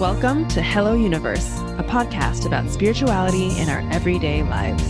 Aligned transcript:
Welcome 0.00 0.48
to 0.48 0.60
Hello 0.60 0.94
Universe, 0.94 1.56
a 1.78 1.84
podcast 1.84 2.46
about 2.46 2.68
spirituality 2.68 3.56
in 3.60 3.68
our 3.68 3.88
everyday 3.92 4.42
lives. 4.42 4.82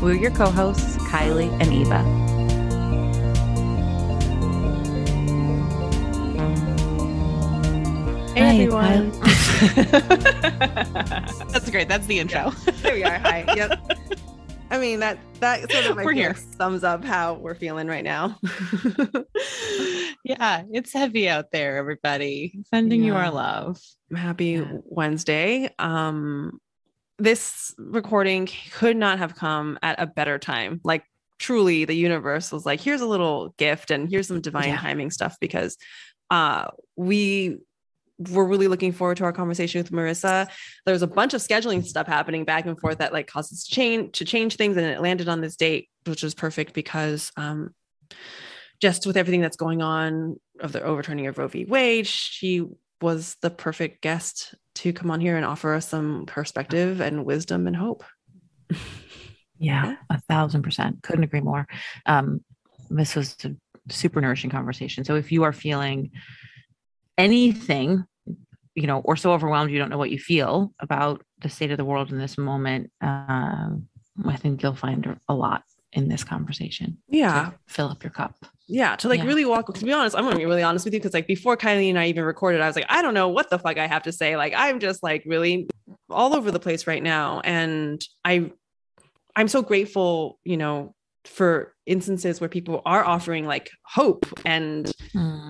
We're 0.00 0.14
your 0.14 0.30
co 0.30 0.48
hosts, 0.50 0.96
Kylie 0.98 1.50
and 1.60 1.72
Eva. 1.72 2.04
Hey, 8.34 8.40
Hi, 8.40 8.54
everyone. 8.54 9.10
That's 11.50 11.68
great. 11.68 11.88
That's 11.88 12.06
the 12.06 12.20
intro. 12.20 12.50
There 12.82 12.94
we 12.94 13.02
are. 13.02 13.18
Hi. 13.18 13.44
Yep. 13.56 13.98
I 14.70 14.78
mean 14.78 15.00
that 15.00 15.18
that 15.40 15.70
sort 15.70 15.86
of 15.86 15.98
I 15.98 16.04
We're 16.04 16.12
here. 16.12 16.34
sums 16.58 16.84
up 16.84 17.04
how 17.04 17.34
we're 17.34 17.54
feeling 17.54 17.86
right 17.86 18.04
now. 18.04 18.38
yeah, 20.24 20.62
it's 20.72 20.92
heavy 20.92 21.28
out 21.28 21.46
there, 21.52 21.76
everybody. 21.76 22.60
Sending 22.72 23.02
you 23.02 23.14
our 23.14 23.30
love. 23.30 23.80
Happy 24.14 24.46
Yeah. 24.46 24.72
Wednesday. 24.84 25.70
Um 25.78 26.60
this 27.18 27.74
recording 27.78 28.48
could 28.72 28.96
not 28.96 29.18
have 29.18 29.34
come 29.36 29.78
at 29.82 30.00
a 30.00 30.06
better 30.06 30.38
time. 30.38 30.80
Like 30.84 31.04
truly 31.38 31.84
the 31.84 31.94
universe 31.94 32.52
was 32.52 32.66
like 32.66 32.80
here's 32.80 33.00
a 33.00 33.06
little 33.06 33.54
gift 33.58 33.90
and 33.90 34.10
here's 34.10 34.28
some 34.28 34.40
divine 34.40 34.68
Yeah. 34.68 34.78
timing 34.78 35.10
stuff 35.10 35.36
because 35.40 35.76
uh 36.30 36.66
we 36.96 37.58
were 38.30 38.46
really 38.46 38.68
looking 38.68 38.92
forward 38.92 39.16
to 39.18 39.24
our 39.24 39.32
conversation 39.32 39.80
with 39.80 39.90
Marisa. 39.90 40.48
There 40.84 40.92
was 40.92 41.02
a 41.02 41.06
bunch 41.06 41.34
of 41.34 41.40
scheduling 41.40 41.84
stuff 41.84 42.06
happening 42.06 42.44
back 42.44 42.66
and 42.66 42.78
forth 42.78 42.98
that 42.98 43.12
like 43.12 43.26
caused 43.26 43.52
us 43.52 43.64
to 43.64 43.74
change 43.74 44.18
to 44.18 44.24
change 44.24 44.56
things, 44.56 44.76
and 44.76 44.86
it 44.86 45.00
landed 45.00 45.28
on 45.28 45.40
this 45.40 45.56
date, 45.56 45.88
which 46.06 46.22
was 46.22 46.34
perfect 46.34 46.74
because 46.74 47.32
um, 47.36 47.74
just 48.80 49.06
with 49.06 49.16
everything 49.16 49.40
that's 49.40 49.56
going 49.56 49.82
on 49.82 50.38
of 50.60 50.72
the 50.72 50.82
overturning 50.82 51.26
of 51.26 51.38
Roe 51.38 51.48
v. 51.48 51.64
Wade, 51.64 52.06
she 52.06 52.66
was 53.00 53.36
the 53.40 53.50
perfect 53.50 54.02
guest 54.02 54.54
to 54.76 54.92
come 54.92 55.10
on 55.10 55.20
here 55.20 55.36
and 55.36 55.44
offer 55.44 55.74
us 55.74 55.88
some 55.88 56.26
perspective 56.26 57.00
and 57.00 57.24
wisdom 57.24 57.66
and 57.66 57.76
hope. 57.76 58.04
Yeah, 59.60 59.96
a 60.08 60.18
thousand 60.22 60.62
percent. 60.62 61.02
Couldn't 61.02 61.24
agree 61.24 61.42
more. 61.42 61.68
Um, 62.06 62.42
this 62.88 63.14
was 63.14 63.36
a 63.44 63.54
super 63.90 64.20
nourishing 64.20 64.48
conversation. 64.48 65.04
So 65.04 65.16
if 65.16 65.30
you 65.30 65.42
are 65.42 65.52
feeling 65.52 66.12
anything, 67.20 68.04
you 68.74 68.86
know, 68.86 69.00
or 69.04 69.16
so 69.16 69.32
overwhelmed 69.32 69.70
you 69.70 69.78
don't 69.78 69.90
know 69.90 69.98
what 69.98 70.10
you 70.10 70.18
feel 70.18 70.72
about 70.80 71.22
the 71.42 71.48
state 71.48 71.70
of 71.70 71.76
the 71.78 71.84
world 71.84 72.10
in 72.12 72.18
this 72.18 72.36
moment, 72.38 72.90
um, 73.00 73.88
I 74.26 74.36
think 74.36 74.62
you'll 74.62 74.74
find 74.74 75.18
a 75.28 75.34
lot 75.34 75.62
in 75.92 76.08
this 76.08 76.24
conversation. 76.24 76.98
Yeah, 77.08 77.50
fill 77.66 77.88
up 77.88 78.02
your 78.04 78.10
cup. 78.12 78.34
yeah. 78.68 78.94
To 78.96 79.08
like 79.08 79.18
Yeah. 79.20 79.26
really 79.26 79.44
walk. 79.44 79.74
To 79.74 79.84
be 79.84 79.92
honest, 79.92 80.14
I'm 80.16 80.24
gonna 80.24 80.36
be 80.36 80.46
really 80.46 80.62
honest 80.62 80.84
with 80.84 80.94
you 80.94 81.00
because 81.00 81.14
like 81.14 81.26
before 81.26 81.56
Kylie 81.56 81.88
and 81.90 81.98
I 81.98 82.06
even 82.06 82.24
recorded, 82.24 82.60
I 82.60 82.66
was 82.68 82.76
like, 82.76 82.86
I 82.88 83.02
don't 83.02 83.14
know 83.14 83.28
what 83.28 83.50
the 83.50 83.58
fuck 83.58 83.76
I 83.78 83.86
have 83.88 84.04
to 84.04 84.12
say. 84.12 84.36
Like 84.36 84.52
I'm 84.56 84.78
just 84.78 85.02
like 85.02 85.22
really 85.26 85.68
all 86.08 86.34
over 86.36 86.50
the 86.52 86.60
place 86.60 86.86
right 86.86 87.02
now, 87.02 87.40
and 87.42 88.00
I, 88.24 88.52
I'm 89.34 89.48
so 89.48 89.62
grateful, 89.62 90.38
you 90.44 90.56
know, 90.56 90.94
for 91.24 91.74
instances 91.86 92.40
where 92.40 92.48
people 92.48 92.80
are 92.86 93.04
offering 93.04 93.44
like 93.46 93.70
hope 93.84 94.26
and 94.44 94.86
Mm, 95.14 95.49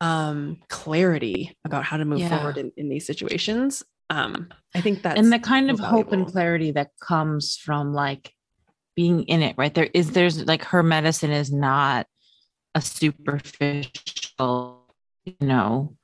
um 0.00 0.58
clarity 0.68 1.56
about 1.64 1.84
how 1.84 1.96
to 1.96 2.04
move 2.04 2.20
Yeah. 2.20 2.30
forward 2.30 2.58
in, 2.58 2.72
in 2.76 2.88
these 2.88 3.06
situations. 3.06 3.82
Um, 4.08 4.48
I 4.74 4.80
think 4.80 5.02
that 5.02 5.18
and 5.18 5.32
the 5.32 5.38
kind 5.38 5.70
of 5.70 5.78
so 5.78 5.84
hope 5.84 6.12
and 6.12 6.26
clarity 6.26 6.72
that 6.72 6.90
comes 7.00 7.56
from 7.56 7.92
like 7.92 8.32
being 8.96 9.24
in 9.24 9.42
it, 9.42 9.56
right? 9.58 9.74
There 9.74 9.88
is 9.94 10.12
there's 10.12 10.44
like 10.46 10.64
her 10.64 10.82
medicine 10.82 11.30
is 11.30 11.52
not 11.52 12.06
a 12.74 12.80
superficial, 12.80 14.94
you 15.24 15.34
know, 15.40 15.96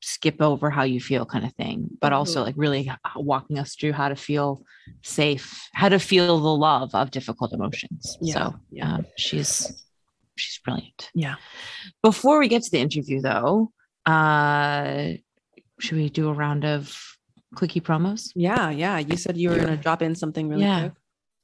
skip 0.00 0.42
over 0.42 0.70
how 0.70 0.82
you 0.82 1.00
feel 1.00 1.24
kind 1.24 1.44
of 1.44 1.52
thing, 1.54 1.88
but 2.00 2.12
also 2.12 2.42
Mhm. 2.42 2.46
like 2.46 2.54
really 2.58 2.90
walking 3.16 3.58
us 3.58 3.74
through 3.74 3.92
how 3.92 4.08
to 4.08 4.16
feel 4.16 4.62
safe, 5.02 5.68
how 5.72 5.88
to 5.88 5.98
feel 5.98 6.38
the 6.38 6.56
love 6.56 6.94
of 6.94 7.10
difficult 7.10 7.52
emotions. 7.52 8.18
Yeah, 8.20 8.34
So 8.50 8.54
yeah. 8.70 8.94
um, 8.94 9.06
she's 9.16 9.86
she's 10.36 10.58
brilliant. 10.64 11.10
Yeah. 11.14 11.34
Before 12.02 12.38
we 12.38 12.48
get 12.48 12.62
to 12.62 12.70
the 12.70 12.80
interview 12.80 13.20
though, 13.20 13.70
uh 14.06 15.12
should 15.80 15.96
we 15.98 16.08
do 16.10 16.28
a 16.28 16.32
round 16.32 16.64
of 16.64 16.96
clicky 17.56 17.82
promos? 17.82 18.30
yeah, 18.34 18.70
yeah. 18.70 18.98
You 18.98 19.16
said 19.16 19.36
you 19.36 19.50
were 19.50 19.56
gonna 19.58 19.76
drop 19.76 20.00
in 20.02 20.14
something 20.14 20.48
really 20.48 20.62
Yeah. 20.62 20.80
quick. 20.80 20.92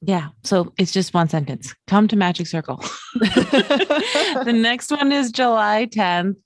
Yeah. 0.00 0.28
So 0.44 0.72
it's 0.78 0.92
just 0.92 1.12
one 1.12 1.28
sentence. 1.28 1.74
Come 1.88 2.06
to 2.08 2.16
Magic 2.16 2.46
Circle. 2.46 2.76
the 3.14 4.52
next 4.54 4.90
one 4.92 5.10
is 5.12 5.32
July 5.32 5.86
10th. 5.90 6.36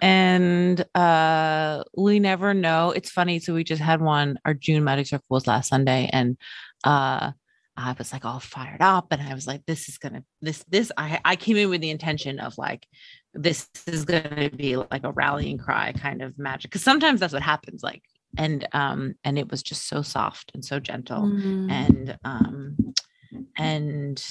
And 0.00 0.84
uh 0.94 1.84
we 1.96 2.20
never 2.20 2.54
know. 2.54 2.90
It's 2.90 3.10
funny. 3.10 3.38
So 3.38 3.54
we 3.54 3.64
just 3.64 3.82
had 3.82 4.00
one, 4.00 4.38
our 4.44 4.54
June 4.54 4.84
Magic 4.84 5.06
Circle 5.06 5.26
was 5.30 5.46
last 5.46 5.68
Sunday. 5.68 6.08
And 6.12 6.36
uh 6.84 7.32
I 7.76 7.94
was 7.96 8.12
like 8.12 8.24
all 8.24 8.40
fired 8.40 8.80
up 8.82 9.08
and 9.10 9.22
I 9.22 9.34
was 9.34 9.46
like, 9.46 9.64
this 9.66 9.88
is 9.88 9.98
gonna 9.98 10.24
this 10.40 10.64
this 10.68 10.92
I 10.96 11.20
I 11.24 11.36
came 11.36 11.56
in 11.56 11.70
with 11.70 11.80
the 11.80 11.90
intention 11.90 12.38
of 12.38 12.58
like 12.58 12.86
this 13.34 13.68
is 13.86 14.04
gonna 14.04 14.50
be 14.50 14.76
like 14.76 15.04
a 15.04 15.12
rallying 15.12 15.58
cry 15.58 15.92
kind 15.92 16.22
of 16.22 16.38
magic. 16.38 16.70
Cause 16.70 16.82
sometimes 16.82 17.20
that's 17.20 17.32
what 17.32 17.42
happens. 17.42 17.82
Like 17.82 18.02
and 18.36 18.66
um 18.72 19.14
and 19.24 19.38
it 19.38 19.50
was 19.50 19.62
just 19.62 19.88
so 19.88 20.02
soft 20.02 20.50
and 20.54 20.64
so 20.64 20.80
gentle 20.80 21.22
Mm. 21.22 21.70
and 21.70 22.18
um 22.24 22.76
and 23.56 24.24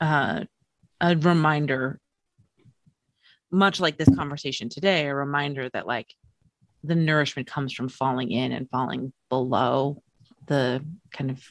uh 0.00 0.44
a 1.00 1.16
reminder 1.16 2.00
much 3.50 3.80
like 3.80 3.96
this 3.98 4.14
conversation 4.14 4.68
today 4.68 5.06
a 5.06 5.14
reminder 5.14 5.68
that 5.72 5.86
like 5.86 6.12
the 6.84 6.94
nourishment 6.94 7.48
comes 7.48 7.72
from 7.72 7.88
falling 7.88 8.30
in 8.30 8.52
and 8.52 8.68
falling 8.70 9.12
below 9.28 10.02
the 10.46 10.84
kind 11.12 11.30
of 11.30 11.50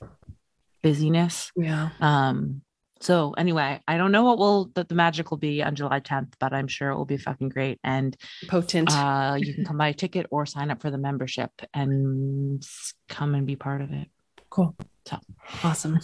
busyness 0.88 1.52
yeah. 1.56 1.90
um 2.00 2.62
so 3.00 3.34
anyway 3.38 3.80
i 3.88 3.98
don't 3.98 4.12
know 4.12 4.24
what 4.24 4.38
will 4.38 4.72
that 4.76 4.88
the 4.90 4.96
magic 4.96 5.30
will 5.30 5.38
be 5.38 5.62
on 5.62 5.76
july 5.76 6.00
10th 6.00 6.34
but 6.40 6.54
i'm 6.54 6.68
sure 6.68 6.90
it 6.90 6.98
will 6.98 7.06
be 7.06 7.18
fucking 7.18 7.50
great 7.50 7.80
and 7.84 8.16
Potent. 8.48 8.90
uh 8.92 9.36
you 9.38 9.54
can 9.54 9.66
come 9.70 9.78
buy 9.78 9.90
a 9.90 9.94
ticket 9.94 10.26
or 10.32 10.46
sign 10.46 10.72
up 10.72 10.82
for 10.82 10.90
the 10.92 10.98
membership 10.98 11.52
and 11.74 12.66
come 13.10 13.36
and 13.36 13.46
be 13.46 13.56
part 13.56 13.82
of 13.82 13.92
it 13.92 14.08
cool. 14.50 14.76
So. 15.06 15.18
awesome. 15.64 16.00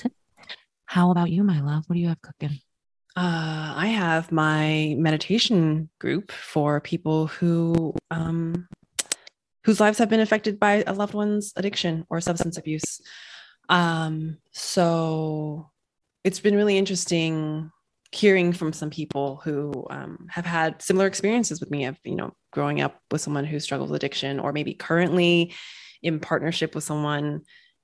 how 0.85 1.11
about 1.11 1.29
you 1.31 1.43
my 1.43 1.61
love 1.61 1.83
what 1.87 1.95
do 1.95 1.99
you 1.99 2.09
have 2.09 2.21
cooking 2.21 2.59
Uh, 3.15 3.73
I 3.85 3.87
have 3.93 4.31
my 4.31 4.95
meditation 4.97 5.89
group 5.99 6.31
for 6.31 6.81
people 6.81 7.27
who 7.27 7.93
um, 8.09 8.67
whose 9.65 9.79
lives 9.79 9.99
have 9.99 10.09
been 10.09 10.19
affected 10.19 10.59
by 10.59 10.83
a 10.85 10.93
loved 10.93 11.13
one's 11.13 11.53
addiction 11.55 12.05
or 12.09 12.19
substance 12.21 12.57
abuse. 12.57 13.01
Um, 13.73 14.37
so 14.51 15.71
it's 16.23 16.39
been 16.39 16.55
really 16.55 16.77
interesting 16.77 17.71
hearing 18.11 18.53
from 18.53 18.71
some 18.71 18.91
people 18.91 19.41
who 19.43 19.87
um, 19.89 20.27
have 20.29 20.45
had 20.45 20.79
similar 20.79 21.07
experiences 21.07 21.59
with 21.59 21.71
me 21.71 21.85
of 21.85 21.97
you 22.03 22.15
know 22.15 22.31
growing 22.51 22.81
up 22.81 23.01
with 23.09 23.21
someone 23.21 23.45
who 23.45 23.59
struggles 23.59 23.89
with 23.89 23.97
addiction 23.97 24.39
or 24.39 24.53
maybe 24.53 24.75
currently 24.75 25.51
in 26.03 26.19
partnership 26.19 26.75
with 26.75 26.83
someone 26.83 27.41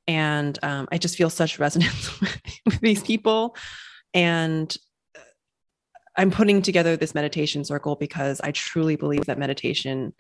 and 0.07 0.59
um, 0.61 0.87
i 0.91 0.99
just 0.99 1.17
feel 1.17 1.31
such 1.31 1.57
resonance 1.57 2.19
with, 2.21 2.41
with 2.67 2.79
these 2.81 3.01
people 3.01 3.55
and 4.13 4.77
I'm 6.15 6.31
putting 6.31 6.61
together 6.61 6.97
this 6.97 7.15
meditation 7.15 7.63
circle 7.63 7.95
because 7.95 8.41
I 8.41 8.51
truly 8.51 8.97
believe 8.97 9.25
that 9.27 9.39
meditation 9.39 10.13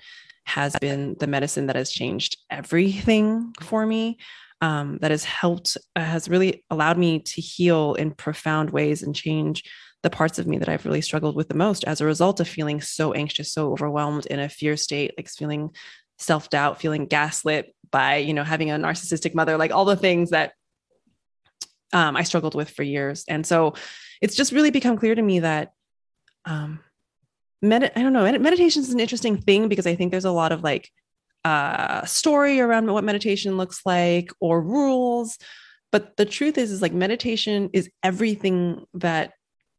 has 0.45 0.73
been 0.79 1.17
the 1.19 1.27
medicine 1.27 1.67
that 1.67 1.75
has 1.75 1.91
changed 1.91 2.37
everything 2.49 3.53
for 3.61 3.85
me. 3.85 4.17
Um, 4.61 4.97
that 4.99 5.11
has 5.11 5.23
helped, 5.23 5.77
uh, 5.95 6.01
has 6.01 6.27
really 6.27 6.65
allowed 6.69 6.97
me 6.97 7.19
to 7.19 7.39
heal 7.39 7.93
in 7.93 8.11
profound 8.11 8.71
ways 8.71 9.03
and 9.03 9.15
change 9.15 9.63
the 10.03 10.09
parts 10.09 10.37
of 10.37 10.47
me 10.47 10.57
that 10.57 10.67
I've 10.67 10.85
really 10.85 11.01
struggled 11.01 11.35
with 11.35 11.47
the 11.47 11.55
most 11.55 11.83
as 11.85 12.01
a 12.01 12.05
result 12.05 12.39
of 12.39 12.47
feeling 12.47 12.81
so 12.81 13.13
anxious, 13.13 13.53
so 13.53 13.71
overwhelmed 13.71 14.25
in 14.25 14.39
a 14.39 14.49
fear 14.49 14.75
state, 14.75 15.13
like 15.17 15.29
feeling 15.29 15.71
self 16.17 16.49
doubt, 16.49 16.81
feeling 16.81 17.05
gaslit 17.05 17.73
by, 17.91 18.17
you 18.17 18.33
know, 18.33 18.43
having 18.43 18.69
a 18.69 18.75
narcissistic 18.75 19.33
mother, 19.33 19.57
like 19.57 19.71
all 19.71 19.85
the 19.85 19.95
things 19.95 20.31
that 20.31 20.53
um, 21.93 22.15
I 22.15 22.23
struggled 22.23 22.55
with 22.55 22.69
for 22.69 22.83
years. 22.83 23.25
And 23.27 23.45
so 23.45 23.73
it's 24.21 24.35
just 24.35 24.51
really 24.51 24.71
become 24.71 24.97
clear 24.97 25.15
to 25.15 25.21
me 25.21 25.39
that 25.39 25.73
um 26.45 26.79
med- 27.61 27.91
I 27.95 28.01
don't 28.01 28.13
know, 28.13 28.23
med- 28.23 28.41
meditation 28.41 28.81
is 28.81 28.93
an 28.93 28.99
interesting 28.99 29.37
thing 29.37 29.67
because 29.67 29.87
I 29.87 29.95
think 29.95 30.11
there's 30.11 30.25
a 30.25 30.31
lot 30.31 30.51
of 30.51 30.63
like 30.63 30.89
uh 31.45 32.05
story 32.05 32.59
around 32.59 32.91
what 32.91 33.03
meditation 33.03 33.57
looks 33.57 33.81
like 33.85 34.31
or 34.39 34.61
rules. 34.61 35.37
But 35.91 36.17
the 36.17 36.25
truth 36.25 36.57
is, 36.57 36.71
is 36.71 36.81
like 36.81 36.93
meditation 36.93 37.69
is 37.73 37.89
everything 38.03 38.85
that 38.95 39.33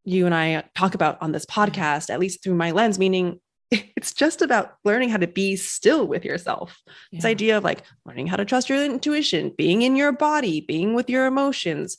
you 0.05 0.27
and 0.27 0.35
I 0.35 0.65
talk 0.75 0.95
about 0.95 1.21
on 1.21 1.33
this 1.33 1.47
podcast, 1.47 2.11
at 2.11 2.19
least 2.19 2.43
through 2.43 2.55
my 2.55 2.71
lens, 2.71 2.99
meaning 2.99 3.41
it's 3.71 4.13
just 4.13 4.43
about 4.43 4.75
learning 4.85 5.11
how 5.11 5.19
to 5.19 5.27
be 5.27 5.57
still 5.57 6.07
with 6.07 6.25
yourself. 6.25 6.81
This 7.13 7.25
idea 7.25 7.57
of 7.57 7.65
like 7.65 7.85
learning 8.05 8.27
how 8.27 8.37
to 8.37 8.45
trust 8.45 8.69
your 8.69 8.85
intuition, 8.85 9.53
being 9.57 9.83
in 9.83 9.97
your 9.97 10.13
body, 10.13 10.61
being 10.61 10.95
with 10.95 11.09
your 11.09 11.27
emotions, 11.27 11.97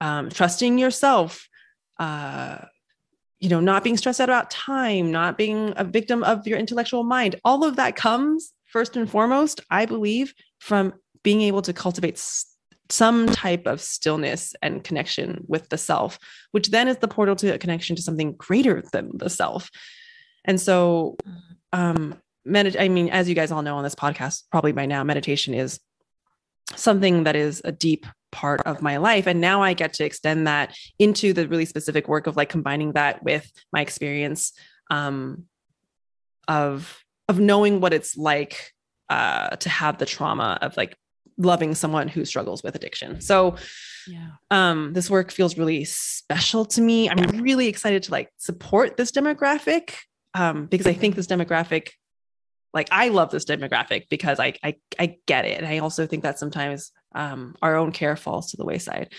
um, 0.00 0.30
trusting 0.30 0.78
yourself, 0.78 1.48
uh, 1.98 2.58
you 3.40 3.48
know, 3.48 3.60
not 3.60 3.84
being 3.84 3.96
stressed 3.96 4.20
out 4.20 4.28
about 4.28 4.50
time, 4.50 5.10
not 5.10 5.36
being 5.36 5.74
a 5.76 5.84
victim 5.84 6.22
of 6.22 6.46
your 6.46 6.58
intellectual 6.58 7.02
mind. 7.02 7.36
All 7.44 7.64
of 7.64 7.76
that 7.76 7.96
comes 7.96 8.52
first 8.72 8.96
and 8.96 9.08
foremost, 9.08 9.60
I 9.70 9.86
believe, 9.86 10.34
from 10.58 10.94
being 11.22 11.42
able 11.42 11.62
to 11.62 11.72
cultivate 11.72 12.22
some 12.88 13.26
type 13.26 13.66
of 13.66 13.80
stillness 13.80 14.54
and 14.60 14.82
connection 14.82 15.44
with 15.46 15.68
the 15.68 15.78
self, 15.78 16.18
which 16.50 16.70
then 16.70 16.88
is 16.88 16.98
the 16.98 17.08
portal 17.08 17.36
to 17.36 17.54
a 17.54 17.58
connection 17.58 17.96
to 17.96 18.02
something 18.02 18.32
greater 18.32 18.82
than 18.92 19.10
the 19.16 19.30
self. 19.30 19.70
And 20.44 20.60
so, 20.60 21.16
um, 21.72 22.20
I 22.46 22.88
mean, 22.88 23.08
as 23.08 23.28
you 23.28 23.34
guys 23.34 23.52
all 23.52 23.62
know 23.62 23.76
on 23.76 23.84
this 23.84 23.94
podcast, 23.94 24.42
probably 24.50 24.72
by 24.72 24.86
now, 24.86 25.04
meditation 25.04 25.54
is 25.54 25.78
something 26.74 27.24
that 27.24 27.36
is 27.36 27.62
a 27.64 27.72
deep 27.72 28.06
part 28.32 28.62
of 28.62 28.82
my 28.82 28.96
life. 28.96 29.26
And 29.26 29.40
now 29.40 29.62
I 29.62 29.74
get 29.74 29.92
to 29.94 30.04
extend 30.04 30.46
that 30.46 30.74
into 30.98 31.32
the 31.32 31.46
really 31.46 31.66
specific 31.66 32.08
work 32.08 32.26
of 32.26 32.36
like 32.36 32.48
combining 32.48 32.92
that 32.92 33.22
with 33.22 33.50
my 33.72 33.80
experience 33.80 34.52
um, 34.90 35.44
of 36.48 37.01
of 37.28 37.38
knowing 37.38 37.80
what 37.80 37.92
it's 37.92 38.16
like 38.16 38.72
uh, 39.08 39.56
to 39.56 39.68
have 39.68 39.98
the 39.98 40.06
trauma 40.06 40.58
of 40.62 40.76
like 40.76 40.96
loving 41.38 41.74
someone 41.74 42.08
who 42.08 42.24
struggles 42.24 42.62
with 42.62 42.74
addiction. 42.74 43.20
So 43.20 43.56
yeah. 44.06 44.30
um, 44.50 44.92
this 44.92 45.10
work 45.10 45.30
feels 45.30 45.56
really 45.56 45.84
special 45.84 46.64
to 46.66 46.80
me. 46.80 47.08
I'm 47.08 47.40
really 47.42 47.68
excited 47.68 48.04
to 48.04 48.10
like 48.10 48.30
support 48.38 48.96
this 48.96 49.12
demographic 49.12 49.94
um, 50.34 50.66
because 50.66 50.86
I 50.86 50.92
think 50.94 51.14
this 51.14 51.26
demographic, 51.26 51.90
like 52.72 52.88
I 52.90 53.08
love 53.08 53.30
this 53.30 53.44
demographic 53.44 54.08
because 54.08 54.40
I 54.40 54.54
I, 54.62 54.76
I 54.98 55.16
get 55.26 55.44
it, 55.44 55.58
and 55.58 55.66
I 55.66 55.78
also 55.78 56.06
think 56.06 56.22
that 56.22 56.38
sometimes 56.38 56.90
um, 57.14 57.54
our 57.60 57.76
own 57.76 57.92
care 57.92 58.16
falls 58.16 58.50
to 58.50 58.56
the 58.56 58.64
wayside. 58.64 59.12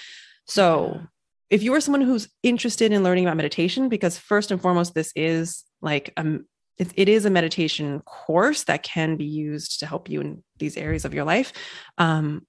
So. 0.45 0.93
Yeah. 0.95 1.01
If 1.49 1.61
you 1.61 1.71
are 1.75 1.81
someone 1.81 2.01
who's 2.01 2.29
interested 2.41 2.91
in 2.91 3.03
learning 3.03 3.25
about 3.25 3.37
meditation, 3.37 3.87
because 3.87 4.17
first 4.17 4.49
and 4.49 4.59
foremost, 4.59 4.95
this 4.95 5.11
is 5.15 5.63
like 5.83 6.11
um, 6.17 6.47
it, 6.77 6.91
it 6.95 7.09
is 7.09 7.25
a 7.25 7.29
meditation 7.29 7.99
course 8.01 8.63
that 8.65 8.83
can 8.83 9.15
be 9.15 9.25
used 9.25 9.79
to 9.79 9.85
help 9.85 10.09
you 10.09 10.21
in 10.21 10.43
these 10.57 10.77
areas 10.77 11.05
of 11.05 11.13
your 11.13 11.23
life. 11.23 11.53
Um, 11.97 12.45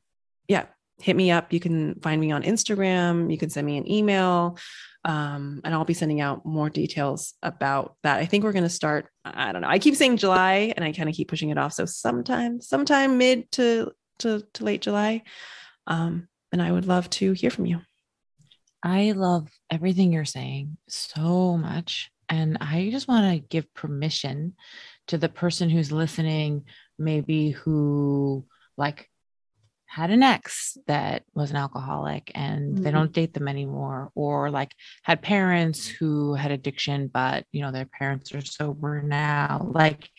yeah, 0.49 0.67
hit 1.01 1.17
me 1.17 1.31
up. 1.31 1.53
You 1.53 1.61
can 1.61 1.97
find 2.01 2.21
me 2.21 2.33
on 2.33 2.43
Instagram. 2.43 3.31
You 3.31 3.39
can 3.39 3.51
send 3.51 3.67
me 3.67 3.77
an 3.77 3.91
email. 3.91 4.59
Um, 5.05 5.61
and 5.65 5.75
I'll 5.75 5.85
be 5.85 5.95
sending 5.95 6.23
out 6.23 6.47
more 6.47 6.71
details 6.71 7.35
about 7.43 7.97
that. 8.03 8.19
I 8.19 8.25
think 8.27 8.43
we're 8.43 8.53
going 8.53 8.65
to 8.65 8.71
start. 8.71 9.09
I 9.25 9.53
don't 9.53 9.61
know. 9.61 9.69
I 9.69 9.79
keep 9.79 9.97
saying 9.97 10.17
July, 10.17 10.73
and 10.75 10.85
I 10.85 10.93
kind 10.93 11.11
of 11.11 11.15
keep 11.15 11.29
pushing 11.29 11.51
it 11.51 11.59
off. 11.59 11.75
So 11.75 11.85
sometime, 11.85 12.63
sometime 12.63 13.19
mid 13.19 13.51
to 13.53 13.93
to, 14.21 14.45
to 14.55 14.65
late 14.65 14.81
July. 14.81 15.23
Um, 15.87 16.29
and 16.53 16.63
I 16.63 16.71
would 16.71 16.87
love 16.87 17.11
to 17.11 17.33
hear 17.33 17.51
from 17.51 17.67
you. 17.67 17.81
I 18.83 19.13
love 19.13 19.49
everything 19.71 20.13
you're 20.13 20.25
saying 20.25 20.77
so 20.89 21.57
much. 21.57 22.11
And 22.29 22.59
I 22.61 22.89
just 22.91 23.09
want 23.09 23.35
to 23.35 23.49
give 23.49 23.73
permission 23.75 24.55
to 25.09 25.19
the 25.19 25.29
person 25.29 25.71
who's 25.71 25.93
listening, 25.93 26.65
maybe 26.99 27.51
who 27.51 28.47
like 28.77 29.09
had 29.95 30.11
an 30.11 30.25
ex 30.25 30.77
that 30.89 31.23
was 31.35 31.51
an 31.51 31.57
alcoholic 31.57 32.33
and 32.35 32.75
mm-hmm. 32.75 32.83
they 32.83 32.91
don't 32.91 33.13
date 33.13 33.33
them 33.33 33.47
anymore 33.47 34.11
or 34.17 34.51
like 34.51 34.75
had 35.05 35.23
parents 35.23 35.87
who 35.87 36.35
had 36.35 36.51
addiction 36.51 37.07
but 37.07 37.45
you 37.53 37.63
know 37.63 37.71
their 37.71 37.85
parents 37.87 38.35
are 38.35 38.45
sober 38.45 39.03
now 39.03 39.71
like 39.73 40.11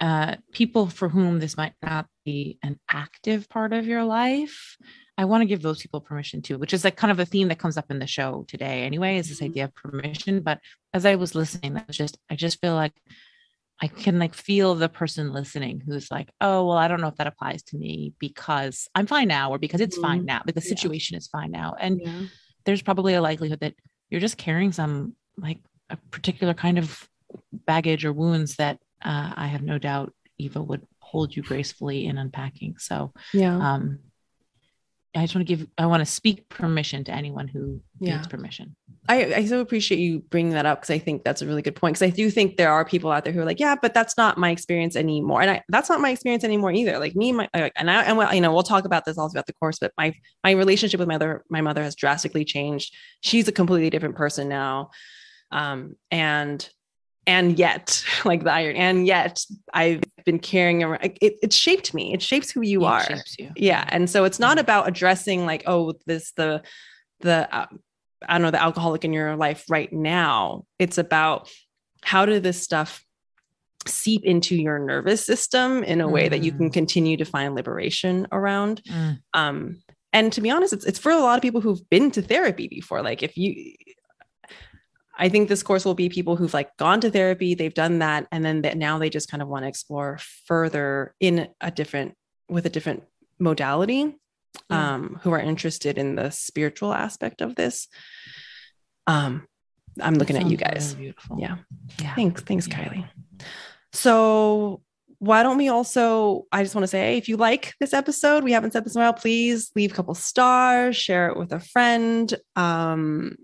uh 0.00 0.34
people 0.50 0.88
for 0.88 1.08
whom 1.08 1.38
this 1.38 1.56
might 1.56 1.74
not 1.80 2.06
be 2.24 2.58
an 2.64 2.76
active 2.90 3.48
part 3.48 3.72
of 3.72 3.86
your 3.86 4.02
life 4.02 4.76
I 5.18 5.24
want 5.24 5.42
to 5.42 5.46
give 5.46 5.62
those 5.62 5.80
people 5.80 6.00
permission 6.00 6.42
too, 6.42 6.58
which 6.58 6.74
is 6.74 6.84
like 6.84 6.96
kind 6.96 7.10
of 7.10 7.18
a 7.18 7.24
theme 7.24 7.48
that 7.48 7.58
comes 7.58 7.76
up 7.76 7.90
in 7.90 7.98
the 7.98 8.06
show 8.06 8.44
today 8.48 8.82
anyway, 8.82 9.16
is 9.16 9.28
this 9.28 9.38
mm-hmm. 9.38 9.46
idea 9.46 9.64
of 9.64 9.74
permission. 9.74 10.40
But 10.40 10.60
as 10.92 11.06
I 11.06 11.14
was 11.14 11.34
listening, 11.34 11.76
I 11.76 11.84
was 11.86 11.96
just, 11.96 12.18
I 12.30 12.36
just 12.36 12.60
feel 12.60 12.74
like 12.74 12.92
I 13.80 13.88
can 13.88 14.18
like 14.18 14.34
feel 14.34 14.74
the 14.74 14.88
person 14.88 15.32
listening 15.32 15.82
who's 15.86 16.10
like, 16.10 16.30
oh, 16.40 16.66
well, 16.66 16.76
I 16.76 16.88
don't 16.88 17.00
know 17.00 17.08
if 17.08 17.16
that 17.16 17.26
applies 17.26 17.62
to 17.64 17.76
me 17.76 18.14
because 18.18 18.88
I'm 18.94 19.06
fine 19.06 19.28
now 19.28 19.50
or 19.50 19.58
because 19.58 19.80
it's 19.80 19.96
mm-hmm. 19.96 20.06
fine 20.06 20.24
now, 20.24 20.42
because 20.44 20.64
the 20.64 20.68
situation 20.68 21.14
yeah. 21.14 21.18
is 21.18 21.28
fine 21.28 21.50
now. 21.50 21.76
And 21.78 22.00
yeah. 22.02 22.22
there's 22.64 22.82
probably 22.82 23.14
a 23.14 23.22
likelihood 23.22 23.60
that 23.60 23.74
you're 24.10 24.20
just 24.20 24.38
carrying 24.38 24.72
some 24.72 25.14
like 25.38 25.58
a 25.90 25.96
particular 26.10 26.54
kind 26.54 26.78
of 26.78 27.08
baggage 27.52 28.04
or 28.04 28.12
wounds 28.12 28.56
that 28.56 28.78
uh, 29.02 29.32
I 29.34 29.46
have 29.46 29.62
no 29.62 29.78
doubt 29.78 30.12
Eva 30.38 30.62
would 30.62 30.86
hold 31.00 31.34
you 31.34 31.42
gracefully 31.42 32.06
in 32.06 32.18
unpacking. 32.18 32.76
So, 32.78 33.12
yeah. 33.32 33.56
Um, 33.56 34.00
I 35.16 35.22
just 35.22 35.34
want 35.34 35.46
to 35.46 35.56
give, 35.56 35.66
I 35.78 35.86
want 35.86 36.02
to 36.02 36.06
speak 36.06 36.48
permission 36.48 37.02
to 37.04 37.12
anyone 37.12 37.48
who 37.48 37.80
yeah. 38.00 38.16
needs 38.16 38.26
permission. 38.28 38.76
I, 39.08 39.34
I 39.34 39.44
so 39.46 39.60
appreciate 39.60 39.98
you 39.98 40.18
bringing 40.18 40.52
that 40.52 40.66
up 40.66 40.80
because 40.80 40.90
I 40.90 40.98
think 40.98 41.24
that's 41.24 41.40
a 41.40 41.46
really 41.46 41.62
good 41.62 41.76
point. 41.76 41.94
Because 41.94 42.12
I 42.12 42.14
do 42.14 42.30
think 42.30 42.56
there 42.56 42.70
are 42.70 42.84
people 42.84 43.10
out 43.10 43.24
there 43.24 43.32
who 43.32 43.40
are 43.40 43.44
like, 43.44 43.60
yeah, 43.60 43.76
but 43.80 43.94
that's 43.94 44.16
not 44.16 44.36
my 44.36 44.50
experience 44.50 44.96
anymore, 44.96 45.42
and 45.42 45.50
I, 45.50 45.62
that's 45.68 45.88
not 45.88 46.00
my 46.00 46.10
experience 46.10 46.44
anymore 46.44 46.72
either. 46.72 46.98
Like 46.98 47.14
me, 47.14 47.32
my 47.32 47.48
and 47.54 47.90
I, 47.90 48.02
and 48.02 48.16
well, 48.16 48.34
you 48.34 48.40
know, 48.40 48.52
we'll 48.52 48.62
talk 48.62 48.84
about 48.84 49.04
this 49.04 49.16
also 49.16 49.36
about 49.36 49.46
the 49.46 49.52
course, 49.54 49.78
but 49.78 49.92
my 49.96 50.12
my 50.44 50.50
relationship 50.52 50.98
with 50.98 51.08
my 51.08 51.14
mother, 51.14 51.44
my 51.48 51.60
mother 51.60 51.82
has 51.82 51.94
drastically 51.94 52.44
changed. 52.44 52.94
She's 53.20 53.48
a 53.48 53.52
completely 53.52 53.90
different 53.90 54.16
person 54.16 54.48
now, 54.48 54.90
um, 55.52 55.94
and 56.10 56.68
and 57.26 57.58
yet 57.58 58.04
like 58.24 58.44
the 58.44 58.52
iron 58.52 58.76
and 58.76 59.06
yet 59.06 59.44
i've 59.74 60.02
been 60.24 60.38
carrying 60.38 60.82
around 60.82 61.02
it, 61.20 61.34
it 61.42 61.52
shaped 61.52 61.94
me 61.94 62.12
it 62.12 62.22
shapes 62.22 62.50
who 62.50 62.62
you 62.62 62.82
yeah, 62.82 62.88
are 62.88 63.16
you. 63.38 63.50
yeah 63.56 63.84
and 63.88 64.08
so 64.08 64.24
it's 64.24 64.38
not 64.38 64.58
about 64.58 64.88
addressing 64.88 65.46
like 65.46 65.62
oh 65.66 65.94
this 66.06 66.32
the 66.32 66.62
the 67.20 67.48
uh, 67.54 67.66
i 68.28 68.32
don't 68.32 68.42
know 68.42 68.50
the 68.50 68.62
alcoholic 68.62 69.04
in 69.04 69.12
your 69.12 69.36
life 69.36 69.64
right 69.68 69.92
now 69.92 70.64
it's 70.78 70.98
about 70.98 71.50
how 72.02 72.26
did 72.26 72.42
this 72.42 72.62
stuff 72.62 73.04
seep 73.86 74.24
into 74.24 74.56
your 74.56 74.80
nervous 74.80 75.24
system 75.24 75.84
in 75.84 76.00
a 76.00 76.08
mm. 76.08 76.10
way 76.10 76.28
that 76.28 76.42
you 76.42 76.50
can 76.50 76.70
mm. 76.70 76.72
continue 76.72 77.16
to 77.16 77.24
find 77.24 77.54
liberation 77.54 78.26
around 78.32 78.82
mm. 78.90 79.18
um 79.34 79.80
and 80.12 80.32
to 80.32 80.40
be 80.40 80.50
honest 80.50 80.72
it's, 80.72 80.84
it's 80.84 80.98
for 80.98 81.12
a 81.12 81.18
lot 81.18 81.36
of 81.38 81.42
people 81.42 81.60
who've 81.60 81.88
been 81.88 82.10
to 82.10 82.20
therapy 82.20 82.66
before 82.66 83.00
like 83.00 83.22
if 83.22 83.36
you 83.36 83.74
I 85.16 85.28
think 85.28 85.48
this 85.48 85.62
course 85.62 85.84
will 85.84 85.94
be 85.94 86.08
people 86.08 86.36
who've 86.36 86.52
like 86.52 86.76
gone 86.76 87.00
to 87.00 87.10
therapy, 87.10 87.54
they've 87.54 87.72
done 87.72 88.00
that, 88.00 88.26
and 88.30 88.44
then 88.44 88.62
that 88.62 88.76
now 88.76 88.98
they 88.98 89.10
just 89.10 89.30
kind 89.30 89.42
of 89.42 89.48
want 89.48 89.64
to 89.64 89.68
explore 89.68 90.18
further 90.46 91.14
in 91.20 91.48
a 91.60 91.70
different 91.70 92.14
with 92.48 92.66
a 92.66 92.70
different 92.70 93.02
modality, 93.38 94.14
yeah. 94.70 94.94
um, 94.94 95.18
who 95.22 95.32
are 95.32 95.40
interested 95.40 95.98
in 95.98 96.14
the 96.14 96.30
spiritual 96.30 96.92
aspect 96.92 97.40
of 97.40 97.56
this. 97.56 97.88
Um, 99.06 99.46
I'm 100.00 100.14
looking 100.14 100.36
at 100.36 100.46
you 100.46 100.56
guys. 100.56 100.94
Really 100.94 101.06
beautiful. 101.06 101.38
Yeah. 101.40 101.56
Yeah. 102.00 102.14
Thanks. 102.14 102.42
Thanks, 102.42 102.68
yeah. 102.68 102.84
Kylie. 102.84 103.08
So 103.92 104.82
why 105.18 105.42
don't 105.42 105.56
we 105.56 105.68
also 105.68 106.46
i 106.52 106.62
just 106.62 106.74
want 106.74 106.82
to 106.82 106.88
say 106.88 107.16
if 107.16 107.28
you 107.28 107.36
like 107.36 107.74
this 107.80 107.94
episode 107.94 108.44
we 108.44 108.52
haven't 108.52 108.72
said 108.72 108.84
this 108.84 108.94
in 108.94 109.00
a 109.00 109.04
while 109.04 109.14
please 109.14 109.70
leave 109.74 109.92
a 109.92 109.94
couple 109.94 110.14
stars 110.14 110.96
share 110.96 111.28
it 111.28 111.38
with 111.38 111.52
a 111.52 111.60
friend 111.60 112.34
um, 112.54 113.36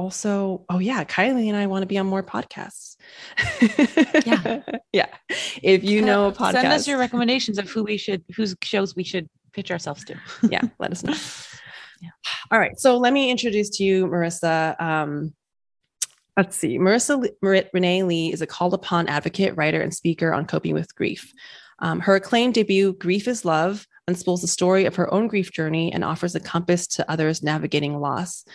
also, 0.00 0.64
oh 0.70 0.78
yeah, 0.78 1.04
Kylie 1.04 1.48
and 1.48 1.56
I 1.56 1.66
want 1.66 1.82
to 1.82 1.86
be 1.86 1.98
on 1.98 2.06
more 2.06 2.22
podcasts. 2.22 2.96
yeah. 4.26 4.62
yeah. 4.94 5.06
If 5.62 5.84
you 5.84 6.00
know 6.00 6.28
a 6.28 6.32
podcast, 6.32 6.52
send 6.52 6.68
us 6.68 6.88
your 6.88 6.98
recommendations 6.98 7.58
of 7.58 7.68
who 7.68 7.84
we 7.84 7.98
should, 7.98 8.24
whose 8.34 8.56
shows 8.62 8.96
we 8.96 9.04
should 9.04 9.28
pitch 9.52 9.70
ourselves 9.70 10.02
to. 10.06 10.18
yeah. 10.48 10.62
Let 10.78 10.92
us 10.92 11.04
know. 11.04 11.12
Yeah. 12.00 12.10
All 12.50 12.58
right. 12.58 12.80
So 12.80 12.96
let 12.96 13.12
me 13.12 13.30
introduce 13.30 13.68
to 13.76 13.84
you 13.84 14.06
Marisa. 14.06 14.80
Um, 14.80 15.34
let's 16.34 16.56
see. 16.56 16.78
Marisa 16.78 17.28
Marit 17.42 17.68
Renee 17.74 18.02
Lee 18.02 18.32
is 18.32 18.40
a 18.40 18.46
called 18.46 18.72
upon 18.72 19.06
advocate, 19.06 19.54
writer, 19.54 19.82
and 19.82 19.92
speaker 19.92 20.32
on 20.32 20.46
coping 20.46 20.72
with 20.72 20.94
grief. 20.94 21.30
Um, 21.80 22.00
her 22.00 22.14
acclaimed 22.14 22.54
debut, 22.54 22.94
Grief 22.94 23.28
is 23.28 23.44
Love, 23.44 23.86
unspools 24.08 24.40
the 24.40 24.48
story 24.48 24.86
of 24.86 24.96
her 24.96 25.12
own 25.12 25.28
grief 25.28 25.52
journey 25.52 25.92
and 25.92 26.04
offers 26.04 26.34
a 26.34 26.40
compass 26.40 26.86
to 26.86 27.10
others 27.10 27.42
navigating 27.42 27.98
loss. 27.98 28.46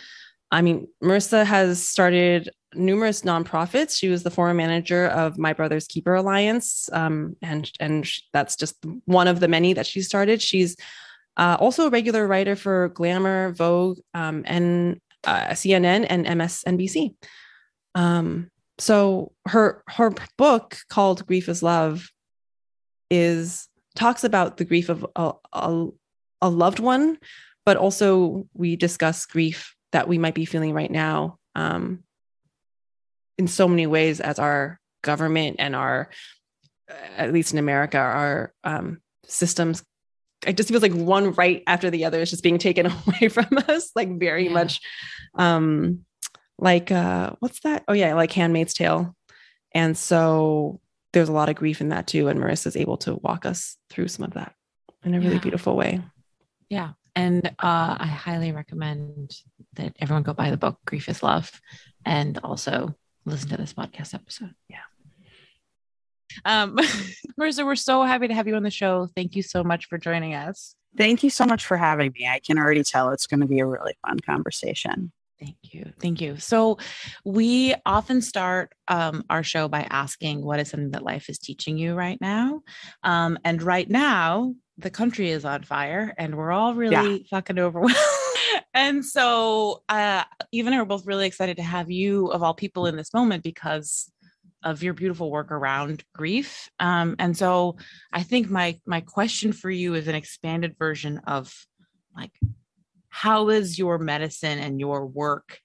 I 0.50 0.62
mean, 0.62 0.88
Marisa 1.02 1.44
has 1.44 1.86
started 1.86 2.50
numerous 2.74 3.22
nonprofits. 3.22 3.98
She 3.98 4.08
was 4.08 4.22
the 4.22 4.30
former 4.30 4.54
manager 4.54 5.08
of 5.08 5.38
My 5.38 5.52
Brother's 5.52 5.86
Keeper 5.86 6.14
Alliance, 6.14 6.88
um, 6.92 7.36
and 7.42 7.70
and 7.80 8.08
that's 8.32 8.56
just 8.56 8.76
one 9.06 9.28
of 9.28 9.40
the 9.40 9.48
many 9.48 9.72
that 9.72 9.86
she 9.86 10.02
started. 10.02 10.40
She's 10.40 10.76
uh, 11.36 11.56
also 11.58 11.86
a 11.86 11.90
regular 11.90 12.26
writer 12.26 12.56
for 12.56 12.88
Glamour, 12.90 13.52
Vogue, 13.52 13.98
um, 14.14 14.42
and 14.46 15.00
uh, 15.24 15.48
CNN 15.48 16.06
and 16.08 16.26
MSNBC. 16.26 17.14
Um, 17.94 18.50
so 18.78 19.32
her 19.46 19.82
her 19.88 20.12
book 20.36 20.78
called 20.88 21.26
Grief 21.26 21.48
is 21.48 21.62
Love 21.62 22.10
is 23.10 23.68
talks 23.94 24.24
about 24.24 24.58
the 24.58 24.64
grief 24.64 24.88
of 24.88 25.06
a, 25.16 25.32
a, 25.52 25.86
a 26.42 26.50
loved 26.50 26.78
one, 26.78 27.18
but 27.64 27.76
also 27.76 28.46
we 28.52 28.76
discuss 28.76 29.24
grief 29.26 29.75
that 29.96 30.08
we 30.08 30.18
might 30.18 30.34
be 30.34 30.44
feeling 30.44 30.74
right 30.74 30.90
now 30.90 31.38
um, 31.54 32.04
in 33.38 33.46
so 33.48 33.66
many 33.66 33.86
ways 33.86 34.20
as 34.20 34.38
our 34.38 34.78
government 35.02 35.56
and 35.58 35.74
our 35.74 36.10
at 37.16 37.32
least 37.32 37.52
in 37.54 37.58
america 37.58 37.96
our 37.98 38.52
um, 38.62 39.00
systems 39.26 39.82
it 40.46 40.58
just 40.58 40.68
feels 40.68 40.82
like 40.82 40.92
one 40.92 41.32
right 41.32 41.62
after 41.66 41.88
the 41.90 42.04
other 42.04 42.20
is 42.20 42.28
just 42.30 42.42
being 42.42 42.58
taken 42.58 42.86
away 43.06 43.28
from 43.28 43.46
us, 43.68 43.90
like 43.96 44.18
very 44.18 44.44
Yeah. 44.44 44.52
much 44.52 44.80
um 45.34 46.04
like 46.58 46.90
uh 46.92 47.32
what's 47.40 47.60
that? 47.60 47.84
Oh 47.88 47.94
yeah, 47.94 48.12
like 48.14 48.32
Handmaid's 48.32 48.74
Tale. 48.74 49.16
And 49.72 49.96
so 49.96 50.80
there's 51.12 51.30
a 51.30 51.32
lot 51.32 51.48
of 51.48 51.56
grief 51.56 51.80
in 51.80 51.88
that 51.88 52.06
too. 52.06 52.28
And 52.28 52.38
Marisa's 52.38 52.76
able 52.76 52.98
to 52.98 53.14
walk 53.16 53.44
us 53.46 53.76
through 53.90 54.08
some 54.08 54.24
of 54.26 54.34
that 54.34 54.54
in 55.04 55.14
a 55.14 55.20
really 55.20 55.34
Yeah. 55.36 55.40
beautiful 55.40 55.74
way. 55.74 56.00
Yeah. 56.68 56.90
And 57.16 57.46
uh, 57.46 57.96
I 57.98 58.06
highly 58.06 58.52
recommend 58.52 59.34
that 59.72 59.96
everyone 59.98 60.22
go 60.22 60.34
buy 60.34 60.50
the 60.50 60.58
book, 60.58 60.78
Grief 60.84 61.08
is 61.08 61.22
Love, 61.22 61.50
and 62.04 62.38
also 62.44 62.94
listen 63.24 63.48
to 63.48 63.56
this 63.56 63.72
podcast 63.72 64.14
episode. 64.14 64.54
Yeah. 64.68 64.76
Um, 66.44 66.76
Marisa, 67.40 67.64
we're 67.64 67.74
so 67.74 68.02
happy 68.02 68.28
to 68.28 68.34
have 68.34 68.46
you 68.46 68.54
on 68.54 68.62
the 68.62 68.70
show. 68.70 69.08
Thank 69.16 69.34
you 69.34 69.42
so 69.42 69.64
much 69.64 69.86
for 69.86 69.96
joining 69.96 70.34
us. 70.34 70.76
Thank 70.96 71.22
you 71.22 71.30
so 71.30 71.46
much 71.46 71.64
for 71.64 71.78
having 71.78 72.12
me. 72.12 72.26
I 72.26 72.38
can 72.38 72.58
already 72.58 72.84
tell 72.84 73.10
it's 73.10 73.26
going 73.26 73.40
to 73.40 73.46
be 73.46 73.60
a 73.60 73.66
really 73.66 73.94
fun 74.06 74.20
conversation. 74.20 75.10
Thank 75.38 75.56
you. 75.62 75.92
Thank 76.00 76.20
you. 76.20 76.38
So, 76.38 76.78
we 77.24 77.74
often 77.84 78.22
start 78.22 78.72
um, 78.88 79.22
our 79.28 79.42
show 79.42 79.68
by 79.68 79.86
asking 79.90 80.42
what 80.42 80.60
is 80.60 80.70
something 80.70 80.92
that 80.92 81.02
life 81.02 81.28
is 81.28 81.38
teaching 81.38 81.76
you 81.76 81.94
right 81.94 82.18
now? 82.20 82.62
Um, 83.02 83.38
and 83.44 83.62
right 83.62 83.88
now, 83.88 84.54
the 84.78 84.90
country 84.90 85.30
is 85.30 85.44
on 85.44 85.62
fire 85.62 86.14
and 86.18 86.36
we're 86.36 86.52
all 86.52 86.74
really 86.74 87.26
fucking 87.30 87.58
overwhelmed. 87.58 87.96
and 88.74 89.04
so, 89.04 89.82
uh, 89.90 90.24
Eve 90.52 90.66
and 90.66 90.74
I 90.74 90.78
were 90.78 90.86
both 90.86 91.06
really 91.06 91.26
excited 91.26 91.58
to 91.58 91.62
have 91.62 91.90
you, 91.90 92.28
of 92.28 92.42
all 92.42 92.54
people, 92.54 92.86
in 92.86 92.96
this 92.96 93.12
moment 93.12 93.42
because 93.42 94.10
of 94.62 94.82
your 94.82 94.94
beautiful 94.94 95.30
work 95.30 95.50
around 95.50 96.02
grief. 96.14 96.70
Um, 96.80 97.14
and 97.18 97.36
so, 97.36 97.76
I 98.10 98.22
think 98.22 98.48
my 98.48 98.80
my 98.86 99.02
question 99.02 99.52
for 99.52 99.70
you 99.70 99.94
is 99.94 100.08
an 100.08 100.14
expanded 100.14 100.76
version 100.78 101.20
of 101.26 101.52
like 102.16 102.32
how 103.16 103.48
is 103.48 103.78
your 103.78 103.98
medicine 103.98 104.58
and 104.58 104.78
your 104.78 105.06
work 105.06 105.60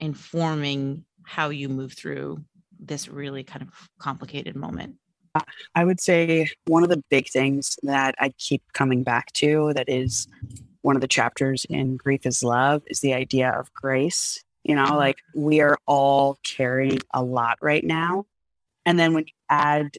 informing 0.00 1.04
how 1.22 1.50
you 1.50 1.68
move 1.68 1.92
through 1.92 2.42
this 2.80 3.06
really 3.06 3.44
kind 3.44 3.62
of 3.62 3.88
complicated 4.00 4.56
moment 4.56 4.96
I 5.74 5.84
would 5.84 6.00
say 6.00 6.48
one 6.66 6.82
of 6.82 6.88
the 6.88 7.02
big 7.10 7.28
things 7.28 7.78
that 7.82 8.14
I 8.18 8.32
keep 8.38 8.62
coming 8.72 9.02
back 9.02 9.32
to 9.34 9.72
that 9.74 9.88
is 9.88 10.26
one 10.80 10.96
of 10.96 11.02
the 11.02 11.08
chapters 11.08 11.66
in 11.68 11.98
Grief 11.98 12.24
is 12.24 12.42
Love 12.42 12.82
is 12.86 13.00
the 13.00 13.12
idea 13.12 13.50
of 13.50 13.72
grace. 13.74 14.42
You 14.64 14.74
know, 14.74 14.86
mm-hmm. 14.86 14.96
like 14.96 15.18
we 15.34 15.60
are 15.60 15.76
all 15.84 16.38
carrying 16.42 17.00
a 17.12 17.22
lot 17.22 17.58
right 17.60 17.84
now. 17.84 18.24
And 18.86 18.98
then 18.98 19.12
when 19.12 19.26
you 19.26 19.32
add 19.50 19.98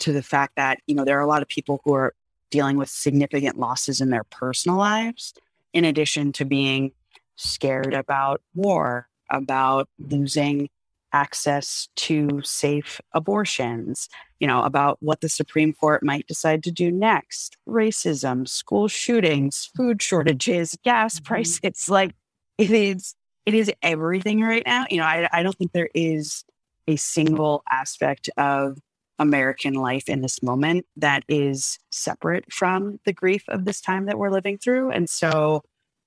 to 0.00 0.12
the 0.12 0.22
fact 0.22 0.54
that, 0.56 0.78
you 0.86 0.94
know, 0.94 1.04
there 1.04 1.18
are 1.18 1.22
a 1.22 1.28
lot 1.28 1.42
of 1.42 1.48
people 1.48 1.82
who 1.84 1.92
are 1.92 2.14
dealing 2.50 2.78
with 2.78 2.88
significant 2.88 3.58
losses 3.58 4.00
in 4.00 4.08
their 4.08 4.24
personal 4.24 4.78
lives, 4.78 5.34
in 5.72 5.84
addition 5.84 6.32
to 6.32 6.44
being 6.44 6.92
scared 7.36 7.94
about 7.94 8.40
war, 8.54 9.08
about 9.30 9.88
losing 9.98 10.68
access 11.12 11.88
to 11.96 12.42
safe 12.42 13.00
abortions, 13.14 14.08
you 14.40 14.46
know, 14.46 14.62
about 14.62 14.98
what 15.00 15.20
the 15.20 15.28
Supreme 15.28 15.72
Court 15.72 16.02
might 16.02 16.26
decide 16.26 16.62
to 16.64 16.70
do 16.70 16.90
next, 16.90 17.56
racism, 17.66 18.46
school 18.46 18.88
shootings, 18.88 19.70
food 19.76 20.02
shortages, 20.02 20.76
gas 20.84 21.18
Mhm. 21.18 21.24
prices. 21.24 21.88
Like 21.88 22.14
it 22.58 22.70
is, 22.70 23.14
it 23.46 23.54
is 23.54 23.72
everything 23.82 24.40
right 24.42 24.62
now. 24.66 24.84
You 24.90 24.98
know, 24.98 25.04
I, 25.04 25.28
I 25.32 25.42
don't 25.42 25.56
think 25.56 25.72
there 25.72 25.88
is 25.94 26.44
a 26.86 26.96
single 26.96 27.62
aspect 27.70 28.28
of 28.36 28.78
American 29.18 29.74
life 29.74 30.08
in 30.08 30.20
this 30.20 30.42
moment 30.42 30.86
that 30.96 31.24
is 31.28 31.78
separate 31.90 32.52
from 32.52 33.00
the 33.04 33.12
grief 33.12 33.44
of 33.48 33.64
this 33.64 33.80
time 33.80 34.06
that 34.06 34.18
we're 34.18 34.30
living 34.30 34.58
through. 34.58 34.90
And 34.90 35.08
so 35.10 35.62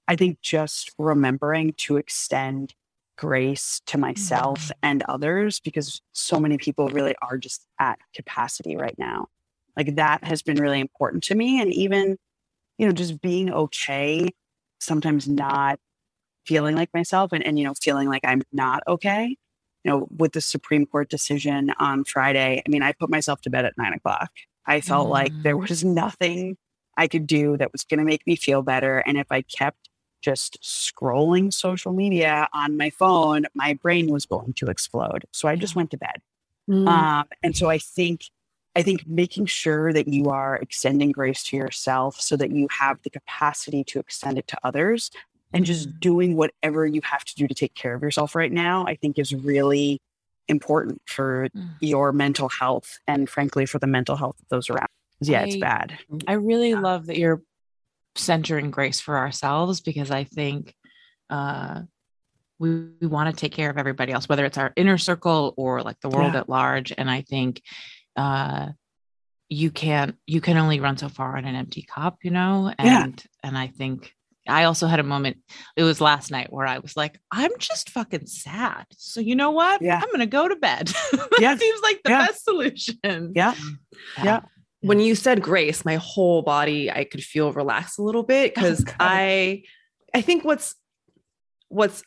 I 0.08 0.16
think 0.16 0.42
just 0.42 0.92
remembering 0.98 1.74
to 1.78 1.98
extend 1.98 2.74
grace 3.18 3.82
to 3.86 3.98
myself 3.98 4.60
mm-hmm. 4.60 4.80
and 4.84 5.04
others 5.08 5.60
because 5.60 6.02
so 6.14 6.40
many 6.40 6.58
people 6.58 6.88
really 6.90 7.16
are 7.22 7.38
just 7.38 7.68
at 7.80 8.00
capacity 8.16 8.76
right 8.76 8.96
now. 8.98 9.28
Like 9.78 9.96
that 9.96 10.24
has 10.24 10.42
been 10.42 10.58
really 10.58 10.80
important 10.80 11.24
to 11.26 11.36
me. 11.36 11.62
And 11.62 11.74
even, 11.74 12.18
you 12.78 12.86
know, 12.86 12.92
just 12.92 13.22
being 13.22 13.52
okay, 13.54 14.30
sometimes 14.80 15.28
not 15.28 15.80
feeling 16.46 16.76
like 16.76 16.90
myself 16.94 17.32
and, 17.32 17.46
and 17.46 17.60
you 17.60 17.66
know, 17.66 17.74
feeling 17.82 18.10
like 18.10 18.24
I'm 18.26 18.42
not 18.52 18.84
okay. 18.88 19.38
You 19.84 19.92
know, 19.92 20.08
with 20.16 20.34
the 20.34 20.42
Supreme 20.42 20.86
Court 20.86 21.10
decision 21.10 21.72
on 21.80 22.04
Friday, 22.04 22.62
I 22.66 22.70
mean, 22.70 22.84
I 22.84 22.92
put 22.92 23.10
myself 23.10 23.42
to 23.42 23.50
bed 23.50 23.66
at 23.66 23.78
nine 23.78 23.94
o'clock. 23.94 24.30
I 24.66 24.82
felt 24.82 25.10
like 25.10 25.32
there 25.42 25.58
was 25.58 25.84
nothing 25.84 26.58
I 26.98 27.08
could 27.08 27.26
do 27.26 27.58
that 27.58 27.72
was 27.72 27.84
going 27.84 28.00
to 28.00 28.06
make 28.06 28.26
me 28.28 28.36
feel 28.36 28.62
better. 28.62 29.00
And 29.00 29.18
if 29.18 29.28
I 29.32 29.42
kept 29.42 29.90
just 30.22 30.62
scrolling 30.62 31.52
social 31.52 31.94
media 31.94 32.48
on 32.54 32.78
my 32.78 32.90
phone, 32.92 33.46
my 33.56 33.74
brain 33.74 34.12
was 34.12 34.26
going 34.26 34.54
to 34.54 34.68
explode. 34.68 35.26
So 35.32 35.48
I 35.48 35.56
just 35.56 35.76
went 35.76 35.92
to 35.92 35.98
bed. 35.98 36.22
Mm. 36.70 36.88
Um, 36.88 37.26
and 37.42 37.58
so 37.58 37.70
I 37.70 37.80
think, 37.80 38.26
I 38.76 38.84
think 38.84 39.08
making 39.08 39.48
sure 39.48 39.92
that 39.94 40.08
you 40.08 40.30
are 40.30 40.58
extending 40.58 41.12
grace 41.12 41.44
to 41.46 41.58
yourself 41.58 42.22
so 42.22 42.38
that 42.38 42.52
you 42.52 42.68
have 42.70 43.00
the 43.04 43.10
capacity 43.10 43.84
to 43.86 44.00
extend 44.00 44.38
it 44.38 44.48
to 44.50 44.58
others 44.64 45.10
and 45.54 45.66
just 45.66 46.00
doing 46.00 46.36
whatever 46.36 46.86
you 46.86 47.02
have 47.04 47.26
to 47.26 47.36
do 47.36 47.48
to 47.48 47.54
take 47.54 47.74
care 47.76 47.94
of 47.94 48.02
yourself 48.02 48.36
right 48.36 48.52
now, 48.52 48.86
I 48.86 48.96
think 48.96 49.20
is 49.20 49.34
really 49.34 50.02
important 50.48 51.02
for 51.06 51.48
Mm. 51.56 51.70
your 51.82 52.12
mental 52.12 52.50
health 52.50 53.00
and 53.08 53.30
frankly 53.30 53.66
for 53.66 53.80
the 53.80 53.88
mental 53.88 54.16
health 54.16 54.38
of 54.42 54.48
those 54.50 54.70
around. 54.70 54.88
Yeah, 55.20 55.42
it's 55.42 55.56
bad. 55.58 55.98
I 56.28 56.34
really 56.34 56.72
Yeah. 56.72 56.80
love 56.80 57.06
that 57.08 57.18
you're 57.18 57.42
centering 58.16 58.72
grace 58.72 59.00
for 59.00 59.18
ourselves 59.18 59.80
because 59.82 60.12
I 60.12 60.24
think 60.24 60.76
uh, 61.30 61.84
we, 62.60 62.70
we 63.00 63.08
want 63.08 63.30
to 63.34 63.40
take 63.40 63.54
care 63.54 63.70
of 63.70 63.78
everybody 63.78 64.12
else, 64.12 64.28
whether 64.28 64.44
it's 64.46 64.58
our 64.58 64.74
inner 64.76 64.98
circle 64.98 65.54
or 65.58 65.82
like 65.82 66.00
the 66.02 66.10
world 66.10 66.34
Yeah. 66.34 66.40
at 66.42 66.50
large. 66.50 66.92
And 66.98 67.10
I 67.10 67.22
think 67.22 67.62
uh, 68.18 68.70
you 69.48 69.72
can't 69.72 70.18
you 70.28 70.42
can 70.42 70.58
only 70.58 70.80
run 70.80 70.98
so 70.98 71.08
far 71.10 71.38
on 71.38 71.46
an 71.46 71.56
empty 71.56 71.84
cup, 71.84 72.18
you 72.24 72.32
know. 72.32 72.74
Yeah. 72.80 73.04
And 73.04 73.24
and 73.44 73.58
I 73.58 73.68
think 73.68 74.14
I 74.48 74.64
also 74.64 74.88
had 74.88 75.00
a 75.00 75.04
moment. 75.04 75.38
It 75.76 75.84
was 75.84 76.02
last 76.02 76.32
night 76.32 76.52
where 76.52 76.66
I 76.66 76.80
was 76.80 76.98
like, 76.98 77.20
I'm 77.32 77.52
just 77.60 77.90
fucking 77.92 78.26
sad. 78.26 78.86
So 78.98 79.20
you 79.22 79.36
know 79.36 79.52
what? 79.52 79.82
Yeah. 79.82 80.00
I'm 80.04 80.12
gonna 80.12 80.26
go 80.26 80.48
to 80.48 80.56
bed. 80.56 80.88
that 81.12 81.30
Yeah. 81.40 81.56
seems 81.58 81.82
like 81.82 82.02
the 82.04 82.10
Yeah. 82.12 82.26
best 82.28 82.44
solution. 82.44 82.96
Mm. 83.06 83.32
Yeah. 83.36 83.54
Yeah. 84.24 84.40
when 84.82 85.00
you 85.00 85.14
said 85.14 85.44
grace 85.44 85.86
my 85.86 85.98
whole 85.98 86.42
body 86.42 86.90
i 86.90 87.04
could 87.04 87.24
feel 87.24 87.54
relaxed 87.54 88.00
a 88.00 88.02
little 88.02 88.24
bit 88.24 88.52
oh, 88.58 88.62
because 88.62 88.84
good. 88.84 88.96
i 89.00 89.62
i 90.16 90.22
think 90.22 90.44
what's 90.44 90.74
what's 91.70 92.02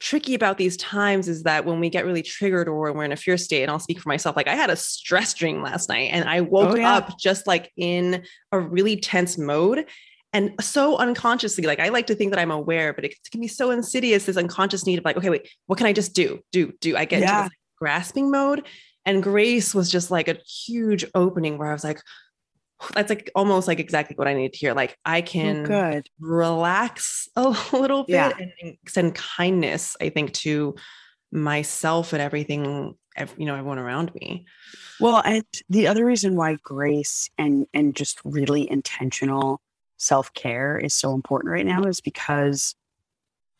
tricky 0.00 0.34
about 0.34 0.56
these 0.56 0.76
times 0.78 1.28
is 1.28 1.42
that 1.42 1.66
when 1.66 1.80
we 1.80 1.90
get 1.90 2.06
really 2.06 2.22
triggered 2.22 2.66
or 2.66 2.80
when 2.80 2.94
we're 2.96 3.04
in 3.04 3.12
a 3.12 3.16
fear 3.16 3.36
state 3.36 3.62
and 3.62 3.70
i'll 3.70 3.78
speak 3.78 4.00
for 4.00 4.08
myself 4.08 4.36
like 4.36 4.48
i 4.48 4.54
had 4.54 4.70
a 4.70 4.76
stress 4.76 5.34
dream 5.34 5.60
last 5.60 5.88
night 5.90 6.08
and 6.12 6.26
i 6.30 6.40
woke 6.40 6.70
Oh, 6.72 6.76
yeah. 6.76 6.94
up 6.96 7.18
just 7.18 7.46
like 7.46 7.70
in 7.76 8.22
a 8.52 8.58
really 8.58 8.96
tense 8.96 9.36
mode 9.36 9.84
and 10.32 10.52
so 10.60 10.96
unconsciously 10.98 11.64
like 11.64 11.80
i 11.80 11.88
like 11.88 12.06
to 12.06 12.14
think 12.14 12.30
that 12.32 12.38
i'm 12.40 12.50
aware 12.50 12.92
but 12.92 13.04
it 13.04 13.14
can 13.30 13.40
be 13.40 13.48
so 13.48 13.70
insidious 13.70 14.26
this 14.26 14.36
unconscious 14.36 14.84
need 14.86 14.98
of 14.98 15.04
like 15.04 15.16
okay 15.16 15.30
wait 15.30 15.48
what 15.66 15.76
can 15.78 15.86
i 15.86 15.92
just 15.92 16.14
do 16.14 16.40
do 16.52 16.72
do 16.80 16.96
i 16.96 17.04
get 17.04 17.22
into 17.22 17.32
Yeah. 17.32 17.42
this 17.44 17.52
grasping 17.78 18.30
mode 18.30 18.66
and 19.06 19.22
grace 19.22 19.74
was 19.74 19.90
just 19.90 20.10
like 20.10 20.28
a 20.28 20.36
huge 20.66 21.04
opening 21.14 21.56
where 21.58 21.68
i 21.68 21.72
was 21.72 21.84
like 21.84 22.00
that's 22.94 23.08
like 23.10 23.30
almost 23.34 23.66
like 23.68 23.80
exactly 23.80 24.14
what 24.16 24.28
i 24.28 24.34
need 24.34 24.52
to 24.52 24.58
hear 24.58 24.74
like 24.74 24.96
i 25.04 25.20
Oh, 25.20 25.22
can 25.22 25.64
good. 25.64 26.06
relax 26.20 27.28
a 27.36 27.48
little 27.72 28.04
bit 28.04 28.14
Yeah. 28.14 28.32
and 28.38 28.52
extend 28.82 29.14
kindness 29.14 29.96
i 30.00 30.08
think 30.10 30.32
to 30.44 30.74
myself 31.32 32.12
and 32.12 32.22
everything 32.22 32.94
ev- 33.16 33.34
you 33.36 33.44
know 33.46 33.54
everyone 33.54 33.78
around 33.78 34.14
me 34.14 34.46
Well, 35.00 35.22
and 35.24 35.44
the 35.68 35.86
other 35.86 36.04
reason 36.04 36.36
why 36.36 36.56
grace 36.62 37.30
and 37.38 37.66
and 37.74 37.94
just 37.94 38.18
really 38.24 38.68
intentional 38.70 39.60
self-care 39.98 40.78
is 40.78 40.94
so 40.94 41.12
important 41.12 41.52
right 41.52 41.66
now 41.66 41.84
is 41.84 42.00
because 42.00 42.74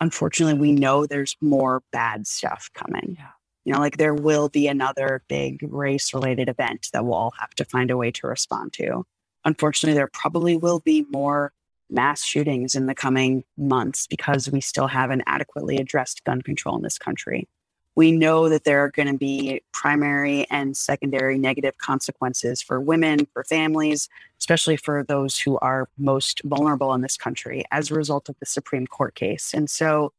unfortunately 0.00 0.58
we 0.58 0.72
know 0.72 1.04
there's 1.04 1.36
more 1.40 1.82
bad 1.92 2.26
stuff 2.26 2.70
coming. 2.74 3.16
Yeah. 3.18 3.28
You 3.64 3.74
know, 3.74 3.80
like 3.80 3.98
there 3.98 4.14
will 4.14 4.48
be 4.48 4.66
another 4.66 5.22
big 5.28 5.58
race 5.62 6.14
related 6.14 6.48
event 6.48 6.88
that 6.92 7.04
we'll 7.04 7.14
all 7.14 7.34
have 7.38 7.50
to 7.56 7.64
find 7.64 7.90
a 7.90 7.96
way 7.96 8.10
to 8.12 8.26
respond 8.26 8.72
to. 8.74 9.04
Unfortunately, 9.44 9.94
there 9.94 10.08
probably 10.12 10.56
will 10.56 10.80
be 10.80 11.04
more 11.10 11.52
mass 11.90 12.22
shootings 12.22 12.74
in 12.74 12.86
the 12.86 12.94
coming 12.94 13.44
months 13.56 14.06
because 14.06 14.50
we 14.50 14.60
still 14.60 14.86
haven't 14.86 15.22
adequately 15.26 15.76
addressed 15.76 16.24
gun 16.24 16.40
control 16.40 16.76
in 16.76 16.82
this 16.82 16.98
country 16.98 17.48
we 17.98 18.12
know 18.12 18.48
that 18.48 18.62
there 18.62 18.78
are 18.84 18.92
going 18.92 19.08
to 19.08 19.18
be 19.18 19.60
primary 19.72 20.46
and 20.50 20.76
secondary 20.76 21.36
negative 21.36 21.76
consequences 21.78 22.62
for 22.62 22.80
women, 22.80 23.26
for 23.32 23.42
families, 23.42 24.08
especially 24.38 24.76
for 24.76 25.02
those 25.02 25.36
who 25.36 25.58
are 25.58 25.88
most 25.98 26.40
vulnerable 26.44 26.94
in 26.94 27.00
this 27.00 27.16
country 27.16 27.64
as 27.72 27.90
a 27.90 27.94
result 27.94 28.28
of 28.28 28.36
the 28.38 28.46
Supreme 28.46 28.86
Court 28.86 29.16
case. 29.16 29.52
And 29.52 29.68
so, 29.68 30.12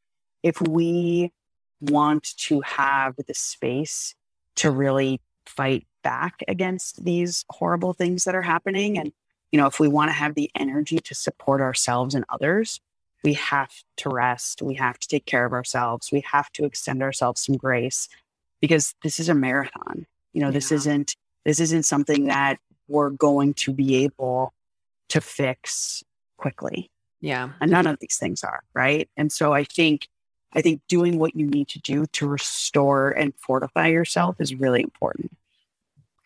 if 0.44 0.60
we 0.62 1.32
want 1.80 2.36
to 2.40 2.60
have 2.60 3.16
the 3.16 3.34
space 3.34 4.14
to 4.58 4.72
really 4.72 5.22
fight 5.46 5.88
back 6.04 6.44
against 6.50 7.06
these 7.06 7.46
horrible 7.50 7.94
things 7.94 8.26
that 8.26 8.36
are 8.36 8.42
happening 8.42 8.98
and 8.98 9.14
You 9.52 9.58
know, 9.60 9.68
if 9.68 9.80
we 9.80 9.88
want 9.88 10.10
to 10.10 10.14
have 10.14 10.36
the 10.36 10.52
energy 10.54 11.00
to 11.00 11.16
support 11.16 11.62
ourselves 11.62 12.14
and 12.14 12.26
others, 12.30 12.82
we 13.24 13.34
have 13.34 13.72
to 13.98 14.10
rest. 14.10 14.62
We 14.62 14.76
have 14.76 14.98
to 15.00 15.08
take 15.08 15.26
care 15.26 15.46
of 15.46 15.54
ourselves. 15.54 16.12
We 16.12 16.22
have 16.22 16.52
to 16.54 16.66
extend 16.66 17.04
ourselves 17.04 17.42
some 17.42 17.58
grace 17.58 18.08
because 18.62 18.96
this 19.04 19.20
is 19.20 19.30
a 19.30 19.34
marathon. 19.34 20.06
You 20.34 20.42
know, 20.42 20.48
yeah. 20.48 20.54
this 20.54 20.72
isn't 20.72 21.16
this 21.46 21.60
isn't 21.60 21.84
something 21.84 22.26
that 22.26 22.60
we're 22.88 23.10
going 23.10 23.54
to 23.56 23.74
be 23.74 24.04
able 24.04 24.54
to 25.10 25.22
fix 25.22 26.04
quickly. 26.38 26.90
Yeah. 27.22 27.50
And 27.60 27.72
none 27.72 27.88
of 27.88 28.00
these 28.00 28.18
things 28.18 28.44
are, 28.44 28.64
right? 28.74 29.10
And 29.18 29.32
so 29.32 29.54
I 29.54 29.64
think 29.64 30.08
I 30.54 30.62
think 30.62 30.82
doing 30.88 31.20
what 31.20 31.36
you 31.36 31.46
need 31.46 31.68
to 31.70 31.80
do 31.80 32.06
to 32.08 32.28
restore 32.28 33.12
and 33.12 33.34
fortify 33.36 33.88
yourself 33.88 34.38
is 34.40 34.56
really 34.56 34.82
important. 34.82 35.32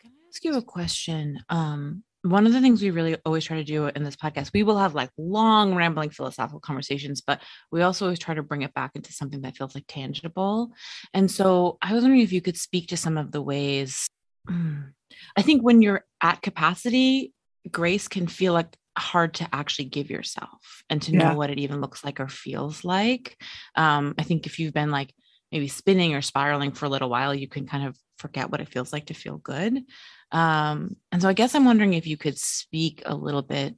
Can 0.00 0.10
I 0.10 0.28
ask 0.28 0.44
you 0.44 0.56
a 0.56 0.62
question? 0.62 1.44
Um, 1.50 2.04
one 2.24 2.46
of 2.46 2.54
the 2.54 2.60
things 2.62 2.80
we 2.80 2.90
really 2.90 3.16
always 3.26 3.44
try 3.44 3.58
to 3.58 3.64
do 3.64 3.86
in 3.86 4.02
this 4.02 4.16
podcast, 4.16 4.50
we 4.54 4.62
will 4.62 4.78
have 4.78 4.94
like 4.94 5.10
long, 5.18 5.74
rambling 5.74 6.08
philosophical 6.08 6.58
conversations, 6.58 7.20
but 7.20 7.42
we 7.70 7.82
also 7.82 8.06
always 8.06 8.18
try 8.18 8.34
to 8.34 8.42
bring 8.42 8.62
it 8.62 8.72
back 8.72 8.92
into 8.94 9.12
something 9.12 9.42
that 9.42 9.56
feels 9.56 9.74
like 9.74 9.84
tangible. 9.86 10.72
And 11.12 11.30
so 11.30 11.76
I 11.82 11.92
was 11.92 12.02
wondering 12.02 12.22
if 12.22 12.32
you 12.32 12.40
could 12.40 12.56
speak 12.56 12.88
to 12.88 12.96
some 12.96 13.18
of 13.18 13.30
the 13.30 13.42
ways. 13.42 14.08
I 14.48 15.42
think 15.42 15.62
when 15.62 15.82
you're 15.82 16.04
at 16.22 16.40
capacity, 16.40 17.34
grace 17.70 18.08
can 18.08 18.26
feel 18.26 18.54
like 18.54 18.74
hard 18.96 19.34
to 19.34 19.48
actually 19.52 19.86
give 19.86 20.08
yourself 20.08 20.82
and 20.88 21.02
to 21.02 21.14
know 21.14 21.34
what 21.34 21.50
it 21.50 21.58
even 21.58 21.82
looks 21.82 22.04
like 22.04 22.20
or 22.20 22.28
feels 22.28 22.84
like. 22.84 23.36
Um, 23.76 24.14
I 24.18 24.22
think 24.22 24.46
if 24.46 24.58
you've 24.58 24.72
been 24.74 24.90
like 24.90 25.12
maybe 25.52 25.68
spinning 25.68 26.14
or 26.14 26.22
spiraling 26.22 26.72
for 26.72 26.86
a 26.86 26.88
little 26.88 27.10
while, 27.10 27.34
you 27.34 27.48
can 27.48 27.66
kind 27.66 27.86
of 27.86 27.98
forget 28.18 28.50
what 28.50 28.60
it 28.60 28.68
feels 28.68 28.92
like 28.92 29.06
to 29.06 29.14
feel 29.14 29.36
good. 29.36 29.84
Um, 30.32 30.96
and 31.12 31.22
so 31.22 31.28
I 31.28 31.32
guess 31.32 31.54
I'm 31.54 31.64
wondering 31.64 31.94
if 31.94 32.06
you 32.06 32.16
could 32.16 32.38
speak 32.38 33.02
a 33.06 33.14
little 33.14 33.42
bit 33.42 33.74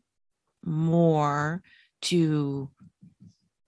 more 0.64 1.62
to 2.02 2.70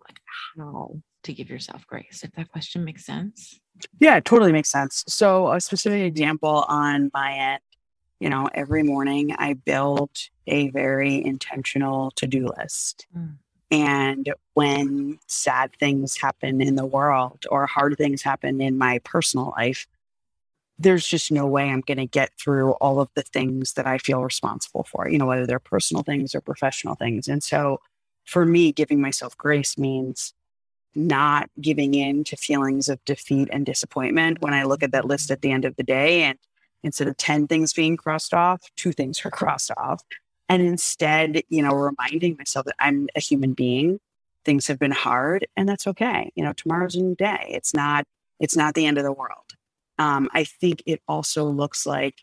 like 0.06 0.18
how 0.56 0.96
to 1.24 1.32
give 1.32 1.50
yourself 1.50 1.86
grace, 1.86 2.22
if 2.24 2.32
that 2.32 2.50
question 2.50 2.84
makes 2.84 3.04
sense. 3.04 3.60
Yeah, 4.00 4.16
it 4.16 4.24
totally 4.24 4.52
makes 4.52 4.70
sense. 4.70 5.04
So 5.08 5.52
a 5.52 5.60
specific 5.60 6.02
example 6.02 6.64
on 6.68 7.10
my 7.12 7.32
end, 7.34 7.60
you 8.20 8.28
know, 8.28 8.48
every 8.54 8.82
morning 8.82 9.34
I 9.38 9.52
build 9.52 10.10
a 10.46 10.70
very 10.70 11.24
intentional 11.24 12.10
to-do 12.12 12.48
list. 12.58 13.06
Mm. 13.16 13.36
And 13.70 14.32
when 14.54 15.18
sad 15.26 15.72
things 15.78 16.16
happen 16.16 16.62
in 16.62 16.74
the 16.74 16.86
world 16.86 17.44
or 17.50 17.66
hard 17.66 17.96
things 17.98 18.22
happen 18.22 18.60
in 18.60 18.78
my 18.78 18.98
personal 19.04 19.52
life, 19.56 19.86
there's 20.78 21.06
just 21.06 21.32
no 21.32 21.46
way 21.46 21.68
I'm 21.68 21.80
going 21.80 21.98
to 21.98 22.06
get 22.06 22.30
through 22.38 22.72
all 22.72 23.00
of 23.00 23.08
the 23.14 23.22
things 23.22 23.72
that 23.72 23.86
I 23.86 23.98
feel 23.98 24.22
responsible 24.22 24.84
for, 24.84 25.08
you 25.08 25.18
know, 25.18 25.26
whether 25.26 25.46
they're 25.46 25.58
personal 25.58 26.02
things 26.02 26.34
or 26.34 26.40
professional 26.40 26.94
things. 26.94 27.26
And 27.26 27.42
so 27.42 27.80
for 28.24 28.46
me, 28.46 28.72
giving 28.72 29.00
myself 29.00 29.36
grace 29.36 29.76
means 29.76 30.34
not 30.94 31.50
giving 31.60 31.94
in 31.94 32.24
to 32.24 32.36
feelings 32.36 32.88
of 32.88 33.04
defeat 33.04 33.48
and 33.52 33.66
disappointment 33.66 34.40
when 34.40 34.54
I 34.54 34.64
look 34.64 34.82
at 34.82 34.92
that 34.92 35.04
list 35.04 35.30
at 35.30 35.42
the 35.42 35.50
end 35.50 35.64
of 35.64 35.76
the 35.76 35.82
day 35.82 36.22
and 36.22 36.38
instead 36.82 37.08
of 37.08 37.16
10 37.16 37.48
things 37.48 37.72
being 37.72 37.96
crossed 37.96 38.32
off, 38.32 38.62
two 38.76 38.92
things 38.92 39.24
are 39.24 39.30
crossed 39.32 39.70
off. 39.76 40.02
And 40.48 40.62
instead, 40.62 41.42
you 41.48 41.62
know, 41.62 41.72
reminding 41.72 42.36
myself 42.38 42.66
that 42.66 42.76
I'm 42.78 43.08
a 43.14 43.20
human 43.20 43.52
being. 43.52 44.00
Things 44.44 44.66
have 44.68 44.78
been 44.78 44.92
hard 44.92 45.46
and 45.56 45.68
that's 45.68 45.86
okay. 45.86 46.32
You 46.34 46.44
know, 46.44 46.54
tomorrow's 46.54 46.94
a 46.94 47.02
new 47.02 47.14
day. 47.14 47.48
It's 47.50 47.74
not, 47.74 48.06
it's 48.40 48.56
not 48.56 48.74
the 48.74 48.86
end 48.86 48.96
of 48.96 49.04
the 49.04 49.12
world. 49.12 49.57
Um, 49.98 50.28
I 50.32 50.44
think 50.44 50.82
it 50.86 51.02
also 51.08 51.44
looks 51.44 51.86
like 51.86 52.22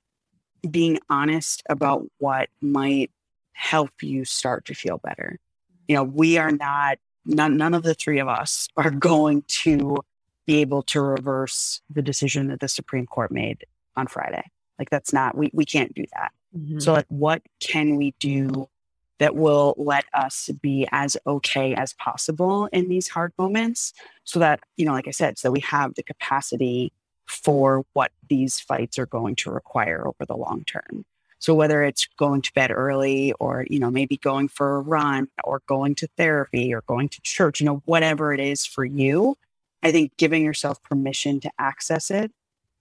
being 0.69 0.99
honest 1.09 1.63
about 1.69 2.05
what 2.17 2.49
might 2.61 3.11
help 3.53 3.91
you 4.01 4.25
start 4.25 4.65
to 4.65 4.73
feel 4.73 4.97
better. 4.97 5.39
You 5.87 5.95
know, 5.95 6.03
we 6.03 6.37
are 6.37 6.51
not, 6.51 6.97
none, 7.25 7.57
none 7.57 7.73
of 7.73 7.83
the 7.83 7.93
three 7.93 8.19
of 8.19 8.27
us 8.27 8.67
are 8.77 8.91
going 8.91 9.43
to 9.47 9.97
be 10.45 10.61
able 10.61 10.83
to 10.83 11.01
reverse 11.01 11.81
the 11.89 12.01
decision 12.01 12.47
that 12.47 12.59
the 12.59 12.67
Supreme 12.67 13.07
Court 13.07 13.31
made 13.31 13.65
on 13.95 14.07
Friday. 14.07 14.43
Like 14.77 14.89
that's 14.89 15.13
not, 15.13 15.37
we, 15.37 15.49
we 15.53 15.65
can't 15.65 15.93
do 15.93 16.05
that. 16.13 16.31
Mm-hmm. 16.55 16.79
So 16.79 16.93
like 16.93 17.05
what 17.09 17.41
can 17.59 17.95
we 17.95 18.13
do 18.19 18.69
that 19.17 19.35
will 19.35 19.73
let 19.77 20.05
us 20.13 20.49
be 20.61 20.87
as 20.91 21.15
okay 21.25 21.73
as 21.73 21.93
possible 21.93 22.67
in 22.73 22.89
these 22.89 23.07
hard 23.07 23.31
moments 23.37 23.93
so 24.25 24.39
that, 24.39 24.59
you 24.75 24.85
know, 24.85 24.91
like 24.91 25.07
I 25.07 25.11
said, 25.11 25.37
so 25.37 25.51
we 25.51 25.61
have 25.61 25.95
the 25.95 26.03
capacity 26.03 26.91
for 27.25 27.85
what 27.93 28.11
these 28.29 28.59
fights 28.59 28.99
are 28.99 29.05
going 29.05 29.35
to 29.35 29.51
require 29.51 30.07
over 30.07 30.25
the 30.25 30.35
long 30.35 30.63
term. 30.65 31.05
So 31.39 31.53
whether 31.53 31.83
it's 31.83 32.07
going 32.17 32.41
to 32.43 32.53
bed 32.53 32.71
early 32.71 33.33
or, 33.33 33.65
you 33.69 33.79
know, 33.79 33.91
maybe 33.91 34.17
going 34.17 34.47
for 34.47 34.77
a 34.77 34.81
run 34.81 35.27
or 35.43 35.61
going 35.67 35.95
to 35.95 36.07
therapy 36.17 36.73
or 36.73 36.81
going 36.87 37.09
to 37.09 37.21
church, 37.21 37.59
you 37.59 37.65
know, 37.65 37.81
whatever 37.85 38.33
it 38.33 38.39
is 38.39 38.65
for 38.65 38.85
you, 38.85 39.37
I 39.83 39.91
think 39.91 40.17
giving 40.17 40.43
yourself 40.43 40.81
permission 40.81 41.39
to 41.41 41.51
access 41.59 42.09
it 42.09 42.31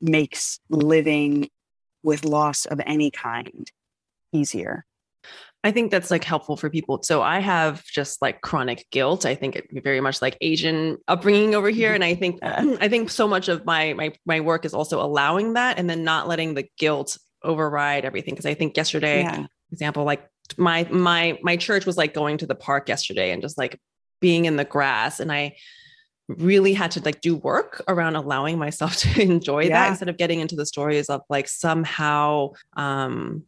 makes 0.00 0.61
living 0.70 1.50
with 2.02 2.24
loss 2.24 2.64
of 2.64 2.80
any 2.87 3.11
kind 3.11 3.70
easier. 4.33 4.87
I 5.64 5.70
think 5.70 5.90
that's 5.90 6.11
like 6.11 6.24
helpful 6.24 6.59
for 6.59 6.68
people. 6.68 7.03
So 7.03 7.22
I 7.22 7.38
have 7.38 7.83
just 7.85 8.20
like 8.20 8.42
chronic 8.42 8.87
guilt. 8.90 9.24
I 9.24 9.35
think 9.35 9.57
it 9.57 9.66
very 9.83 10.00
much 10.00 10.20
like 10.20 10.37
Asian 10.42 10.98
upbringing 11.09 11.55
over 11.55 11.70
here. 11.70 11.94
And 11.94 12.05
I 12.05 12.14
think 12.14 12.38
I 12.42 12.87
think 12.88 13.09
so 13.09 13.27
much 13.27 13.48
of 13.48 13.64
my 13.64 13.94
my 13.94 14.12
my 14.27 14.40
work 14.40 14.66
is 14.66 14.74
also 14.74 15.00
allowing 15.00 15.55
that 15.55 15.79
and 15.79 15.88
then 15.88 16.05
not 16.05 16.29
letting 16.29 16.53
the 16.53 16.66
guilt 16.79 17.16
override 17.42 18.05
everything. 18.05 18.37
Cause 18.37 18.44
I 18.44 18.53
think 18.53 18.77
yesterday, 18.77 19.22
yeah. 19.22 19.46
example, 19.72 20.05
like 20.05 20.29
my 20.59 20.87
my 20.90 21.38
my 21.42 21.57
church 21.57 21.87
was 21.87 21.96
like 21.96 22.12
going 22.12 22.37
to 22.38 22.46
the 22.46 22.55
park 22.55 22.90
yesterday 22.90 23.31
and 23.31 23.40
just 23.40 23.57
like 23.57 23.81
being 24.20 24.44
in 24.44 24.57
the 24.57 24.66
grass. 24.66 25.18
And 25.18 25.33
I 25.33 25.57
really 26.29 26.74
had 26.74 26.90
to 26.90 27.00
like 27.00 27.22
do 27.22 27.37
work 27.37 27.83
around 27.88 28.16
allowing 28.16 28.59
myself 28.59 28.96
to 28.98 29.22
enjoy 29.22 29.62
yeah. 29.62 29.68
that 29.81 29.88
instead 29.88 30.11
of 30.11 30.18
getting 30.18 30.40
into 30.40 30.57
the 30.57 30.66
stories 30.66 31.09
of 31.09 31.22
like 31.31 31.48
somehow 31.48 32.50
um 32.77 33.44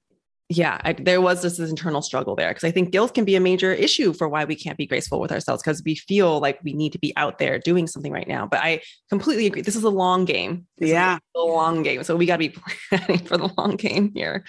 yeah, 0.48 0.80
I, 0.84 0.92
there 0.92 1.20
was 1.20 1.42
this, 1.42 1.56
this 1.56 1.70
internal 1.70 2.02
struggle 2.02 2.36
there 2.36 2.48
because 2.50 2.62
I 2.62 2.70
think 2.70 2.92
guilt 2.92 3.14
can 3.14 3.24
be 3.24 3.34
a 3.34 3.40
major 3.40 3.72
issue 3.72 4.12
for 4.12 4.28
why 4.28 4.44
we 4.44 4.54
can't 4.54 4.78
be 4.78 4.86
graceful 4.86 5.18
with 5.18 5.32
ourselves 5.32 5.62
because 5.62 5.82
we 5.84 5.96
feel 5.96 6.38
like 6.38 6.60
we 6.62 6.72
need 6.72 6.92
to 6.92 7.00
be 7.00 7.12
out 7.16 7.38
there 7.38 7.58
doing 7.58 7.88
something 7.88 8.12
right 8.12 8.28
now. 8.28 8.46
But 8.46 8.60
I 8.60 8.82
completely 9.08 9.46
agree. 9.46 9.62
This 9.62 9.74
is 9.74 9.82
a 9.82 9.90
long 9.90 10.24
game. 10.24 10.66
This 10.78 10.90
yeah, 10.90 11.18
a 11.34 11.40
long 11.40 11.82
game. 11.82 12.04
So 12.04 12.14
we 12.14 12.26
got 12.26 12.34
to 12.34 12.48
be 12.48 12.56
planning 12.88 13.18
for 13.18 13.36
the 13.36 13.50
long 13.58 13.74
game 13.76 14.12
here. 14.14 14.44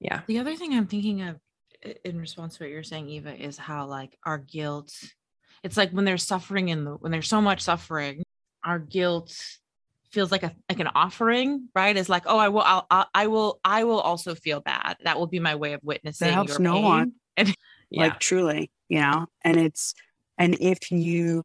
Yeah. 0.00 0.20
The 0.26 0.38
other 0.38 0.54
thing 0.54 0.74
I'm 0.74 0.86
thinking 0.86 1.22
of 1.22 1.36
in 2.04 2.20
response 2.20 2.56
to 2.56 2.64
what 2.64 2.70
you're 2.70 2.82
saying, 2.82 3.08
Eva, 3.08 3.34
is 3.34 3.56
how 3.56 3.86
like 3.86 4.18
our 4.24 4.38
guilt. 4.38 4.92
It's 5.62 5.76
like 5.76 5.92
when 5.92 6.04
there's 6.04 6.24
suffering 6.24 6.68
in 6.68 6.84
the 6.84 6.92
when 6.92 7.10
there's 7.10 7.28
so 7.28 7.40
much 7.40 7.62
suffering, 7.62 8.22
our 8.64 8.78
guilt 8.78 9.34
feels 10.10 10.30
like 10.32 10.42
a 10.42 10.54
like 10.68 10.80
an 10.80 10.88
offering, 10.94 11.68
right? 11.74 11.96
Is 11.96 12.08
like, 12.08 12.24
oh, 12.26 12.38
I 12.38 12.48
will, 12.48 12.62
I'll, 12.62 12.86
I 13.14 13.26
will, 13.26 13.60
I 13.64 13.84
will 13.84 14.00
also 14.00 14.34
feel 14.34 14.60
bad. 14.60 14.96
That 15.04 15.18
will 15.18 15.26
be 15.26 15.40
my 15.40 15.54
way 15.54 15.72
of 15.72 15.80
witnessing. 15.82 16.28
That 16.28 16.34
helps 16.34 16.58
no 16.58 16.74
pain. 16.74 16.84
one, 16.84 17.12
and 17.36 17.54
yeah. 17.90 18.04
like 18.04 18.18
truly, 18.18 18.70
you 18.88 19.00
know. 19.00 19.26
And 19.42 19.56
it's, 19.56 19.94
and 20.36 20.56
if 20.60 20.90
you, 20.90 21.42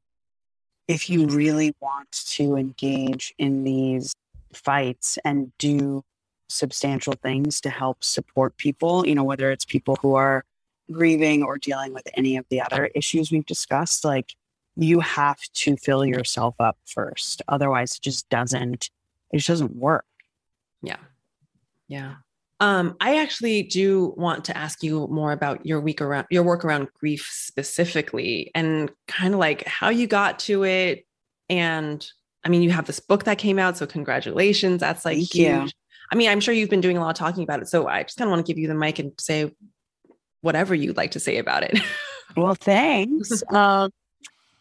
if 0.88 1.10
you 1.10 1.28
really 1.28 1.76
want 1.80 2.12
to 2.12 2.56
engage 2.56 3.34
in 3.38 3.64
these 3.64 4.14
fights 4.54 5.18
and 5.26 5.52
do 5.58 6.04
substantial 6.50 7.14
things 7.14 7.60
to 7.62 7.70
help 7.70 8.04
support 8.04 8.58
people, 8.58 9.06
you 9.08 9.16
know, 9.16 9.24
whether 9.24 9.52
it's 9.52 9.66
people 9.66 9.98
who 10.02 10.16
are 10.16 10.44
grieving 10.92 11.44
or 11.44 11.58
dealing 11.58 11.94
with 11.94 12.08
any 12.16 12.38
of 12.38 12.46
the 12.50 12.62
other 12.62 12.88
issues 12.94 13.32
we've 13.32 13.46
discussed, 13.46 14.06
like 14.06 14.36
you 14.76 15.00
have 15.00 15.40
to 15.54 15.78
fill 15.78 16.06
yourself 16.06 16.56
up 16.60 16.78
first. 16.86 17.42
Otherwise, 17.48 17.96
it 17.96 18.02
just 18.02 18.30
doesn't, 18.30 18.90
it 19.32 19.38
just 19.38 19.48
doesn't 19.48 19.76
work. 19.76 20.06
Yeah. 20.82 20.98
Yeah. 21.88 22.16
Um, 22.60 22.96
I 23.02 23.18
actually 23.18 23.64
do 23.64 24.14
want 24.16 24.46
to 24.46 24.58
ask 24.58 24.84
you 24.84 25.08
more 25.08 25.32
about 25.32 25.66
your 25.66 25.82
week 25.82 26.02
around 26.02 26.28
your 26.30 26.44
work 26.44 26.64
around 26.64 26.88
grief 26.94 27.28
specifically 27.30 28.52
and 28.56 28.90
kind 29.08 29.34
of 29.34 29.40
like 29.40 29.68
how 29.68 29.90
you 29.90 30.08
got 30.08 30.40
to 30.40 30.64
it. 30.64 31.06
And 31.50 32.08
I 32.46 32.50
mean, 32.50 32.62
you 32.62 32.72
have 32.72 32.86
this 32.86 33.00
book 33.00 33.26
that 33.26 33.38
came 33.38 33.60
out, 33.60 33.78
so 33.78 33.86
congratulations. 33.86 34.80
That's 34.80 35.04
like 35.04 35.18
Thank 35.18 35.34
huge. 35.34 35.66
You. 35.66 35.70
I 36.12 36.16
mean, 36.16 36.30
I'm 36.30 36.40
sure 36.40 36.54
you've 36.54 36.70
been 36.70 36.82
doing 36.82 36.98
a 36.98 37.02
lot 37.02 37.10
of 37.10 37.16
talking 37.16 37.44
about 37.44 37.62
it. 37.62 37.68
So 37.68 37.88
I 37.88 38.04
just 38.04 38.18
kind 38.18 38.28
of 38.28 38.32
want 38.32 38.46
to 38.46 38.50
give 38.50 38.60
you 38.60 38.68
the 38.68 38.76
mic 38.76 39.00
and 39.00 39.12
say 39.20 39.52
whatever 40.42 40.76
you'd 40.76 40.98
like 40.98 41.12
to 41.12 41.20
say 41.20 41.38
about 41.38 41.64
it. 41.64 41.80
well, 42.38 42.56
thanks. 42.56 43.44
uh, 43.52 43.90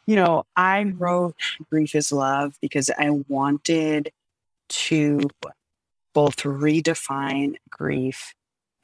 you 0.07 0.17
know, 0.17 0.45
I 0.57 0.83
wrote 0.83 1.37
Grief 1.71 1.95
is 1.95 2.13
Love 2.13 2.57
because 2.61 2.91
I 2.99 3.11
wanted 3.29 4.13
to 4.69 5.21
both 6.13 6.37
redefine 6.39 7.57
grief 7.71 8.35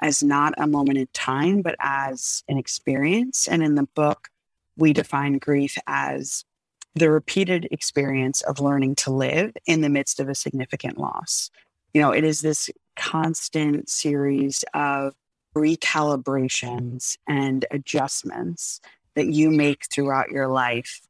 as 0.01 0.23
not 0.23 0.55
a 0.59 0.67
moment 0.67 0.99
in 0.99 1.09
time, 1.13 1.63
but 1.63 1.75
as 1.81 2.45
an 2.49 2.57
experience. 2.57 3.49
And 3.49 3.63
in 3.63 3.75
the 3.75 3.89
book, 3.95 4.29
we 4.77 4.93
define 4.93 5.39
grief 5.39 5.77
as 5.87 6.45
the 6.95 7.11
repeated 7.11 7.69
experience 7.71 8.43
of 8.43 8.61
learning 8.61 8.95
to 8.97 9.11
live 9.11 9.57
in 9.67 9.81
the 9.81 9.89
midst 9.89 10.21
of 10.21 10.29
a 10.29 10.35
significant 10.35 10.99
loss. 10.99 11.51
You 11.95 12.01
know, 12.01 12.13
it 12.13 12.25
is 12.25 12.41
this 12.41 12.71
constant 12.97 13.89
series 13.89 14.65
of 14.75 15.15
recalibrations 15.57 17.17
and 17.27 17.65
adjustments 17.71 18.81
that 19.15 19.27
you 19.27 19.51
make 19.51 19.87
throughout 19.91 20.31
your 20.31 20.47
life 20.47 21.01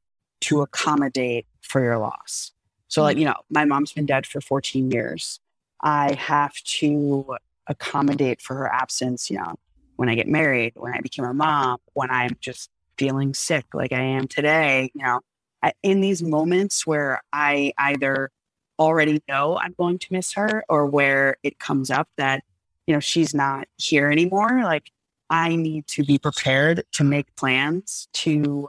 to 0.43 0.63
accommodate 0.63 1.47
for 1.63 1.83
your 1.83 1.99
loss. 1.99 2.53
So, 2.89 3.03
like, 3.03 3.15
mm-hmm. 3.15 3.21
you 3.21 3.25
know, 3.27 3.37
my 3.51 3.65
mom's 3.65 3.93
been 3.93 4.07
dead 4.07 4.27
for 4.27 4.41
14 4.41 4.91
years. 4.91 5.41
I 5.83 6.15
have 6.15 6.55
to 6.55 7.37
accommodate 7.67 8.41
for 8.41 8.55
her 8.55 8.73
absence, 8.73 9.31
you 9.31 9.37
know, 9.37 9.55
when 9.97 10.09
I 10.09 10.15
get 10.15 10.29
married, 10.29 10.73
when 10.77 10.95
I 10.95 11.01
became 11.01 11.25
a 11.25 11.35
mom, 11.35 11.79
when 11.93 12.11
I'm 12.11 12.37
just 12.41 12.71
feeling 12.97 13.35
sick 13.35 13.67
like 13.75 13.93
I 13.93 14.01
am 14.01 14.27
today, 14.27 14.91
you 14.95 15.03
know, 15.03 15.21
I, 15.63 15.73
in 15.83 16.01
these 16.01 16.23
moments 16.23 16.87
where 16.87 17.23
I 17.33 17.73
either 17.79 18.31
already 18.79 19.23
know 19.29 19.59
I'm 19.59 19.75
going 19.77 19.99
to 19.99 20.07
miss 20.13 20.33
her 20.35 20.65
or 20.69 20.87
where 20.87 21.37
it 21.43 21.59
comes 21.59 21.91
up 21.91 22.09
that, 22.17 22.43
you 22.87 22.95
know, 22.95 23.01
she's 23.01 23.35
not 23.35 23.67
here 23.77 24.11
anymore, 24.11 24.63
like 24.63 24.91
I 25.31 25.57
need 25.57 25.87
to 25.89 26.05
be 26.05 26.19
prepared 26.19 26.85
to 26.93 27.05
make 27.05 27.35
plans 27.37 28.09
to 28.15 28.69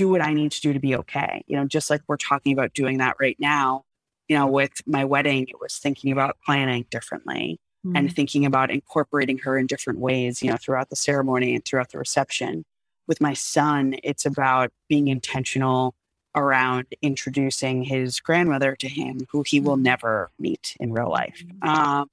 do 0.00 0.08
what 0.08 0.22
I 0.22 0.32
need 0.32 0.50
to 0.52 0.60
do 0.62 0.72
to 0.72 0.80
be 0.80 0.96
okay. 0.96 1.44
You 1.46 1.56
know, 1.56 1.66
just 1.66 1.90
like 1.90 2.00
we're 2.08 2.16
talking 2.16 2.54
about 2.54 2.72
doing 2.72 2.96
that 2.98 3.16
right 3.20 3.36
now, 3.38 3.84
you 4.28 4.36
know, 4.36 4.46
with 4.46 4.72
my 4.86 5.04
wedding, 5.04 5.46
it 5.46 5.60
was 5.60 5.76
thinking 5.76 6.10
about 6.10 6.38
planning 6.42 6.86
differently 6.90 7.60
mm-hmm. 7.86 7.96
and 7.96 8.10
thinking 8.10 8.46
about 8.46 8.70
incorporating 8.70 9.36
her 9.38 9.58
in 9.58 9.66
different 9.66 9.98
ways, 9.98 10.42
you 10.42 10.50
know, 10.50 10.56
throughout 10.56 10.88
the 10.88 10.96
ceremony 10.96 11.54
and 11.54 11.66
throughout 11.66 11.90
the 11.90 11.98
reception. 11.98 12.64
With 13.06 13.20
my 13.20 13.34
son, 13.34 13.96
it's 14.02 14.24
about 14.24 14.70
being 14.88 15.08
intentional 15.08 15.94
around 16.34 16.86
introducing 17.02 17.82
his 17.82 18.20
grandmother 18.20 18.74
to 18.76 18.88
him, 18.88 19.26
who 19.30 19.44
he 19.46 19.60
will 19.60 19.74
mm-hmm. 19.74 19.82
never 19.82 20.30
meet 20.38 20.78
in 20.80 20.94
real 20.94 21.10
life. 21.10 21.44
Mm-hmm. 21.46 21.68
Um, 21.68 22.10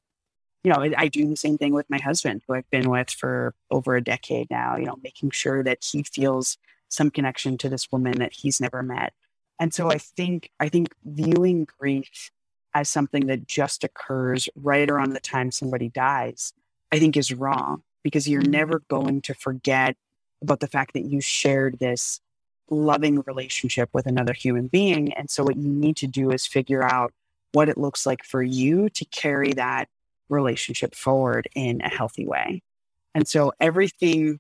you 0.62 0.74
know, 0.74 0.94
I 0.98 1.08
do 1.08 1.26
the 1.26 1.38
same 1.38 1.58
thing 1.58 1.72
with 1.72 1.90
my 1.90 2.00
husband, 2.00 2.42
who 2.46 2.56
I've 2.56 2.70
been 2.70 2.90
with 2.90 3.12
for 3.12 3.54
over 3.72 3.96
a 3.96 4.04
decade 4.04 4.50
now, 4.50 4.76
you 4.76 4.88
know, 4.88 4.98
making 5.02 5.32
sure 5.32 5.64
that 5.64 5.86
he 5.90 6.04
feels 6.04 6.58
some 6.90 7.12
connection 7.12 7.58
to 7.60 7.70
this 7.70 7.92
woman 7.92 8.20
that 8.20 8.34
he's 8.34 8.62
never 8.62 8.84
met. 8.84 9.14
And 9.60 9.74
so 9.74 9.90
I 9.90 9.98
think 9.98 10.52
I 10.60 10.70
think 10.70 10.94
viewing 11.04 11.68
grief 11.80 12.32
as 12.74 12.90
something 12.90 13.28
that 13.28 13.48
just 13.48 13.84
occurs 13.84 14.48
right 14.56 14.90
around 14.90 15.14
the 15.14 15.20
time 15.20 15.52
somebody 15.52 15.90
dies, 15.90 16.54
I 16.92 17.00
think 17.00 17.18
is 17.18 17.34
wrong 17.34 17.84
because 18.04 18.30
you're 18.30 18.42
mm-hmm. 18.42 18.52
never 18.52 18.80
going 18.88 19.22
to 19.22 19.34
forget 19.34 19.96
about 20.42 20.60
the 20.60 20.68
fact 20.68 20.94
that 20.94 21.06
you 21.06 21.20
shared 21.20 21.80
this 21.80 22.22
loving 22.70 23.24
relationship 23.26 23.90
with 23.94 24.06
another 24.06 24.34
human 24.34 24.68
being. 24.68 25.14
And 25.14 25.30
so 25.30 25.44
what 25.44 25.58
you 25.58 25.70
need 25.70 25.98
to 25.98 26.08
do 26.08 26.32
is 26.32 26.46
figure 26.46 26.84
out 26.84 27.14
what 27.54 27.70
it 27.70 27.78
looks 27.78 28.06
like 28.06 28.24
for 28.24 28.44
you 28.44 28.90
to 28.90 29.06
carry 29.06 29.54
that 29.54 29.90
relationship 30.30 30.94
forward 30.94 31.48
in 31.56 31.82
a 31.82 31.90
healthy 31.90 32.28
way. 32.28 32.62
And 33.16 33.28
so 33.28 33.54
everything 33.60 34.40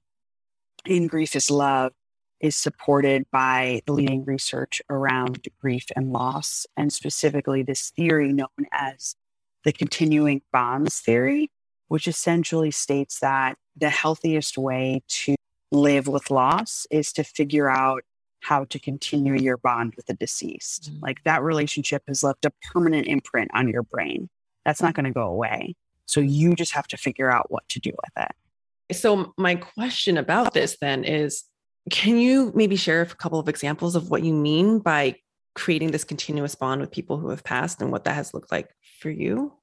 in 0.86 1.08
Grief 1.08 1.36
is 1.36 1.50
Love 1.50 1.94
is 2.40 2.56
supported 2.56 3.26
by 3.32 3.82
the 3.86 3.94
leading 3.94 4.24
research 4.26 4.82
around 4.90 5.48
grief 5.60 5.86
and 5.96 6.12
loss, 6.12 6.66
and 6.76 6.94
specifically 6.94 7.64
this 7.64 7.92
theory 7.92 8.32
known 8.32 8.48
as 8.72 9.16
the 9.64 9.72
continuing 9.72 10.42
bonds 10.52 11.00
theory, 11.00 11.50
which 11.88 12.08
essentially 12.08 12.72
states 12.72 13.20
that 13.20 13.58
the 13.76 13.90
healthiest 13.90 14.58
way 14.58 15.02
to 15.08 15.36
live 15.72 16.08
with 16.08 16.32
loss 16.32 16.88
is 16.92 17.12
to 17.14 17.24
figure 17.24 17.70
out 17.70 18.04
how 18.42 18.66
to 18.66 18.80
continue 18.80 19.36
your 19.36 19.58
bond 19.58 19.94
with 19.96 20.06
the 20.06 20.14
deceased. 20.14 20.92
Mm-hmm. 20.92 21.04
Like 21.04 21.24
that 21.24 21.44
relationship 21.44 22.04
has 22.08 22.24
left 22.24 22.46
a 22.46 22.52
permanent 22.72 23.08
imprint 23.08 23.52
on 23.54 23.68
your 23.68 23.84
brain. 23.84 24.30
That's 24.64 24.82
not 24.82 24.94
going 24.94 25.06
to 25.06 25.12
go 25.12 25.28
away. 25.28 25.76
So 26.06 26.22
you 26.22 26.56
just 26.56 26.72
have 26.74 26.88
to 26.88 26.98
figure 26.98 27.30
out 27.32 27.52
what 27.52 27.68
to 27.70 27.80
do 27.80 27.92
with 27.92 28.26
it. 28.26 28.96
So, 28.96 29.34
my 29.38 29.56
question 29.56 30.18
about 30.18 30.54
this 30.54 30.78
then 30.80 31.04
is 31.04 31.44
can 31.90 32.18
you 32.18 32.52
maybe 32.56 32.76
share 32.76 33.02
a 33.02 33.06
couple 33.06 33.40
of 33.40 33.50
examples 33.50 33.96
of 33.96 34.10
what 34.10 34.24
you 34.24 34.34
mean 34.34 34.80
by 34.80 35.16
creating 35.56 35.92
this 35.92 36.04
continuous 36.04 36.56
bond 36.56 36.82
with 36.82 36.92
people 36.92 37.18
who 37.18 37.30
have 37.30 37.44
passed 37.44 37.82
and 37.82 37.92
what 37.92 38.04
that 38.04 38.16
has 38.16 38.34
looked 38.34 38.52
like 38.52 38.70
for 39.00 39.10
you? 39.10 39.54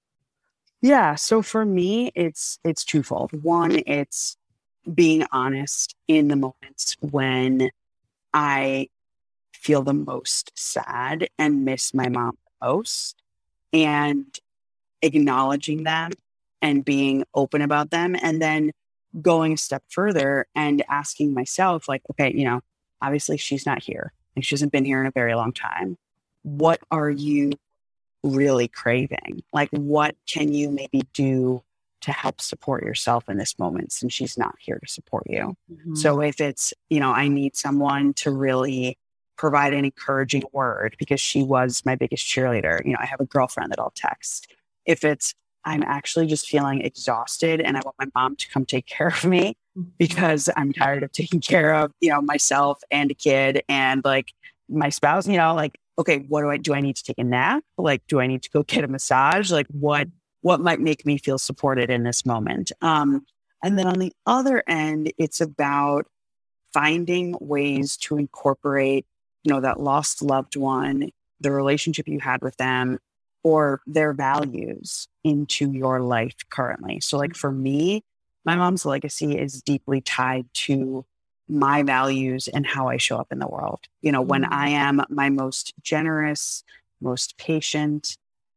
Yeah, 0.83 1.15
so 1.15 1.41
for 1.41 1.65
me 1.65 2.13
it's 2.15 2.59
it's 2.65 2.85
twofold. 2.85 3.31
One, 3.43 3.81
it's 3.87 4.37
being 4.93 5.25
honest 5.33 5.95
in 6.09 6.29
the 6.29 6.37
moments 6.37 6.97
when 7.01 7.71
I 8.35 8.89
feel 9.53 9.83
the 9.83 9.95
most 9.95 10.53
sad 10.55 11.29
and 11.39 11.65
miss 11.65 11.95
my 11.95 12.09
mom 12.09 12.37
most 12.61 13.23
and 13.73 14.27
acknowledging 15.01 15.85
them 15.85 16.13
and 16.61 16.85
being 16.85 17.25
open 17.35 17.63
about 17.63 17.91
them 17.91 18.17
and 18.21 18.43
then 18.43 18.73
going 19.21 19.53
a 19.53 19.57
step 19.57 19.83
further 19.89 20.47
and 20.55 20.85
asking 20.89 21.33
myself 21.33 21.89
like 21.89 22.03
okay 22.11 22.33
you 22.35 22.45
know 22.45 22.61
obviously 23.01 23.37
she's 23.37 23.67
not 23.67 23.83
here 23.83 24.13
and 24.35 24.45
she 24.45 24.55
hasn't 24.55 24.73
been 24.73 24.85
here 24.85 25.01
in 25.01 25.07
a 25.07 25.13
very 25.13 25.35
long 25.35 25.53
time 25.53 25.97
what 26.43 26.81
are 26.91 27.11
you 27.11 27.51
really 28.23 28.69
craving 28.69 29.43
like 29.53 29.69
what 29.71 30.17
can 30.27 30.53
you 30.53 30.71
maybe 30.71 31.03
do 31.13 31.63
to 32.05 32.13
help 32.13 32.39
support 32.39 32.85
yourself 32.85 33.31
in 33.31 33.39
this 33.39 33.59
moment 33.59 33.91
since 33.91 34.13
she's 34.13 34.37
not 34.37 34.55
here 34.59 34.79
to 34.79 34.93
support 34.93 35.25
you. 35.27 35.57
Mm-hmm. 35.73 35.95
So 35.95 36.21
if 36.21 36.39
it's, 36.39 36.75
you 36.91 37.01
know, 37.01 37.11
I 37.13 37.29
need 37.29 37.57
someone 37.57 38.13
to 38.15 38.31
really 38.31 38.99
provide 39.39 39.73
an 39.73 39.87
encouraging 39.87 40.43
word 40.53 40.97
because 40.99 41.19
she 41.19 41.43
was 41.43 41.83
my 41.87 41.97
biggest 41.97 42.27
cheerleader, 42.27 42.85
you 42.85 42.93
know, 42.93 42.99
I 43.01 43.07
have 43.07 43.21
a 43.21 43.25
girlfriend 43.25 43.73
that 43.73 43.81
I'll 43.81 43.95
text. 43.97 44.53
If 44.85 45.03
it's, 45.03 45.35
I'm 45.65 45.83
actually 45.83 46.27
just 46.27 46.49
feeling 46.49 46.81
exhausted 46.83 47.61
and 47.61 47.77
I 47.77 47.81
want 47.85 47.97
my 47.99 48.07
mom 48.15 48.37
to 48.37 48.49
come 48.51 48.65
take 48.65 48.87
care 48.87 49.09
of 49.09 49.25
me 49.25 49.57
mm-hmm. 49.77 49.89
because 49.99 50.49
I'm 50.57 50.73
tired 50.73 51.03
of 51.03 51.13
taking 51.13 51.41
care 51.41 51.75
of, 51.75 51.93
you 52.01 52.11
know, 52.11 52.21
myself 52.21 52.83
and 52.91 53.11
a 53.11 53.15
kid 53.15 53.63
and 53.69 54.05
like 54.05 54.33
my 54.69 54.89
spouse, 54.89 55.27
you 55.27 55.37
know, 55.37 55.55
like, 55.55 55.79
okay, 55.99 56.19
what 56.29 56.43
do 56.43 56.51
I 56.51 56.57
do? 56.57 56.75
I 56.75 56.81
need 56.81 56.97
to 56.97 57.05
take 57.05 57.19
a 57.19 57.25
nap? 57.25 57.63
Like, 57.79 58.03
do 58.09 58.21
I 58.21 58.27
need 58.27 58.43
to 58.43 58.51
go 58.51 58.63
get 58.63 58.85
a 58.85 58.89
massage? 58.89 59.51
Like, 59.51 59.67
what 59.69 60.09
what 60.45 60.61
might 60.61 60.79
make 60.79 61.07
me 61.07 61.17
feel 61.17 61.39
supported 61.39 61.89
in 61.89 62.03
this 62.03 62.27
moment. 62.27 62.71
Um, 62.83 63.25
and 63.63 63.79
then 63.79 63.87
on 63.87 63.99
the 63.99 64.13
other 64.27 64.63
end, 64.69 65.11
it's 65.17 65.41
about 65.41 66.05
finding 66.75 67.35
ways 67.41 67.97
to 67.97 68.19
incorporate, 68.19 69.07
you 69.43 69.55
know, 69.55 69.63
that 69.63 69.81
lost 69.81 70.21
loved 70.21 70.55
one, 70.55 71.09
the 71.41 71.51
relationship 71.51 72.07
you 72.07 72.21
had 72.21 72.43
with 72.43 72.59
them, 72.59 72.99
or 73.45 73.81
their 73.87 74.13
values 74.13 75.07
into 75.23 75.71
your 75.71 76.01
life 76.01 76.35
currently. 76.51 76.99
So, 77.01 77.17
like 77.17 77.37
for 77.37 77.53
me, 77.53 78.03
my 78.45 78.57
mom's 78.57 78.85
legacy 78.85 79.39
is 79.39 79.63
deeply 79.63 80.01
tied 80.01 80.47
to 80.55 81.05
my 81.49 81.83
values 81.83 82.49
and 82.49 82.67
how 82.67 82.89
I 82.89 82.97
show 82.97 83.19
up 83.19 83.31
in 83.31 83.39
the 83.39 83.47
world. 83.47 83.81
You 84.03 84.11
know, 84.11 84.23
when 84.23 84.45
I 84.45 84.71
mm. 84.71 84.73
am 84.73 85.03
my 85.11 85.31
most 85.31 85.75
generous, 85.83 86.65
most 87.01 87.37
patient, 87.39 88.17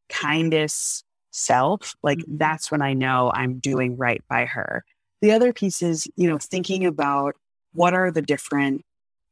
kindest, 0.10 1.04
self, 1.32 1.96
like 2.02 2.20
mm-hmm. 2.20 2.38
that's 2.38 2.72
when 2.72 2.82
I 2.82 2.94
know 2.94 3.32
I'm 3.34 3.60
doing 3.60 3.98
right 3.98 4.24
by 4.30 4.46
her. 4.46 4.84
The 5.22 5.32
other 5.32 5.54
piece 5.54 5.82
is, 5.82 6.08
you 6.16 6.30
know, 6.30 6.38
thinking 6.38 6.86
about 6.86 7.36
what 7.74 7.94
are 7.94 8.12
the 8.12 8.22
different 8.22 8.84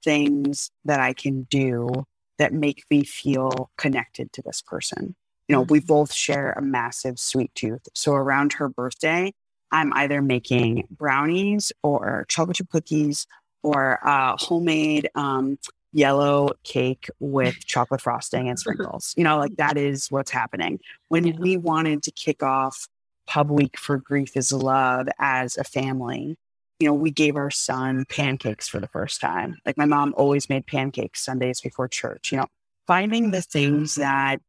things 0.04 0.70
that 0.84 1.00
I 1.00 1.14
can 1.14 1.44
do 1.44 2.06
that 2.38 2.54
make 2.54 2.84
me 2.90 3.04
feel 3.04 3.72
connected 3.78 4.32
to 4.34 4.42
this 4.42 4.62
person. 4.62 5.16
You 5.48 5.56
know, 5.56 5.62
we 5.62 5.80
mm-hmm. 5.80 5.88
both 5.88 6.14
share 6.14 6.54
a 6.54 6.62
massive 6.62 7.20
sweet 7.20 7.54
tooth. 7.56 7.88
So 7.94 8.14
around 8.14 8.54
her 8.54 8.70
birthday, 8.70 9.34
I'm 9.72 9.94
either 9.94 10.22
making 10.22 10.88
brownies 10.90 11.72
or 11.84 12.26
chocolate 12.30 12.58
chip 12.58 12.70
cookies 12.70 13.28
or 13.64 14.00
uh, 14.08 14.36
homemade 14.38 15.10
um, 15.16 15.58
yellow 15.92 16.50
cake 16.64 17.10
with 17.20 17.60
chocolate 17.66 18.02
frosting 18.02 18.48
and 18.48 18.60
sprinkles. 18.60 19.14
You 19.18 19.24
know, 19.24 19.38
like 19.38 19.56
that 19.58 19.78
is 19.78 20.10
what's 20.12 20.32
happening. 20.32 20.80
When 21.10 21.38
we 21.38 21.58
wanted 21.58 22.04
to 22.04 22.12
kick 22.12 22.44
off 22.44 22.88
Pub 23.28 23.50
Week 23.50 23.78
for 23.78 23.98
Grief 23.98 24.38
is 24.38 24.54
Love 24.54 25.08
as 25.20 25.58
a 25.58 25.64
family, 25.64 26.38
you 26.80 26.88
know, 26.88 26.94
we 26.94 27.10
gave 27.10 27.36
our 27.36 27.52
son 27.52 28.06
pancakes 28.10 28.68
for 28.68 28.80
the 28.80 28.88
first 28.88 29.22
time. 29.22 29.58
Like 29.66 29.78
my 29.78 29.86
mom 29.86 30.14
always 30.18 30.50
made 30.50 30.68
pancakes 30.68 31.24
Sundays 31.24 31.62
before 31.62 31.88
church, 31.88 32.32
you 32.32 32.38
know, 32.38 32.48
finding 32.86 33.32
the 33.32 33.42
things 33.42 33.96
that 33.96 34.42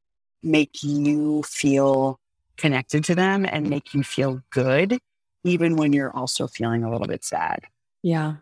make 0.47 0.83
you 0.83 1.43
feel 1.43 2.19
connected 2.57 3.05
to 3.05 3.15
them 3.15 3.45
and 3.45 3.69
make 3.69 3.93
you 3.93 4.03
feel 4.03 4.43
good, 4.51 4.99
even 5.45 5.77
when 5.77 5.93
you're 5.93 6.15
also 6.17 6.47
feeling 6.47 6.85
a 6.85 6.91
little 6.91 7.07
bit 7.07 7.25
sad. 7.25 7.65
Yeah. 8.03 8.37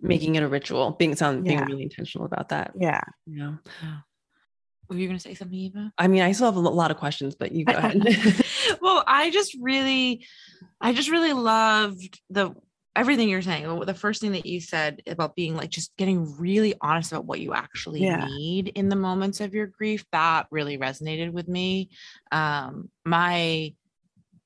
Making 0.00 0.36
it 0.36 0.42
a 0.42 0.48
ritual, 0.48 0.92
being 0.92 1.16
sound 1.16 1.44
being 1.44 1.64
really 1.64 1.82
intentional 1.82 2.26
about 2.26 2.50
that. 2.50 2.72
Yeah. 2.78 3.00
Yeah. 3.26 3.54
Were 4.88 4.96
you 4.96 5.06
going 5.06 5.18
to 5.18 5.22
say 5.22 5.34
something, 5.34 5.58
Eva? 5.58 5.92
I 5.98 6.08
mean, 6.08 6.22
I 6.22 6.32
still 6.32 6.46
have 6.46 6.56
a 6.56 6.60
lot 6.60 6.90
of 6.90 6.96
questions, 6.96 7.34
but 7.34 7.52
you 7.52 7.64
go 7.64 7.72
ahead. 7.76 8.02
well, 8.80 9.02
I 9.06 9.30
just 9.30 9.56
really, 9.60 10.26
I 10.80 10.92
just 10.92 11.10
really 11.10 11.32
loved 11.32 12.20
the 12.30 12.54
everything 12.98 13.28
you're 13.28 13.42
saying. 13.42 13.80
The 13.80 13.94
first 13.94 14.20
thing 14.20 14.32
that 14.32 14.46
you 14.46 14.60
said 14.60 15.02
about 15.06 15.36
being 15.36 15.56
like 15.56 15.70
just 15.70 15.96
getting 15.96 16.36
really 16.38 16.74
honest 16.80 17.12
about 17.12 17.24
what 17.24 17.40
you 17.40 17.54
actually 17.54 18.00
yeah. 18.00 18.26
need 18.26 18.68
in 18.68 18.88
the 18.88 18.96
moments 18.96 19.40
of 19.40 19.54
your 19.54 19.66
grief, 19.66 20.04
that 20.12 20.46
really 20.50 20.76
resonated 20.78 21.32
with 21.32 21.48
me. 21.48 21.90
Um, 22.32 22.90
my 23.04 23.72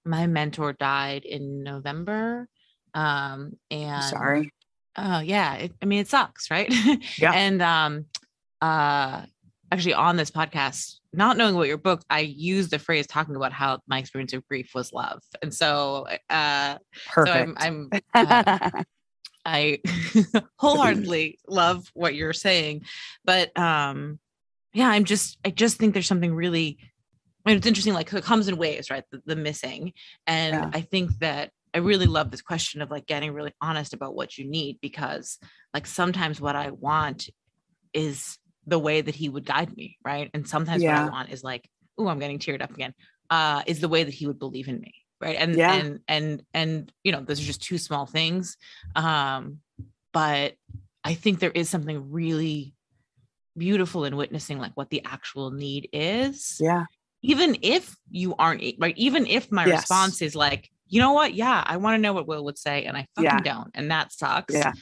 my 0.04 0.26
mentor 0.26 0.72
died 0.72 1.24
in 1.24 1.62
November 1.62 2.48
Um, 2.94 3.56
and 3.70 4.04
sorry. 4.04 4.52
Oh 4.96 5.20
yeah. 5.20 5.54
It, 5.54 5.72
I 5.80 5.86
mean, 5.86 6.00
it 6.00 6.08
sucks, 6.08 6.50
right? 6.50 6.72
Yeah. 7.18 7.32
and 7.32 7.62
um, 7.62 8.06
uh, 8.60 9.22
actually, 9.72 9.94
on 9.94 10.16
this 10.16 10.30
podcast, 10.30 10.96
not 11.14 11.36
knowing 11.36 11.54
what 11.54 11.66
your 11.66 11.78
book, 11.78 12.02
I 12.10 12.20
used 12.20 12.70
the 12.70 12.78
phrase 12.78 13.06
talking 13.06 13.34
about 13.34 13.52
how 13.52 13.80
my 13.86 13.98
experience 13.98 14.32
of 14.34 14.46
grief 14.46 14.72
was 14.74 14.92
love, 14.92 15.22
and 15.42 15.52
so, 15.52 16.06
uh, 16.28 16.76
Perfect. 17.08 17.58
so 17.58 17.66
I'm, 17.66 17.90
I'm 17.94 18.02
uh, 18.14 18.82
I 19.44 19.78
wholeheartedly 20.58 21.38
love 21.48 21.86
what 21.94 22.14
you're 22.14 22.34
saying, 22.34 22.82
but 23.24 23.56
um, 23.58 24.18
yeah, 24.74 24.88
I'm 24.88 25.04
just 25.04 25.38
I 25.44 25.50
just 25.50 25.78
think 25.78 25.94
there's 25.94 26.06
something 26.06 26.34
really. 26.34 26.78
I 27.44 27.50
mean, 27.50 27.58
it's 27.58 27.66
interesting. 27.66 27.94
Like 27.94 28.12
it 28.12 28.22
comes 28.22 28.46
in 28.46 28.56
waves, 28.56 28.88
right? 28.90 29.04
The, 29.10 29.22
the 29.26 29.36
missing, 29.36 29.94
and 30.26 30.54
Yeah. 30.54 30.70
I 30.72 30.82
think 30.82 31.18
that 31.18 31.50
I 31.74 31.78
really 31.78 32.06
love 32.06 32.30
this 32.30 32.42
question 32.42 32.82
of 32.82 32.90
like 32.90 33.06
getting 33.06 33.32
really 33.32 33.52
honest 33.60 33.94
about 33.94 34.14
what 34.14 34.36
you 34.36 34.44
need 34.44 34.78
because, 34.82 35.38
like, 35.72 35.86
sometimes 35.86 36.40
what 36.40 36.56
I 36.56 36.70
want 36.70 37.30
is 37.94 38.38
the 38.66 38.78
way 38.78 39.00
that 39.00 39.14
he 39.14 39.28
would 39.28 39.44
guide 39.44 39.76
me, 39.76 39.98
right? 40.04 40.30
And 40.34 40.46
sometimes 40.46 40.84
what 40.84 40.94
I 40.94 41.08
want 41.08 41.30
is 41.30 41.42
like, 41.42 41.68
oh, 41.98 42.08
I'm 42.08 42.18
getting 42.18 42.38
teared 42.38 42.62
up 42.62 42.72
again. 42.72 42.94
Uh, 43.30 43.62
is 43.66 43.80
the 43.80 43.88
way 43.88 44.04
that 44.04 44.14
he 44.14 44.26
would 44.26 44.38
believe 44.38 44.68
in 44.68 44.80
me, 44.80 44.94
right? 45.20 45.36
And 45.38 45.56
Yeah. 45.56 45.72
and 45.72 46.00
and 46.06 46.42
and 46.54 46.92
you 47.02 47.12
know, 47.12 47.20
those 47.20 47.40
are 47.40 47.44
just 47.44 47.62
two 47.62 47.78
small 47.78 48.06
things, 48.06 48.56
um, 48.94 49.58
but 50.12 50.54
I 51.02 51.14
think 51.14 51.38
there 51.40 51.50
is 51.50 51.68
something 51.68 52.10
really 52.12 52.74
beautiful 53.56 54.04
in 54.04 54.16
witnessing 54.16 54.58
like 54.58 54.72
what 54.74 54.90
the 54.90 55.04
actual 55.04 55.50
need 55.50 55.88
is 55.92 56.56
yeah. 56.58 56.84
even 57.20 57.58
if 57.60 57.94
you 58.10 58.34
aren't 58.38 58.62
right 58.78 58.96
even 58.96 59.26
if 59.26 59.52
my 59.52 59.64
Yes. 59.64 59.80
response 59.82 60.22
is 60.22 60.34
like 60.34 60.70
you 60.88 60.98
know 60.98 61.12
what 61.12 61.34
yeah 61.34 61.62
i 61.66 61.76
want 61.76 61.94
to 61.94 62.00
know 62.00 62.14
what 62.14 62.26
will 62.26 62.44
would 62.44 62.56
say 62.56 62.84
and 62.84 62.96
i 62.96 63.06
fucking 63.14 63.24
Yeah. 63.24 63.40
don't 63.42 63.70
and 63.74 63.90
that 63.90 64.10
sucks 64.10 64.54
Yeah. 64.54 64.72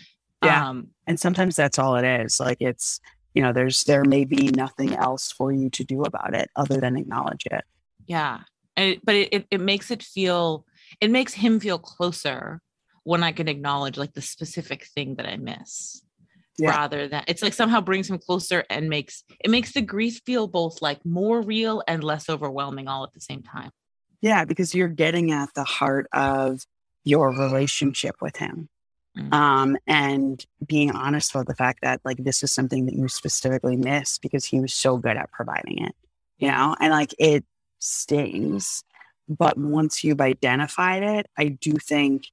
Yeah. 0.44 0.68
um 0.70 0.88
And 1.08 1.18
sometimes 1.18 1.56
that's 1.56 1.80
all 1.80 1.96
it 1.96 2.04
is. 2.04 2.38
Like 2.38 2.58
it's, 2.60 3.00
you 3.34 3.42
know, 3.42 3.52
there's 3.52 3.84
there 3.84 4.04
may 4.04 4.24
be 4.24 4.48
nothing 4.48 4.94
else 4.94 5.30
for 5.30 5.52
you 5.52 5.70
to 5.70 5.84
do 5.84 6.02
about 6.02 6.34
it 6.34 6.50
other 6.56 6.78
than 6.80 6.96
acknowledge 6.96 7.46
it. 7.46 7.64
yeah 8.06 8.40
it, 8.76 9.04
but 9.04 9.14
it, 9.14 9.46
it, 9.50 9.60
makes 9.60 9.90
it 9.90 10.02
feel 10.02 10.64
it 11.00 11.10
makes 11.10 11.34
him 11.34 11.60
feel 11.60 11.78
closer 11.78 12.60
when 13.04 13.22
i 13.22 13.32
can 13.32 13.46
acknowledge 13.48 13.96
like 13.98 14.14
the 14.14 14.22
specific 14.22 14.86
thing 14.94 15.16
that 15.16 15.26
i 15.26 15.36
miss 15.36 16.02
Yeah. 16.58 16.70
rather 16.70 17.08
than 17.08 17.24
it's 17.28 17.42
like 17.42 17.52
somehow 17.54 17.80
brings 17.80 18.08
him 18.08 18.18
closer 18.18 18.64
and 18.70 18.88
makes 18.88 19.22
it 19.44 19.50
makes 19.50 19.72
the 19.72 19.82
grief 19.82 20.20
feel 20.24 20.46
both 20.46 20.80
like 20.80 21.04
more 21.04 21.42
real 21.42 21.82
and 21.86 22.02
less 22.02 22.28
overwhelming 22.30 22.88
all 22.88 23.04
at 23.04 23.12
the 23.12 23.20
same 23.20 23.42
time 23.42 23.70
Yeah, 24.22 24.44
because 24.44 24.74
you're 24.74 24.88
getting 24.88 25.30
at 25.32 25.52
the 25.54 25.64
heart 25.64 26.06
of 26.12 26.60
your 27.04 27.30
relationship 27.30 28.16
with 28.20 28.36
him. 28.36 28.68
Mm. 29.16 29.32
Um, 29.32 29.76
and 29.86 30.44
being 30.64 30.92
honest 30.92 31.32
about 31.32 31.46
the 31.46 31.54
fact 31.54 31.80
that 31.82 32.00
like 32.04 32.18
this 32.18 32.42
is 32.42 32.52
something 32.52 32.86
that 32.86 32.94
you 32.94 33.08
specifically 33.08 33.76
miss 33.76 34.18
because 34.18 34.44
he 34.44 34.60
was 34.60 34.72
so 34.72 34.96
good 34.96 35.16
at 35.16 35.32
providing 35.32 35.84
it. 35.84 35.94
You 36.38 36.48
know, 36.48 36.76
and 36.80 36.92
like 36.92 37.14
it 37.18 37.44
stings. 37.80 38.84
But 39.28 39.58
once 39.58 40.02
you've 40.02 40.20
identified 40.20 41.02
it, 41.02 41.26
I 41.36 41.48
do 41.48 41.72
think, 41.72 42.26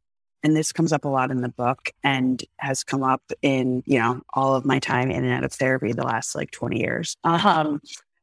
and 0.43 0.55
this 0.55 0.71
comes 0.71 0.93
up 0.93 1.05
a 1.05 1.09
lot 1.09 1.29
in 1.29 1.41
the 1.41 1.49
book 1.49 1.91
and 2.03 2.43
has 2.57 2.83
come 2.83 3.03
up 3.03 3.21
in, 3.41 3.83
you 3.85 3.99
know, 3.99 4.21
all 4.33 4.55
of 4.55 4.65
my 4.65 4.79
time 4.79 5.11
in 5.11 5.23
and 5.23 5.33
out 5.33 5.43
of 5.43 5.53
therapy 5.53 5.91
the 5.91 6.05
last 6.05 6.35
like 6.35 6.51
20 6.51 6.79
years. 6.79 7.15
Um, 7.23 7.81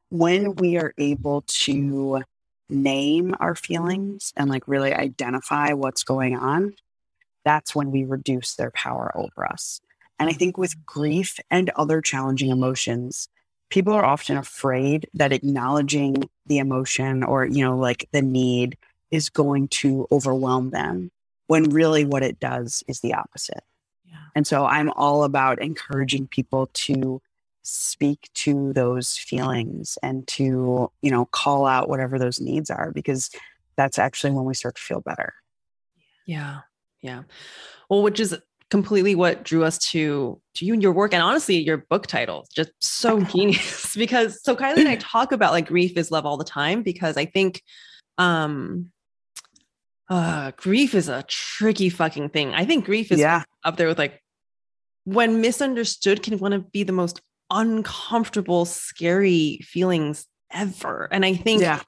when 0.09 0.55
we 0.55 0.77
are 0.77 0.93
able 0.97 1.43
to 1.47 2.23
name 2.69 3.35
our 3.39 3.55
feelings 3.55 4.33
and 4.35 4.49
like 4.49 4.67
really 4.67 4.93
identify 4.93 5.73
what's 5.73 6.03
going 6.03 6.35
on, 6.35 6.75
that's 7.45 7.75
when 7.75 7.91
we 7.91 8.03
reduce 8.03 8.55
their 8.55 8.71
power 8.71 9.11
over 9.15 9.45
us. 9.45 9.79
And 10.19 10.29
I 10.29 10.33
think 10.33 10.57
with 10.57 10.85
grief 10.85 11.39
and 11.49 11.69
other 11.71 12.01
challenging 12.01 12.49
emotions, 12.49 13.29
people 13.69 13.93
are 13.93 14.05
often 14.05 14.37
afraid 14.37 15.07
that 15.13 15.31
acknowledging 15.31 16.29
the 16.45 16.57
emotion 16.57 17.23
or, 17.23 17.45
you 17.45 17.63
know, 17.63 17.77
like 17.77 18.07
the 18.11 18.21
need 18.21 18.77
is 19.11 19.29
going 19.29 19.67
to 19.67 20.07
overwhelm 20.11 20.71
them 20.71 21.11
when 21.47 21.65
really 21.65 22.05
what 22.05 22.23
it 22.23 22.39
does 22.39 22.83
is 22.87 23.01
the 23.01 23.13
opposite. 23.13 23.63
yeah 24.05 24.17
And 24.35 24.47
so 24.47 24.65
I'm 24.65 24.89
all 24.91 25.23
about 25.23 25.61
encouraging 25.61 26.27
people 26.27 26.69
to 26.73 27.21
speak 27.61 28.29
to 28.35 28.73
those 28.73 29.17
feelings 29.17 29.97
and 30.01 30.27
to, 30.27 30.91
you 31.01 31.11
know, 31.11 31.25
call 31.25 31.65
out 31.65 31.89
whatever 31.89 32.17
those 32.19 32.39
needs 32.39 32.69
are 32.69 32.91
because 32.91 33.31
that's 33.75 33.99
actually 33.99 34.31
when 34.31 34.45
we 34.45 34.53
start 34.53 34.75
to 34.75 34.81
feel 34.81 35.01
better. 35.01 35.33
Yeah. 36.25 36.61
Yeah. 37.05 37.23
Well, 37.89 38.01
which 38.01 38.19
is 38.19 38.35
completely 38.71 39.13
what 39.13 39.43
drew 39.43 39.63
us 39.63 39.77
to 39.77 40.41
to 40.55 40.65
you 40.65 40.73
and 40.73 40.81
your 40.81 40.91
work 40.91 41.13
and 41.13 41.21
honestly 41.21 41.55
your 41.55 41.77
book 41.77 42.07
title 42.07 42.47
just 42.55 42.71
so 42.79 43.21
genius 43.21 43.93
because 43.95 44.41
so 44.43 44.55
Kylie 44.55 44.79
and 44.79 44.87
I 44.87 44.95
talk 44.99 45.31
about 45.31 45.51
like 45.51 45.67
grief 45.67 45.95
is 45.97 46.09
love 46.09 46.25
all 46.25 46.35
the 46.35 46.43
time 46.43 46.81
because 46.81 47.15
I 47.15 47.25
think 47.25 47.61
um 48.17 48.91
uh 50.09 50.51
grief 50.57 50.95
is 50.95 51.07
a 51.09 51.23
tricky 51.27 51.89
fucking 51.89 52.29
thing. 52.29 52.55
I 52.55 52.65
think 52.65 52.85
grief 52.85 53.11
is 53.11 53.19
yeah. 53.19 53.43
up 53.63 53.77
there 53.77 53.87
with 53.87 53.99
like 53.99 54.19
when 55.03 55.41
misunderstood 55.41 56.23
can 56.23 56.39
one 56.39 56.53
of 56.53 56.71
be 56.71 56.81
the 56.81 56.91
most 56.91 57.21
uncomfortable 57.51 58.65
scary 58.65 59.59
feelings 59.63 60.25
ever 60.51 61.07
and 61.11 61.23
i 61.23 61.35
think 61.35 61.61
Yeah. 61.61 61.81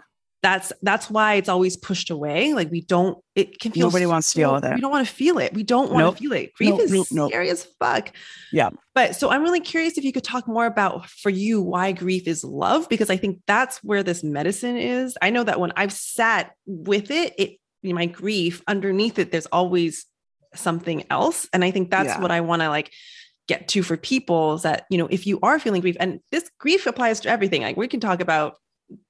That's 0.47 0.71
that's 0.81 1.09
why 1.09 1.33
it's 1.33 1.49
always 1.49 1.75
pushed 1.75 2.09
away 2.09 2.53
like 2.53 2.71
we 2.71 2.79
don't 2.79 3.17
it 3.35 3.59
can 3.59 3.73
feel 3.73 3.87
Nobody 3.87 4.05
wants 4.05 4.31
to 4.31 4.35
deal 4.39 4.53
with 4.53 4.63
it. 4.63 4.75
we 4.75 4.79
don't 4.81 4.91
want 4.91 5.05
to 5.05 5.13
feel 5.13 5.39
it 5.39 5.53
we 5.53 5.63
don't 5.63 5.91
want 5.91 6.05
Nope. 6.05 6.15
to 6.15 6.21
feel 6.21 6.31
it 6.31 6.53
grief 6.53 6.69
Nope, 6.69 6.79
is 6.81 6.91
nope, 6.91 7.07
nope. 7.11 7.29
scary 7.31 7.49
as 7.49 7.65
fuck 7.79 8.11
Yeah. 8.53 8.69
but 8.95 9.15
so 9.17 9.29
i'm 9.29 9.41
really 9.43 9.59
curious 9.59 9.97
if 9.97 10.05
you 10.05 10.13
could 10.13 10.23
talk 10.23 10.47
more 10.47 10.65
about 10.65 11.09
for 11.09 11.29
you 11.29 11.61
why 11.61 11.91
grief 11.91 12.27
is 12.27 12.45
love 12.45 12.87
because 12.87 13.09
i 13.09 13.17
think 13.17 13.39
that's 13.45 13.83
where 13.83 14.03
this 14.03 14.23
medicine 14.23 14.77
is 14.77 15.17
i 15.21 15.29
know 15.29 15.43
that 15.43 15.59
when 15.59 15.73
i've 15.75 15.91
sat 15.91 16.51
with 16.65 17.11
it 17.11 17.33
it 17.37 17.57
my 17.83 18.05
grief 18.05 18.61
underneath 18.67 19.19
it 19.19 19.31
there's 19.33 19.47
always 19.47 20.05
something 20.55 21.03
else 21.09 21.47
and 21.51 21.63
i 21.65 21.71
think 21.71 21.89
that's 21.91 22.07
Yeah. 22.07 22.21
what 22.21 22.31
i 22.31 22.39
want 22.41 22.61
to 22.61 22.69
like 22.69 22.91
get 23.49 23.67
to 23.69 23.83
for 23.83 23.97
people 23.97 24.53
is 24.55 24.61
that 24.63 24.85
you 24.89 24.97
know 24.97 25.07
if 25.07 25.27
you 25.27 25.39
are 25.43 25.59
feeling 25.59 25.81
grief 25.81 25.97
and 25.99 26.19
this 26.31 26.49
grief 26.59 26.85
applies 26.87 27.19
to 27.21 27.29
everything 27.29 27.61
like 27.63 27.75
we 27.77 27.87
can 27.87 27.99
talk 27.99 28.21
about 28.21 28.55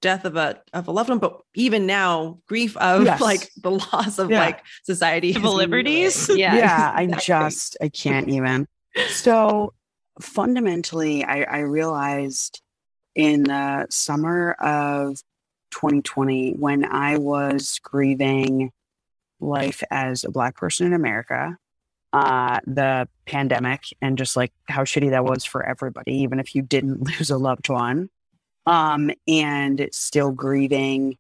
death 0.02 0.26
of 0.26 0.36
a 0.36 0.60
of 0.74 0.88
a 0.88 0.92
loved 0.92 1.10
one 1.10 1.20
but 1.20 1.40
even 1.54 1.86
now 1.86 2.40
grief 2.48 2.76
of 2.78 3.04
Yes. 3.06 3.22
like 3.22 3.50
the 3.62 3.72
loss 3.72 4.18
of 4.18 4.32
Yeah. 4.32 4.40
like 4.40 4.64
society 4.84 5.34
Civil 5.34 5.52
as 5.52 5.54
we 5.54 5.58
know 5.58 5.62
it. 5.62 5.68
liberties? 5.68 6.30
yeah 6.36 6.56
yeah, 6.56 6.92
I 6.96 7.02
exactly. 7.10 7.50
just 7.50 7.78
I 7.82 7.90
can't 7.90 8.30
even. 8.30 8.68
So 9.10 9.74
fundamentally, 10.20 11.24
I, 11.24 11.44
I 11.44 11.60
realized 11.60 12.62
in 13.16 13.44
the 13.44 13.86
summer 13.90 14.54
of 14.54 15.18
2020 15.72 16.54
when 16.54 16.84
I 16.86 17.18
was 17.18 17.80
grieving 17.84 18.72
life 19.40 19.84
as 19.92 20.24
a 20.24 20.32
black 20.32 20.56
person 20.56 20.88
in 20.88 20.94
America, 20.94 21.58
uh, 22.14 22.60
the 22.66 23.08
pandemic, 23.26 23.82
and 24.02 24.18
just 24.18 24.36
like 24.36 24.52
how 24.68 24.84
shitty 24.84 25.12
that 25.12 25.24
was 25.26 25.46
for 25.46 25.64
everybody, 25.64 26.14
even 26.16 26.40
if 26.40 26.56
you 26.56 26.62
didn't 26.64 27.02
lose 27.20 27.30
a 27.30 27.38
loved 27.38 27.70
one, 27.70 28.10
um, 28.68 29.10
and 29.28 29.88
still 29.92 30.32
grieving 30.32 31.18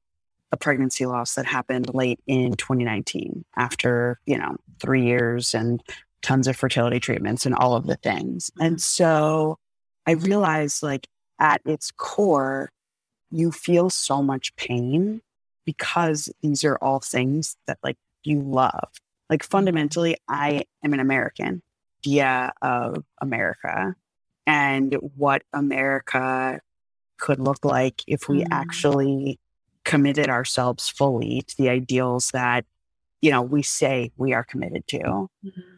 a 0.52 0.58
pregnancy 0.58 1.06
loss 1.06 1.36
that 1.36 1.46
happened 1.46 1.94
late 1.94 2.20
in 2.28 2.54
2019 2.54 3.44
after 3.56 4.20
you 4.26 4.38
know 4.38 4.56
three 4.80 5.04
years 5.06 5.54
and 5.56 5.82
tons 6.22 6.48
of 6.48 6.56
fertility 6.56 7.00
treatments 7.00 7.46
and 7.46 7.56
all 7.56 7.76
of 7.76 7.88
the 7.88 7.96
things. 7.96 8.52
And 8.60 8.80
so 8.80 9.58
i 10.06 10.12
realized 10.12 10.84
like 10.84 11.08
at 11.40 11.62
its 11.66 11.92
core 11.92 12.72
you 13.32 13.52
feel 13.52 13.90
so 13.90 14.22
much 14.22 14.56
pain 14.56 15.22
because 15.66 16.30
these 16.42 16.64
are 16.64 16.78
all 16.78 17.00
things 17.00 17.58
that 17.66 17.78
like 17.84 17.98
you 18.24 18.42
love. 18.42 18.90
Like 19.30 19.44
fundamentally 19.44 20.18
i 20.28 20.64
am 20.84 20.94
an 20.94 21.00
american 21.00 21.62
idea 22.02 22.52
of 22.62 23.04
america. 23.22 23.96
And 24.46 24.94
what 25.16 25.44
america 25.54 26.62
could 27.18 27.40
look 27.40 27.64
like 27.66 28.04
if 28.08 28.28
we 28.30 28.42
Mm. 28.44 28.48
actually 28.52 29.40
committed 29.84 30.30
ourselves 30.30 30.90
fully 30.90 31.42
to 31.48 31.56
the 31.58 31.70
ideals 31.70 32.30
that 32.34 32.66
you 33.22 33.32
know 33.32 33.42
we 33.42 33.64
say 33.64 34.12
we 34.18 34.34
are 34.34 34.44
committed 34.44 34.86
to 34.88 35.00
Mhm. 35.00 35.30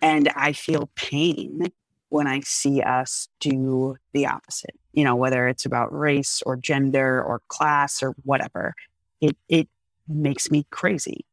and 0.01 0.29
i 0.35 0.51
feel 0.51 0.89
pain 0.95 1.71
when 2.09 2.25
i 2.27 2.39
see 2.41 2.81
us 2.81 3.29
do 3.39 3.95
the 4.13 4.25
opposite 4.25 4.75
you 4.93 5.03
know 5.03 5.15
whether 5.15 5.47
it's 5.47 5.65
about 5.65 5.93
race 5.93 6.41
or 6.45 6.55
gender 6.55 7.23
or 7.23 7.41
class 7.49 8.01
or 8.01 8.15
whatever 8.23 8.73
it 9.21 9.37
it 9.47 9.69
makes 10.07 10.49
me 10.49 10.65
crazy 10.71 11.23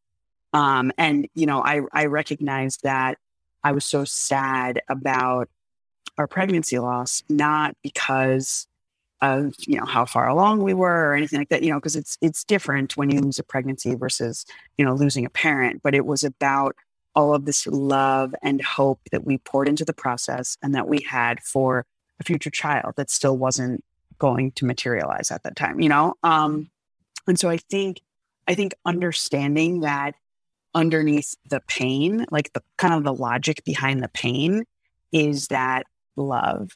um 0.52 0.92
and 0.98 1.26
you 1.34 1.46
know 1.46 1.62
i 1.62 1.80
i 1.92 2.04
recognize 2.04 2.76
that 2.82 3.16
i 3.64 3.72
was 3.72 3.84
so 3.86 4.04
sad 4.04 4.82
about 4.88 5.48
our 6.18 6.26
pregnancy 6.26 6.78
loss 6.78 7.22
not 7.30 7.74
because 7.82 8.66
of 9.22 9.54
you 9.60 9.78
know 9.78 9.86
how 9.86 10.04
far 10.04 10.28
along 10.28 10.62
we 10.62 10.74
were 10.74 11.10
or 11.10 11.14
anything 11.14 11.38
like 11.38 11.48
that 11.48 11.62
you 11.62 11.70
know 11.70 11.78
because 11.78 11.96
it's 11.96 12.18
it's 12.20 12.44
different 12.44 12.96
when 12.98 13.08
you 13.08 13.18
lose 13.20 13.38
a 13.38 13.42
pregnancy 13.42 13.94
versus 13.94 14.44
you 14.76 14.84
know 14.84 14.94
losing 14.94 15.24
a 15.24 15.30
parent 15.30 15.80
but 15.82 15.94
it 15.94 16.04
was 16.04 16.22
about 16.22 16.76
all 17.16 17.34
of 17.34 17.46
this 17.46 17.66
love 17.66 18.34
and 18.42 18.62
hope 18.62 19.00
that 19.10 19.24
we 19.24 19.38
poured 19.38 19.68
into 19.68 19.86
the 19.86 19.94
process 19.94 20.58
and 20.62 20.74
that 20.74 20.86
we 20.86 21.00
had 21.00 21.42
for 21.42 21.86
a 22.20 22.24
future 22.24 22.50
child 22.50 22.92
that 22.96 23.10
still 23.10 23.36
wasn't 23.36 23.82
going 24.18 24.52
to 24.52 24.66
materialize 24.66 25.30
at 25.30 25.42
that 25.42 25.56
time, 25.56 25.80
you 25.80 25.88
know? 25.88 26.14
Um, 26.22 26.70
and 27.26 27.38
so 27.38 27.48
I 27.48 27.56
think, 27.56 28.02
I 28.46 28.54
think 28.54 28.74
understanding 28.84 29.80
that 29.80 30.14
underneath 30.74 31.34
the 31.48 31.60
pain, 31.66 32.26
like 32.30 32.52
the 32.52 32.62
kind 32.76 32.94
of 32.94 33.02
the 33.02 33.14
logic 33.14 33.64
behind 33.64 34.02
the 34.02 34.08
pain 34.08 34.64
is 35.10 35.48
that 35.48 35.86
love 36.16 36.70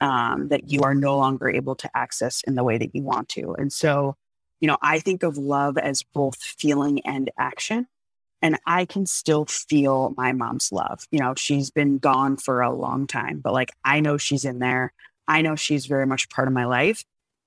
um, 0.00 0.48
that 0.48 0.70
you 0.70 0.82
are 0.82 0.94
no 0.94 1.16
longer 1.16 1.48
able 1.48 1.74
to 1.76 1.90
access 1.96 2.42
in 2.46 2.54
the 2.54 2.64
way 2.64 2.78
that 2.78 2.94
you 2.94 3.02
want 3.02 3.28
to. 3.30 3.54
And 3.54 3.72
so, 3.72 4.16
you 4.60 4.68
know, 4.68 4.78
I 4.82 4.98
think 4.98 5.22
of 5.22 5.38
love 5.38 5.78
as 5.78 6.02
both 6.02 6.42
feeling 6.42 7.00
and 7.06 7.30
action. 7.38 7.86
And 8.42 8.58
I 8.66 8.84
can 8.84 9.06
still 9.06 9.46
feel 9.46 10.14
my 10.16 10.32
mom's 10.32 10.70
love. 10.70 11.04
You 11.10 11.18
know, 11.18 11.34
she's 11.36 11.70
been 11.70 11.98
gone 11.98 12.36
for 12.36 12.60
a 12.60 12.74
long 12.74 13.06
time, 13.06 13.40
but 13.42 13.54
like 13.54 13.70
I 13.84 14.00
know 14.00 14.18
she's 14.18 14.44
in 14.44 14.58
there. 14.58 14.92
I 15.26 15.42
know 15.42 15.56
she's 15.56 15.86
very 15.86 16.06
much 16.06 16.28
part 16.28 16.46
of 16.46 16.54
my 16.54 16.66
life, 16.66 17.04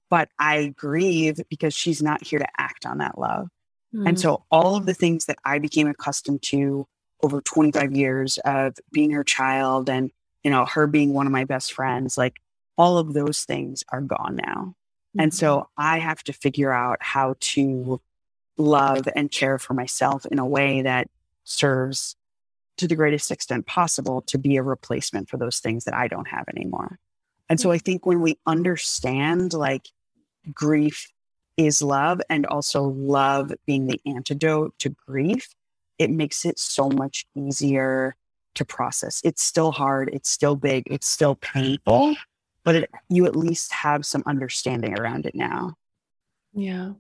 but 0.10 0.30
I 0.40 0.74
grieve 0.76 1.40
because 1.50 1.74
she's 1.74 2.02
not 2.02 2.26
here 2.26 2.40
to 2.40 2.48
act 2.58 2.86
on 2.86 2.98
that 2.98 3.18
love. 3.18 3.50
Mm-hmm. 3.96 4.08
And 4.08 4.20
so 4.20 4.44
all 4.52 4.76
of 4.76 4.86
the 4.86 4.94
things 4.94 5.26
that 5.26 5.38
I 5.46 5.60
became 5.60 5.88
accustomed 5.88 6.42
to 6.44 6.88
over 7.22 7.42
25 7.42 7.96
years 7.96 8.38
of 8.44 8.76
being 8.92 9.12
her 9.12 9.24
child 9.24 9.90
and, 9.90 10.12
you 10.44 10.52
know, 10.52 10.66
her 10.66 10.88
being 10.88 11.14
one 11.14 11.26
of 11.26 11.32
my 11.32 11.46
best 11.46 11.74
friends, 11.74 12.18
like 12.18 12.40
all 12.78 12.98
of 12.98 13.14
those 13.14 13.44
things 13.44 13.84
are 13.90 14.02
gone 14.02 14.36
now. 14.36 14.76
Mm-hmm. 15.16 15.22
And 15.22 15.34
so 15.34 15.70
I 15.78 16.00
have 16.00 16.24
to 16.24 16.34
figure 16.34 16.72
out 16.72 16.98
how 17.02 17.36
to 17.40 18.02
love 18.58 19.08
and 19.16 19.32
care 19.32 19.58
for 19.58 19.74
myself 19.74 20.26
in 20.26 20.40
a 20.40 20.46
way 20.46 20.82
that 20.82 21.08
serves 21.44 22.16
to 22.78 22.88
the 22.88 22.96
greatest 22.96 23.32
extent 23.32 23.66
possible 23.66 24.22
to 24.22 24.38
be 24.38 24.56
a 24.56 24.64
replacement 24.64 25.30
for 25.30 25.38
those 25.38 25.60
things 25.60 25.84
that 25.86 25.94
I 25.94 26.08
don't 26.08 26.28
have 26.28 26.46
anymore. 26.48 27.00
And 27.50 27.60
so 27.60 27.72
I 27.72 27.78
think 27.78 28.06
when 28.06 28.22
we 28.22 28.38
understand 28.46 29.54
like 29.54 29.88
grief 30.54 31.12
is 31.58 31.82
love 31.82 32.22
and 32.30 32.46
also 32.46 32.84
love 32.84 33.52
being 33.66 33.88
the 33.88 34.00
antidote 34.06 34.78
to 34.80 34.96
grief, 35.08 35.56
it 35.98 36.10
makes 36.10 36.46
it 36.46 36.58
so 36.58 36.90
much 36.90 37.26
easier 37.36 38.16
to 38.56 38.66
process. 38.66 39.22
It's 39.24 39.44
still 39.44 39.72
hard, 39.72 40.10
it's 40.14 40.30
still 40.30 40.56
big, 40.56 40.84
it's 40.88 41.08
still 41.08 41.36
painful, 41.36 42.16
but 42.64 42.76
it, 42.76 42.90
you 43.10 43.26
at 43.26 43.36
least 43.36 43.72
have 43.72 44.06
some 44.06 44.24
understanding 44.26 44.98
around 44.98 45.26
it 45.26 45.36
now. 45.36 45.76
Yeah. 46.54 46.94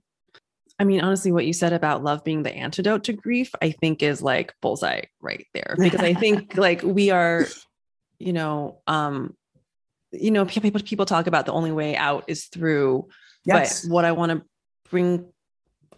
I 0.80 0.86
mean, 0.86 1.02
honestly, 1.02 1.32
what 1.32 1.46
you 1.46 1.52
said 1.52 1.74
about 1.74 2.04
love 2.04 2.24
being 2.24 2.44
the 2.44 2.56
antidote 2.56 3.04
to 3.06 3.14
grief, 3.14 3.54
I 3.62 3.72
think 3.72 4.02
is 4.02 4.22
like 4.22 4.54
bullseye 4.62 5.04
right 5.20 5.46
there. 5.54 5.76
Because 5.78 6.00
I 6.00 6.14
think 6.14 6.56
like 6.58 6.82
we 6.82 7.10
are, 7.10 7.46
you 8.18 8.32
know, 8.32 8.80
um, 8.88 9.36
you 10.12 10.32
know, 10.32 10.46
people 10.46 10.82
people 10.82 11.06
talk 11.06 11.28
about 11.28 11.46
the 11.46 11.52
only 11.52 11.72
way 11.72 11.98
out 11.98 12.24
is 12.28 12.46
through. 12.46 13.10
Yes. 13.44 13.82
But 13.82 13.92
what 13.92 14.06
I 14.06 14.14
want 14.14 14.32
to 14.32 14.42
bring 14.90 15.26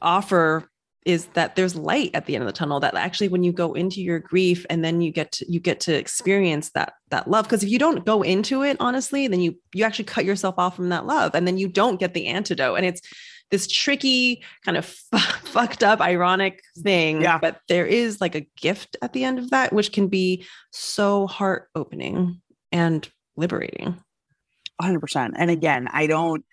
offer 0.01 0.67
is 1.05 1.25
that 1.27 1.55
there's 1.55 1.75
light 1.75 2.11
at 2.13 2.25
the 2.25 2.35
end 2.35 2.43
of 2.43 2.47
the 2.47 2.53
tunnel 2.53 2.79
that 2.79 2.95
actually 2.95 3.27
when 3.27 3.43
you 3.43 3.51
go 3.51 3.73
into 3.73 4.01
your 4.01 4.19
grief 4.19 4.65
and 4.69 4.85
then 4.85 5.01
you 5.01 5.11
get 5.11 5.31
to 5.31 5.51
you 5.51 5.59
get 5.59 5.79
to 5.79 5.95
experience 5.95 6.69
that 6.71 6.93
that 7.09 7.29
love. 7.29 7.45
Because 7.45 7.63
if 7.63 7.69
you 7.69 7.79
don't 7.79 8.05
go 8.05 8.21
into 8.21 8.63
it 8.63 8.77
honestly 8.79 9.27
then 9.27 9.39
you 9.39 9.57
you 9.73 9.83
actually 9.83 10.05
cut 10.05 10.25
yourself 10.25 10.55
off 10.57 10.75
from 10.75 10.89
that 10.89 11.05
love 11.05 11.33
and 11.33 11.47
then 11.47 11.57
you 11.57 11.67
don't 11.67 11.99
get 11.99 12.13
the 12.13 12.27
antidote. 12.27 12.77
And 12.77 12.85
it's 12.85 13.01
this 13.49 13.67
tricky 13.67 14.43
kind 14.63 14.77
of 14.77 14.85
f- 15.13 15.41
fucked 15.43 15.83
up 15.83 15.99
ironic 16.01 16.61
thing 16.79 17.21
yeah. 17.21 17.37
but 17.37 17.59
there 17.67 17.85
is 17.85 18.21
like 18.21 18.35
a 18.35 18.47
gift 18.55 18.95
at 19.01 19.11
the 19.11 19.25
end 19.25 19.39
of 19.39 19.49
that 19.49 19.73
which 19.73 19.91
can 19.91 20.07
be 20.07 20.45
so 20.71 21.27
heart 21.27 21.67
opening 21.75 22.41
and 22.71 23.09
liberating. 23.35 23.97
100% 24.81 25.33
and 25.35 25.51
again 25.51 25.87
i 25.91 26.07
don't 26.07 26.43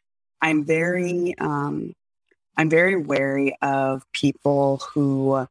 i'm 0.43 0.67
very 0.67 1.35
um 1.39 1.95
I'm 2.59 2.69
very 2.69 2.97
wary 2.97 3.57
of 3.63 4.03
people 4.13 4.79
who 4.93 5.47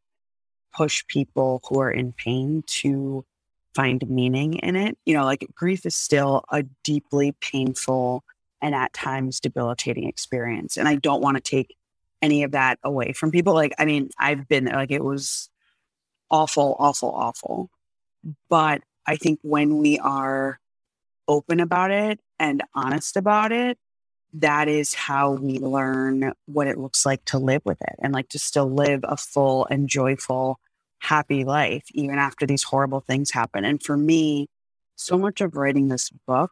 push 0.75 1.03
people 1.07 1.61
who 1.67 1.79
are 1.79 1.89
in 1.89 2.11
pain 2.11 2.63
to 2.67 3.25
find 3.73 4.07
meaning 4.09 4.55
in 4.55 4.75
it. 4.75 4.97
You 5.05 5.15
know, 5.15 5.23
like 5.23 5.47
grief 5.55 5.85
is 5.85 5.95
still 5.95 6.43
a 6.51 6.63
deeply 6.83 7.31
painful 7.39 8.23
and 8.61 8.75
at 8.75 8.91
times 8.91 9.39
debilitating 9.39 10.07
experience. 10.07 10.77
And 10.77 10.87
I 10.87 10.95
don't 10.95 11.21
want 11.21 11.37
to 11.37 11.41
take 11.41 11.77
any 12.21 12.43
of 12.43 12.51
that 12.51 12.77
away 12.83 13.13
from 13.13 13.31
people. 13.31 13.53
Like, 13.53 13.73
I 13.79 13.85
mean, 13.85 14.09
I've 14.19 14.47
been 14.47 14.65
there, 14.65 14.75
like, 14.75 14.91
it 14.91 15.03
was 15.03 15.49
awful, 16.29 16.75
awful, 16.77 17.11
awful. 17.11 17.69
But 18.49 18.81
I 19.05 19.15
think 19.15 19.39
when 19.43 19.77
we 19.77 19.97
are 19.99 20.59
open 21.27 21.59
about 21.59 21.91
it 21.91 22.19
and 22.39 22.63
honest 22.73 23.15
about 23.15 23.51
it, 23.51 23.77
that 24.33 24.67
is 24.67 24.93
how 24.93 25.31
we 25.31 25.59
learn 25.59 26.33
what 26.45 26.67
it 26.67 26.77
looks 26.77 27.05
like 27.05 27.23
to 27.25 27.39
live 27.39 27.61
with 27.65 27.81
it 27.81 27.95
and 27.99 28.13
like 28.13 28.29
to 28.29 28.39
still 28.39 28.69
live 28.69 29.01
a 29.03 29.17
full 29.17 29.65
and 29.69 29.87
joyful, 29.89 30.59
happy 30.99 31.43
life, 31.43 31.85
even 31.93 32.17
after 32.17 32.45
these 32.45 32.63
horrible 32.63 32.99
things 32.99 33.31
happen. 33.31 33.63
And 33.65 33.81
for 33.81 33.97
me, 33.97 34.47
so 34.95 35.17
much 35.17 35.41
of 35.41 35.55
writing 35.55 35.87
this 35.87 36.09
book 36.09 36.51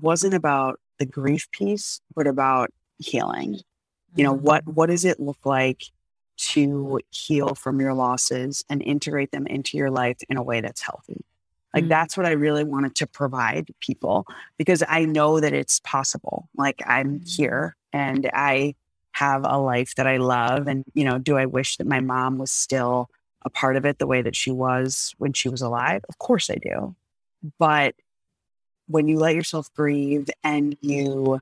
wasn't 0.00 0.34
about 0.34 0.80
the 0.98 1.06
grief 1.06 1.50
piece, 1.50 2.00
but 2.14 2.26
about 2.26 2.70
healing. 2.98 3.60
You 4.16 4.24
know, 4.24 4.32
what 4.32 4.62
mm-hmm. 4.62 4.72
what 4.72 4.86
does 4.86 5.04
it 5.04 5.18
look 5.18 5.44
like 5.44 5.82
to 6.36 7.00
heal 7.10 7.54
from 7.54 7.80
your 7.80 7.94
losses 7.94 8.64
and 8.68 8.82
integrate 8.82 9.32
them 9.32 9.46
into 9.46 9.76
your 9.76 9.90
life 9.90 10.18
in 10.28 10.36
a 10.36 10.42
way 10.42 10.60
that's 10.60 10.82
healthy? 10.82 11.24
Like 11.74 11.84
mm-hmm. 11.84 11.88
that's 11.88 12.16
what 12.16 12.26
I 12.26 12.32
really 12.32 12.64
wanted 12.64 12.94
to 12.96 13.06
provide 13.06 13.68
people 13.80 14.26
because 14.56 14.82
I 14.88 15.04
know 15.04 15.40
that 15.40 15.52
it's 15.52 15.80
possible. 15.80 16.48
Like 16.56 16.80
I'm 16.86 17.18
mm-hmm. 17.18 17.24
here 17.26 17.76
and 17.92 18.30
I 18.32 18.76
have 19.12 19.42
a 19.44 19.58
life 19.58 19.94
that 19.96 20.06
I 20.06 20.18
love. 20.18 20.66
And, 20.66 20.84
you 20.94 21.04
know, 21.04 21.18
do 21.18 21.36
I 21.36 21.46
wish 21.46 21.76
that 21.76 21.86
my 21.86 22.00
mom 22.00 22.38
was 22.38 22.50
still 22.50 23.08
a 23.42 23.50
part 23.50 23.76
of 23.76 23.84
it 23.84 23.98
the 23.98 24.06
way 24.06 24.22
that 24.22 24.36
she 24.36 24.50
was 24.50 25.14
when 25.18 25.32
she 25.32 25.48
was 25.48 25.62
alive? 25.62 26.04
Of 26.08 26.18
course 26.18 26.48
I 26.50 26.56
do. 26.56 26.94
But 27.58 27.94
when 28.86 29.08
you 29.08 29.18
let 29.18 29.34
yourself 29.34 29.72
grieve 29.74 30.28
and 30.42 30.76
you 30.80 31.40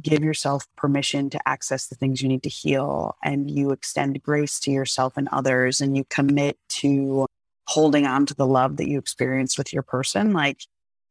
give 0.00 0.22
yourself 0.22 0.66
permission 0.76 1.30
to 1.30 1.48
access 1.48 1.86
the 1.86 1.96
things 1.96 2.22
you 2.22 2.28
need 2.28 2.42
to 2.44 2.48
heal 2.48 3.16
and 3.22 3.50
you 3.50 3.70
extend 3.70 4.22
grace 4.22 4.60
to 4.60 4.70
yourself 4.70 5.16
and 5.16 5.28
others 5.32 5.80
and 5.80 5.96
you 5.96 6.04
commit 6.04 6.56
to 6.68 7.26
holding 7.68 8.06
on 8.06 8.24
to 8.24 8.34
the 8.34 8.46
love 8.46 8.78
that 8.78 8.88
you 8.88 8.98
experienced 8.98 9.58
with 9.58 9.74
your 9.74 9.82
person, 9.82 10.32
like 10.32 10.62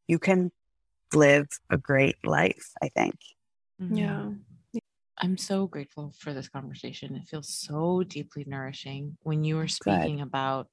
you 0.08 0.18
can 0.18 0.52
live 1.14 1.48
a 1.70 1.78
great 1.78 2.16
life, 2.26 2.72
I 2.82 2.90
think. 2.90 3.16
Mm-hmm. 3.82 3.96
Yeah. 3.96 4.30
I'm 5.20 5.38
so 5.38 5.68
grateful 5.68 6.14
for 6.18 6.34
this 6.34 6.50
conversation. 6.50 7.16
It 7.16 7.28
feels 7.28 7.50
so 7.50 8.04
deeply 8.04 8.44
nourishing. 8.48 9.18
When 9.22 9.44
you 9.44 9.56
were 9.56 9.68
speaking 9.68 10.18
Good. 10.18 10.24
about, 10.24 10.68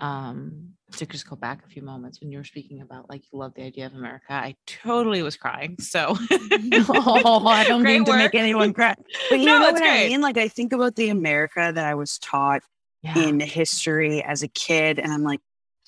um, 0.00 0.70
to 0.96 1.06
just 1.06 1.28
go 1.28 1.36
back 1.36 1.64
a 1.64 1.68
few 1.68 1.82
moments, 1.82 2.20
when 2.20 2.32
you 2.32 2.38
were 2.38 2.44
speaking 2.44 2.80
about 2.80 3.08
like 3.08 3.22
you 3.32 3.38
love 3.38 3.54
the 3.54 3.62
idea 3.62 3.86
of 3.86 3.94
America, 3.94 4.32
I 4.32 4.56
totally 4.66 5.22
was 5.22 5.36
crying. 5.36 5.76
So, 5.78 6.16
oh, 6.32 7.46
I 7.46 7.64
don't 7.68 7.82
mean 7.82 8.04
to 8.06 8.16
make 8.16 8.34
anyone 8.34 8.72
cry, 8.72 8.96
but 9.30 9.38
you 9.38 9.46
no, 9.46 9.58
know 9.58 9.72
what 9.72 9.76
great. 9.76 10.06
I 10.06 10.08
mean. 10.08 10.20
Like 10.20 10.38
I 10.38 10.48
think 10.48 10.72
about 10.72 10.96
the 10.96 11.10
America 11.10 11.70
that 11.74 11.84
I 11.84 11.94
was 11.94 12.18
taught 12.18 12.62
yeah. 13.02 13.18
in 13.18 13.40
history 13.40 14.22
as 14.22 14.42
a 14.42 14.48
kid. 14.48 14.98
And 14.98 15.12
I'm 15.12 15.22
like, 15.22 15.40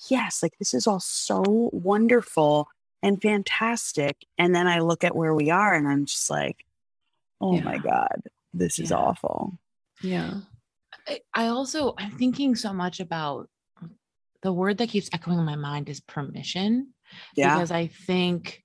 yes, 0.09 0.41
like 0.41 0.53
this 0.59 0.73
is 0.73 0.87
all 0.87 0.99
so 0.99 1.69
wonderful 1.71 2.67
and 3.01 3.21
fantastic. 3.21 4.17
And 4.37 4.55
then 4.55 4.67
I 4.67 4.79
look 4.79 5.03
at 5.03 5.15
where 5.15 5.33
we 5.33 5.49
are 5.49 5.73
and 5.73 5.87
I'm 5.87 6.05
just 6.05 6.29
like, 6.29 6.65
oh 7.41 7.55
yeah. 7.55 7.63
my 7.63 7.77
God, 7.77 8.23
this 8.53 8.79
is 8.79 8.91
awful. 8.91 9.59
Yeah. 10.01 10.35
I, 11.07 11.19
I 11.33 11.47
also, 11.47 11.93
I'm 11.97 12.11
thinking 12.11 12.55
so 12.55 12.73
much 12.73 12.99
about 12.99 13.49
the 14.41 14.53
word 14.53 14.77
that 14.77 14.89
keeps 14.89 15.09
echoing 15.13 15.39
in 15.39 15.45
my 15.45 15.55
mind 15.55 15.89
is 15.89 16.01
permission. 16.01 16.93
Yeah. 17.35 17.55
Because 17.55 17.71
I 17.71 17.87
think 17.87 18.63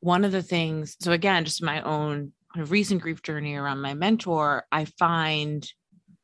one 0.00 0.24
of 0.24 0.32
the 0.32 0.42
things, 0.42 0.96
so 1.00 1.12
again, 1.12 1.44
just 1.44 1.62
my 1.62 1.80
own 1.82 2.32
recent 2.56 3.02
grief 3.02 3.22
journey 3.22 3.54
around 3.54 3.80
my 3.80 3.94
mentor, 3.94 4.64
I 4.72 4.84
find 4.84 5.66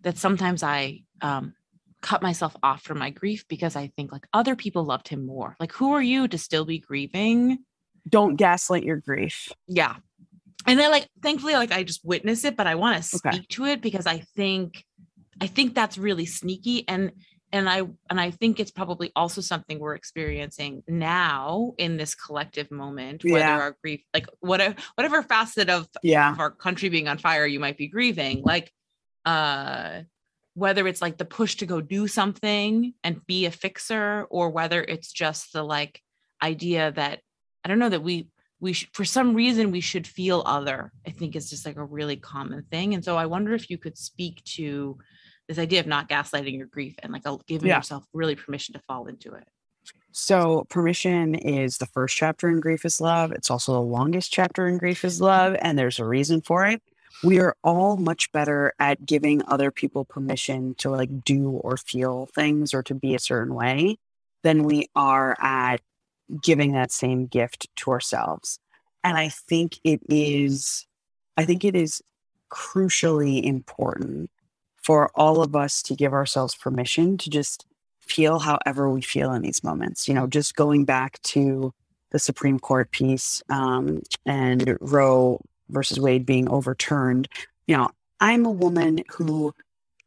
that 0.02 0.18
sometimes 0.18 0.62
I 0.62 1.02
um, 1.20 1.54
cut 2.02 2.22
myself 2.22 2.56
off 2.62 2.82
from 2.82 2.98
my 2.98 3.10
grief 3.10 3.44
because 3.48 3.76
I 3.76 3.88
think 3.96 4.12
like 4.12 4.26
other 4.32 4.56
people 4.56 4.84
loved 4.84 5.08
him 5.08 5.26
more. 5.26 5.56
Like, 5.58 5.72
who 5.72 5.92
are 5.92 6.02
you 6.02 6.28
to 6.28 6.38
still 6.38 6.64
be 6.64 6.78
grieving? 6.78 7.58
Don't 8.08 8.36
gaslight 8.36 8.84
your 8.84 8.98
grief. 8.98 9.50
Yeah. 9.66 9.96
And 10.66 10.78
then 10.78 10.90
like 10.90 11.08
thankfully, 11.22 11.54
like 11.54 11.72
I 11.72 11.82
just 11.82 12.04
witness 12.04 12.44
it, 12.44 12.56
but 12.56 12.66
I 12.66 12.74
want 12.74 12.96
to 12.96 13.02
speak 13.02 13.34
okay. 13.34 13.46
to 13.50 13.64
it 13.66 13.80
because 13.80 14.06
I 14.06 14.18
think 14.36 14.84
I 15.40 15.46
think 15.46 15.74
that's 15.74 15.98
really 15.98 16.26
sneaky. 16.26 16.88
And 16.88 17.12
and 17.52 17.68
I 17.68 17.82
and 18.10 18.20
I 18.20 18.30
think 18.30 18.58
it's 18.58 18.70
probably 18.70 19.12
also 19.14 19.40
something 19.40 19.78
we're 19.78 19.94
experiencing 19.94 20.82
now 20.88 21.74
in 21.78 21.96
this 21.96 22.14
collective 22.14 22.70
moment, 22.70 23.24
whether 23.24 23.38
yeah. 23.38 23.58
our 23.58 23.76
grief, 23.82 24.02
like 24.12 24.26
whatever 24.40 24.74
whatever 24.94 25.22
facet 25.22 25.70
of, 25.70 25.88
yeah. 26.02 26.32
of 26.32 26.40
our 26.40 26.50
country 26.50 26.88
being 26.88 27.08
on 27.08 27.18
fire 27.18 27.46
you 27.46 27.60
might 27.60 27.76
be 27.76 27.88
grieving, 27.88 28.42
like 28.44 28.72
uh 29.24 30.02
whether 30.56 30.88
it's 30.88 31.02
like 31.02 31.18
the 31.18 31.24
push 31.26 31.56
to 31.56 31.66
go 31.66 31.82
do 31.82 32.08
something 32.08 32.94
and 33.04 33.24
be 33.26 33.44
a 33.44 33.50
fixer 33.50 34.26
or 34.30 34.48
whether 34.48 34.82
it's 34.82 35.12
just 35.12 35.52
the 35.52 35.62
like 35.62 36.00
idea 36.42 36.90
that 36.92 37.20
i 37.62 37.68
don't 37.68 37.78
know 37.78 37.90
that 37.90 38.02
we 38.02 38.28
we 38.58 38.72
should, 38.72 38.88
for 38.94 39.04
some 39.04 39.34
reason 39.34 39.70
we 39.70 39.82
should 39.82 40.06
feel 40.06 40.42
other 40.46 40.90
i 41.06 41.10
think 41.10 41.36
is 41.36 41.50
just 41.50 41.66
like 41.66 41.76
a 41.76 41.84
really 41.84 42.16
common 42.16 42.62
thing. 42.70 42.94
And 42.94 43.04
so 43.04 43.16
i 43.16 43.26
wonder 43.26 43.52
if 43.54 43.68
you 43.68 43.76
could 43.76 43.98
speak 43.98 44.42
to 44.56 44.98
this 45.46 45.58
idea 45.58 45.80
of 45.80 45.86
not 45.86 46.08
gaslighting 46.08 46.56
your 46.56 46.66
grief 46.66 46.94
and 47.02 47.12
like 47.12 47.24
giving 47.46 47.68
yeah. 47.68 47.76
yourself 47.76 48.04
really 48.12 48.34
permission 48.34 48.72
to 48.72 48.80
fall 48.80 49.06
into 49.06 49.32
it. 49.34 49.46
So 50.10 50.66
permission 50.70 51.34
is 51.34 51.76
the 51.76 51.86
first 51.86 52.16
chapter 52.16 52.48
in 52.48 52.58
grief 52.58 52.84
is 52.84 53.00
love. 53.00 53.30
It's 53.30 53.50
also 53.50 53.74
the 53.74 53.80
longest 53.80 54.32
chapter 54.32 54.66
in 54.66 54.78
grief 54.78 55.04
is 55.04 55.20
love 55.20 55.54
and 55.60 55.78
there's 55.78 56.00
a 56.00 56.04
reason 56.04 56.40
for 56.40 56.66
it 56.66 56.82
we 57.22 57.40
are 57.40 57.56
all 57.64 57.96
much 57.96 58.30
better 58.32 58.74
at 58.78 59.06
giving 59.06 59.42
other 59.46 59.70
people 59.70 60.04
permission 60.04 60.74
to 60.76 60.90
like 60.90 61.24
do 61.24 61.50
or 61.50 61.76
feel 61.76 62.26
things 62.34 62.74
or 62.74 62.82
to 62.82 62.94
be 62.94 63.14
a 63.14 63.18
certain 63.18 63.54
way 63.54 63.98
than 64.42 64.64
we 64.64 64.88
are 64.94 65.36
at 65.40 65.80
giving 66.42 66.72
that 66.72 66.92
same 66.92 67.26
gift 67.26 67.68
to 67.76 67.90
ourselves. 67.90 68.58
And 69.02 69.16
I 69.16 69.28
think 69.28 69.78
it 69.84 70.00
is, 70.08 70.86
I 71.36 71.44
think 71.44 71.64
it 71.64 71.76
is 71.76 72.02
crucially 72.50 73.42
important 73.44 74.30
for 74.76 75.10
all 75.14 75.42
of 75.42 75.56
us 75.56 75.82
to 75.82 75.94
give 75.94 76.12
ourselves 76.12 76.54
permission 76.54 77.18
to 77.18 77.30
just 77.30 77.66
feel 78.00 78.38
however 78.38 78.88
we 78.88 79.02
feel 79.02 79.32
in 79.32 79.42
these 79.42 79.64
moments. 79.64 80.06
You 80.06 80.14
know, 80.14 80.26
just 80.26 80.54
going 80.54 80.84
back 80.84 81.20
to 81.22 81.72
the 82.10 82.18
Supreme 82.18 82.60
Court 82.60 82.90
piece 82.92 83.42
um, 83.48 84.02
and 84.24 84.78
Roe 84.80 85.40
versus 85.68 86.00
Wade 86.00 86.26
being 86.26 86.48
overturned, 86.48 87.28
you 87.66 87.76
know, 87.76 87.90
I'm 88.20 88.46
a 88.46 88.50
woman 88.50 89.00
who 89.10 89.54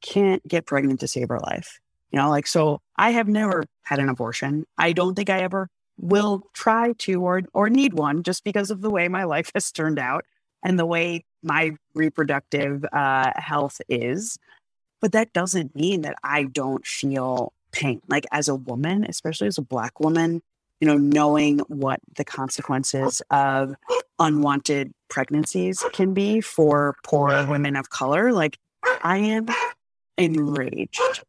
can't 0.02 0.46
get 0.48 0.66
pregnant 0.66 1.00
to 1.02 1.08
save 1.08 1.30
her 1.30 1.40
life. 1.40 1.80
You 2.12 2.18
know, 2.18 2.30
like, 2.30 2.48
so 2.48 2.82
I 2.96 3.12
have 3.12 3.28
never 3.28 3.66
had 3.84 4.00
an 4.00 4.10
abortion. 4.10 4.66
I 4.78 4.94
don't 4.94 5.16
think 5.16 5.30
I 5.30 5.42
ever 5.42 5.70
will 5.98 6.44
try 6.54 6.94
to 6.94 7.22
or, 7.22 7.42
or 7.54 7.70
need 7.70 7.94
one 7.94 8.24
just 8.24 8.44
because 8.44 8.72
of 8.72 8.82
the 8.82 8.90
way 8.90 9.08
my 9.08 9.24
life 9.26 9.52
has 9.54 9.72
turned 9.72 10.00
out 10.00 10.26
and 10.64 10.80
the 10.80 10.86
way 10.86 11.24
my 11.44 11.72
reproductive 11.94 12.84
uh, 12.92 13.32
health 13.36 13.80
is. 13.88 14.38
But 15.02 15.12
that 15.14 15.32
doesn't 15.34 15.76
mean 15.76 16.02
that 16.02 16.16
I 16.24 16.44
don't 16.44 16.86
feel 16.86 17.54
pain. 17.72 18.02
Like, 18.08 18.26
as 18.32 18.50
a 18.50 18.56
woman, 18.56 19.06
especially 19.08 19.48
as 19.48 19.58
a 19.58 19.62
Black 19.64 20.00
woman, 20.00 20.42
you 20.80 20.88
know, 20.88 20.98
knowing 20.98 21.60
what 21.68 22.00
the 22.16 22.24
consequences 22.24 23.22
of 23.32 23.76
unwanted 24.18 24.94
pregnancies 25.10 25.84
can 25.94 26.14
be 26.14 26.42
for 26.42 26.96
poor 27.04 27.46
women 27.48 27.76
of 27.76 27.90
color. 27.90 28.32
Like, 28.32 28.58
I 29.04 29.18
am 29.18 29.48
enraged. 30.18 31.24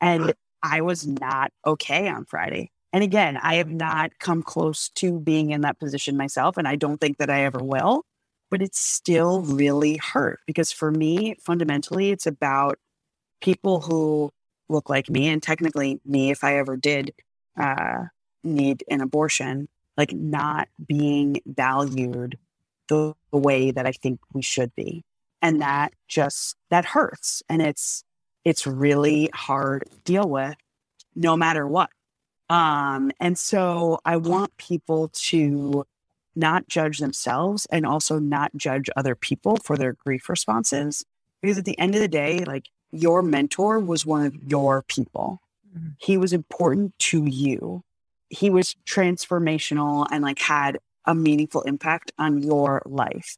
And 0.00 0.34
I 0.62 0.80
was 0.80 1.06
not 1.06 1.52
okay 1.66 2.08
on 2.08 2.24
Friday. 2.24 2.70
And 2.92 3.04
again, 3.04 3.36
I 3.36 3.56
have 3.56 3.70
not 3.70 4.18
come 4.18 4.42
close 4.42 4.88
to 4.96 5.20
being 5.20 5.50
in 5.50 5.60
that 5.60 5.78
position 5.78 6.16
myself. 6.16 6.56
And 6.56 6.66
I 6.66 6.76
don't 6.76 7.00
think 7.00 7.18
that 7.18 7.30
I 7.30 7.44
ever 7.44 7.60
will, 7.60 8.04
but 8.50 8.62
it's 8.62 8.80
still 8.80 9.42
really 9.42 9.96
hurt 9.96 10.40
because 10.46 10.72
for 10.72 10.90
me, 10.90 11.36
fundamentally, 11.40 12.10
it's 12.10 12.26
about 12.26 12.78
people 13.40 13.80
who 13.80 14.32
look 14.68 14.88
like 14.88 15.08
me 15.08 15.28
and 15.28 15.42
technically 15.42 16.00
me, 16.04 16.30
if 16.30 16.42
I 16.42 16.56
ever 16.58 16.76
did 16.76 17.12
uh, 17.58 18.04
need 18.42 18.84
an 18.90 19.00
abortion, 19.00 19.68
like 19.96 20.12
not 20.12 20.68
being 20.86 21.40
valued 21.46 22.38
the, 22.88 23.14
the 23.32 23.38
way 23.38 23.70
that 23.70 23.86
I 23.86 23.92
think 23.92 24.20
we 24.32 24.42
should 24.42 24.74
be. 24.74 25.04
And 25.42 25.60
that 25.62 25.92
just, 26.08 26.56
that 26.70 26.84
hurts. 26.84 27.42
And 27.48 27.62
it's, 27.62 28.04
it's 28.44 28.66
really 28.66 29.30
hard 29.34 29.84
to 29.90 29.98
deal 30.04 30.28
with 30.28 30.56
no 31.14 31.36
matter 31.36 31.66
what. 31.66 31.90
Um, 32.48 33.12
and 33.20 33.38
so 33.38 34.00
I 34.04 34.16
want 34.16 34.56
people 34.56 35.08
to 35.14 35.86
not 36.34 36.68
judge 36.68 36.98
themselves 36.98 37.66
and 37.70 37.86
also 37.86 38.18
not 38.18 38.56
judge 38.56 38.90
other 38.96 39.14
people 39.14 39.56
for 39.56 39.76
their 39.76 39.92
grief 39.92 40.28
responses. 40.28 41.04
Because 41.40 41.58
at 41.58 41.64
the 41.64 41.78
end 41.78 41.94
of 41.94 42.00
the 42.00 42.08
day, 42.08 42.44
like 42.44 42.66
your 42.90 43.22
mentor 43.22 43.78
was 43.78 44.04
one 44.04 44.26
of 44.26 44.34
your 44.46 44.82
people. 44.82 45.40
Mm-hmm. 45.76 45.90
He 45.98 46.16
was 46.16 46.32
important 46.32 46.98
to 46.98 47.24
you 47.24 47.82
he 48.30 48.48
was 48.48 48.76
transformational 48.86 50.06
and 50.10 50.22
like 50.22 50.38
had 50.38 50.78
a 51.04 51.14
meaningful 51.14 51.62
impact 51.62 52.12
on 52.18 52.42
your 52.42 52.82
life. 52.86 53.36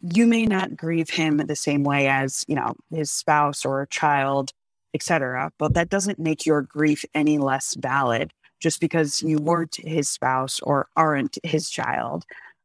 You 0.00 0.26
may 0.26 0.44
not 0.44 0.76
grieve 0.76 1.08
him 1.08 1.38
the 1.38 1.56
same 1.56 1.84
way 1.84 2.08
as, 2.08 2.44
you 2.48 2.54
know, 2.54 2.74
his 2.90 3.10
spouse 3.10 3.64
or 3.64 3.86
child, 3.86 4.52
etc., 4.92 5.52
but 5.58 5.74
that 5.74 5.88
doesn't 5.88 6.18
make 6.18 6.44
your 6.44 6.62
grief 6.62 7.04
any 7.14 7.38
less 7.38 7.74
valid 7.74 8.32
just 8.60 8.80
because 8.80 9.22
you 9.22 9.38
weren't 9.38 9.76
his 9.76 10.08
spouse 10.08 10.60
or 10.60 10.88
aren't 10.96 11.38
his 11.42 11.70
child. 11.70 12.24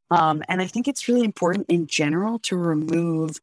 Um, 0.10 0.44
and 0.50 0.62
I 0.62 0.68
think 0.68 0.88
it's 0.88 1.08
really 1.08 1.24
important 1.24 1.68
in 1.70 1.88
general 1.88 2.40
to 2.40 2.58
remove 2.58 3.40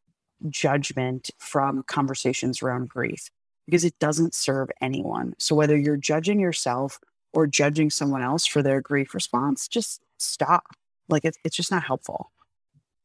judgment 0.49 1.29
from 1.37 1.83
conversations 1.83 2.61
around 2.61 2.89
grief 2.89 3.29
because 3.65 3.83
it 3.83 3.97
doesn't 3.99 4.33
serve 4.33 4.69
anyone. 4.81 5.35
So 5.37 5.55
whether 5.55 5.77
you're 5.77 5.97
judging 5.97 6.39
yourself 6.39 6.99
or 7.33 7.47
judging 7.47 7.89
someone 7.89 8.21
else 8.21 8.45
for 8.45 8.61
their 8.61 8.81
grief 8.81 9.13
response, 9.13 9.67
just 9.67 10.01
stop. 10.17 10.63
Like 11.07 11.25
it's 11.25 11.37
it's 11.43 11.55
just 11.55 11.71
not 11.71 11.83
helpful. 11.83 12.31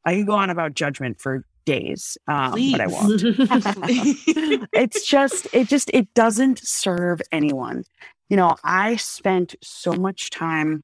I 0.04 0.14
can 0.14 0.24
go 0.26 0.34
on 0.34 0.50
about 0.50 0.74
judgment 0.74 1.20
for 1.20 1.44
days, 1.64 2.18
um, 2.28 2.52
but 2.72 2.80
I 2.80 2.86
won't. 2.86 3.22
it's 4.72 5.06
just 5.06 5.46
it 5.52 5.68
just 5.68 5.90
it 5.94 6.12
doesn't 6.14 6.58
serve 6.58 7.20
anyone. 7.32 7.84
You 8.28 8.36
know, 8.36 8.56
I 8.64 8.96
spent 8.96 9.54
so 9.62 9.92
much 9.92 10.30
time 10.30 10.82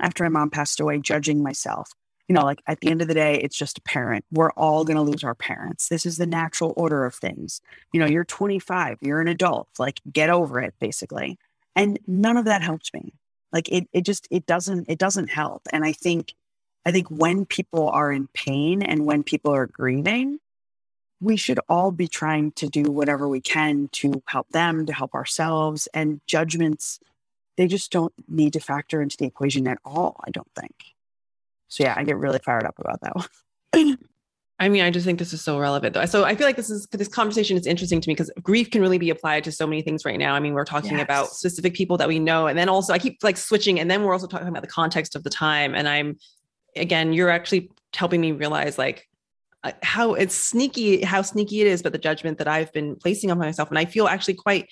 after 0.00 0.24
my 0.24 0.28
mom 0.28 0.50
passed 0.50 0.80
away 0.80 0.98
judging 0.98 1.42
myself. 1.42 1.90
You 2.28 2.34
know, 2.34 2.44
like 2.44 2.62
at 2.68 2.78
the 2.80 2.88
end 2.88 3.02
of 3.02 3.08
the 3.08 3.14
day, 3.14 3.40
it's 3.40 3.56
just 3.56 3.78
a 3.78 3.82
parent. 3.82 4.24
We're 4.30 4.52
all 4.52 4.84
going 4.84 4.96
to 4.96 5.02
lose 5.02 5.24
our 5.24 5.34
parents. 5.34 5.88
This 5.88 6.06
is 6.06 6.16
the 6.16 6.26
natural 6.26 6.72
order 6.76 7.04
of 7.04 7.16
things. 7.16 7.60
You 7.92 7.98
know, 7.98 8.06
you're 8.06 8.24
25, 8.24 8.98
you're 9.00 9.20
an 9.20 9.26
adult, 9.26 9.68
like 9.80 10.00
get 10.12 10.30
over 10.30 10.60
it, 10.60 10.74
basically 10.78 11.38
and 11.76 11.98
none 12.06 12.36
of 12.36 12.44
that 12.46 12.62
helps 12.62 12.92
me. 12.92 13.14
Like 13.52 13.68
it 13.70 13.88
it 13.92 14.02
just 14.02 14.28
it 14.30 14.46
doesn't 14.46 14.88
it 14.88 14.98
doesn't 14.98 15.28
help. 15.28 15.62
And 15.72 15.84
i 15.84 15.92
think 15.92 16.34
i 16.86 16.92
think 16.92 17.08
when 17.08 17.44
people 17.44 17.88
are 17.88 18.12
in 18.12 18.28
pain 18.28 18.82
and 18.82 19.04
when 19.06 19.22
people 19.22 19.52
are 19.54 19.66
grieving 19.66 20.38
we 21.20 21.36
should 21.36 21.60
all 21.68 21.90
be 21.90 22.08
trying 22.08 22.50
to 22.52 22.66
do 22.66 22.84
whatever 22.84 23.28
we 23.28 23.42
can 23.42 23.88
to 23.92 24.22
help 24.26 24.48
them 24.50 24.86
to 24.86 24.92
help 24.94 25.14
ourselves. 25.14 25.86
And 25.92 26.20
judgments 26.26 27.00
they 27.56 27.66
just 27.66 27.92
don't 27.92 28.14
need 28.26 28.54
to 28.54 28.60
factor 28.60 29.02
into 29.02 29.18
the 29.18 29.26
equation 29.26 29.68
at 29.68 29.78
all 29.84 30.20
i 30.26 30.30
don't 30.30 30.50
think. 30.58 30.74
So 31.68 31.84
yeah 31.84 31.94
i 31.96 32.04
get 32.04 32.16
really 32.16 32.38
fired 32.38 32.64
up 32.64 32.78
about 32.78 33.00
that 33.02 33.16
one 33.16 33.98
I 34.60 34.68
mean, 34.68 34.82
I 34.82 34.90
just 34.90 35.06
think 35.06 35.18
this 35.18 35.32
is 35.32 35.40
so 35.40 35.58
relevant 35.58 35.94
though. 35.94 36.04
So 36.04 36.24
I 36.24 36.34
feel 36.34 36.46
like 36.46 36.56
this 36.56 36.68
is 36.68 36.86
this 36.92 37.08
conversation 37.08 37.56
is 37.56 37.66
interesting 37.66 37.98
to 38.02 38.08
me 38.08 38.14
because 38.14 38.30
grief 38.42 38.70
can 38.70 38.82
really 38.82 38.98
be 38.98 39.08
applied 39.08 39.42
to 39.44 39.52
so 39.52 39.66
many 39.66 39.80
things 39.80 40.04
right 40.04 40.18
now. 40.18 40.34
I 40.34 40.40
mean, 40.40 40.52
we're 40.52 40.66
talking 40.66 40.92
yes. 40.92 41.02
about 41.02 41.28
specific 41.28 41.72
people 41.72 41.96
that 41.96 42.06
we 42.06 42.18
know. 42.18 42.46
And 42.46 42.58
then 42.58 42.68
also 42.68 42.92
I 42.92 42.98
keep 42.98 43.18
like 43.22 43.38
switching 43.38 43.80
and 43.80 43.90
then 43.90 44.02
we're 44.04 44.12
also 44.12 44.26
talking 44.26 44.48
about 44.48 44.60
the 44.60 44.68
context 44.68 45.16
of 45.16 45.24
the 45.24 45.30
time. 45.30 45.74
And 45.74 45.88
I'm 45.88 46.18
again, 46.76 47.14
you're 47.14 47.30
actually 47.30 47.70
helping 47.96 48.20
me 48.20 48.32
realize 48.32 48.76
like 48.76 49.08
uh, 49.64 49.72
how 49.82 50.12
it's 50.12 50.34
sneaky, 50.34 51.02
how 51.02 51.22
sneaky 51.22 51.62
it 51.62 51.66
is, 51.66 51.82
but 51.82 51.92
the 51.92 51.98
judgment 51.98 52.36
that 52.36 52.46
I've 52.46 52.70
been 52.74 52.96
placing 52.96 53.30
on 53.30 53.38
myself. 53.38 53.70
And 53.70 53.78
I 53.78 53.86
feel 53.86 54.08
actually 54.08 54.34
quite 54.34 54.68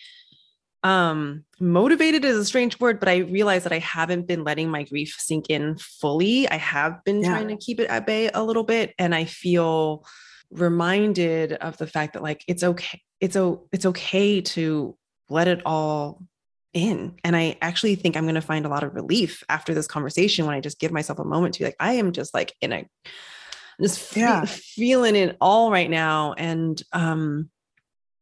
um 0.84 1.44
motivated 1.58 2.24
is 2.24 2.36
a 2.36 2.44
strange 2.44 2.78
word 2.78 3.00
but 3.00 3.08
i 3.08 3.16
realize 3.16 3.64
that 3.64 3.72
i 3.72 3.80
haven't 3.80 4.28
been 4.28 4.44
letting 4.44 4.70
my 4.70 4.84
grief 4.84 5.16
sink 5.18 5.46
in 5.50 5.76
fully 5.76 6.48
i 6.50 6.56
have 6.56 7.02
been 7.04 7.20
yeah. 7.20 7.30
trying 7.30 7.48
to 7.48 7.56
keep 7.56 7.80
it 7.80 7.90
at 7.90 8.06
bay 8.06 8.30
a 8.32 8.44
little 8.44 8.62
bit 8.62 8.94
and 8.98 9.12
i 9.14 9.24
feel 9.24 10.06
reminded 10.50 11.52
of 11.54 11.76
the 11.78 11.86
fact 11.86 12.12
that 12.12 12.22
like 12.22 12.44
it's 12.46 12.62
okay 12.62 13.00
it's 13.20 13.36
o- 13.36 13.66
it's 13.72 13.86
okay 13.86 14.40
to 14.40 14.96
let 15.28 15.48
it 15.48 15.60
all 15.66 16.22
in 16.74 17.14
and 17.24 17.34
i 17.34 17.56
actually 17.60 17.96
think 17.96 18.16
i'm 18.16 18.24
going 18.24 18.34
to 18.36 18.40
find 18.40 18.64
a 18.64 18.68
lot 18.68 18.84
of 18.84 18.94
relief 18.94 19.42
after 19.48 19.74
this 19.74 19.88
conversation 19.88 20.46
when 20.46 20.54
i 20.54 20.60
just 20.60 20.78
give 20.78 20.92
myself 20.92 21.18
a 21.18 21.24
moment 21.24 21.54
to 21.54 21.64
like 21.64 21.76
i 21.80 21.94
am 21.94 22.12
just 22.12 22.32
like 22.32 22.54
in 22.60 22.72
a 22.72 22.88
just 23.80 23.98
fe- 23.98 24.20
yeah. 24.20 24.44
feeling 24.46 25.16
it 25.16 25.36
all 25.40 25.70
right 25.70 25.90
now 25.90 26.34
and 26.34 26.82
um 26.92 27.50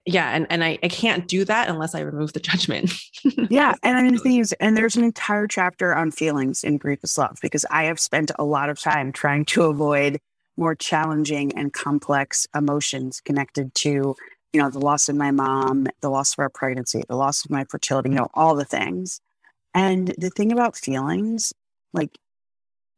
yeah 0.07 0.31
and, 0.31 0.47
and 0.51 0.65
I, 0.65 0.79
I 0.83 0.89
can't 0.89 1.29
do 1.29 1.45
that 1.45 1.69
unless 1.69 1.95
i 1.95 2.01
remove 2.01 2.33
the 2.33 2.41
judgment. 2.41 2.93
Yeah 3.51 3.75
and 3.83 3.97
i 3.99 4.03
mean 4.03 4.15
the 4.15 4.21
thing 4.21 4.39
is 4.39 4.53
and 4.61 4.77
there's 4.77 4.97
an 4.97 5.03
entire 5.05 5.47
chapter 5.47 5.95
on 5.95 6.11
feelings 6.13 6.63
in 6.63 6.79
grief 6.79 7.01
is 7.03 7.19
love 7.19 7.39
because 7.43 7.65
i 7.71 7.85
have 7.85 7.99
spent 7.99 8.31
a 8.39 8.45
lot 8.45 8.71
of 8.71 8.81
time 8.81 9.13
trying 9.13 9.45
to 9.47 9.65
avoid 9.65 10.21
more 10.57 10.75
challenging 10.75 11.53
and 11.57 11.73
complex 11.73 12.47
emotions 12.55 13.21
connected 13.21 13.75
to 13.75 14.15
you 14.53 14.63
know 14.63 14.71
the 14.71 14.79
loss 14.79 15.09
of 15.09 15.17
my 15.17 15.31
mom 15.31 15.87
the 16.01 16.09
loss 16.09 16.33
of 16.33 16.39
our 16.39 16.49
pregnancy 16.49 17.03
the 17.09 17.17
loss 17.17 17.45
of 17.45 17.51
my 17.51 17.65
fertility 17.65 18.09
you 18.09 18.15
know 18.15 18.29
all 18.35 18.55
the 18.55 18.65
things. 18.65 19.21
And 19.75 20.15
the 20.17 20.31
thing 20.31 20.53
about 20.53 20.75
feelings 20.75 21.53
like 21.93 22.17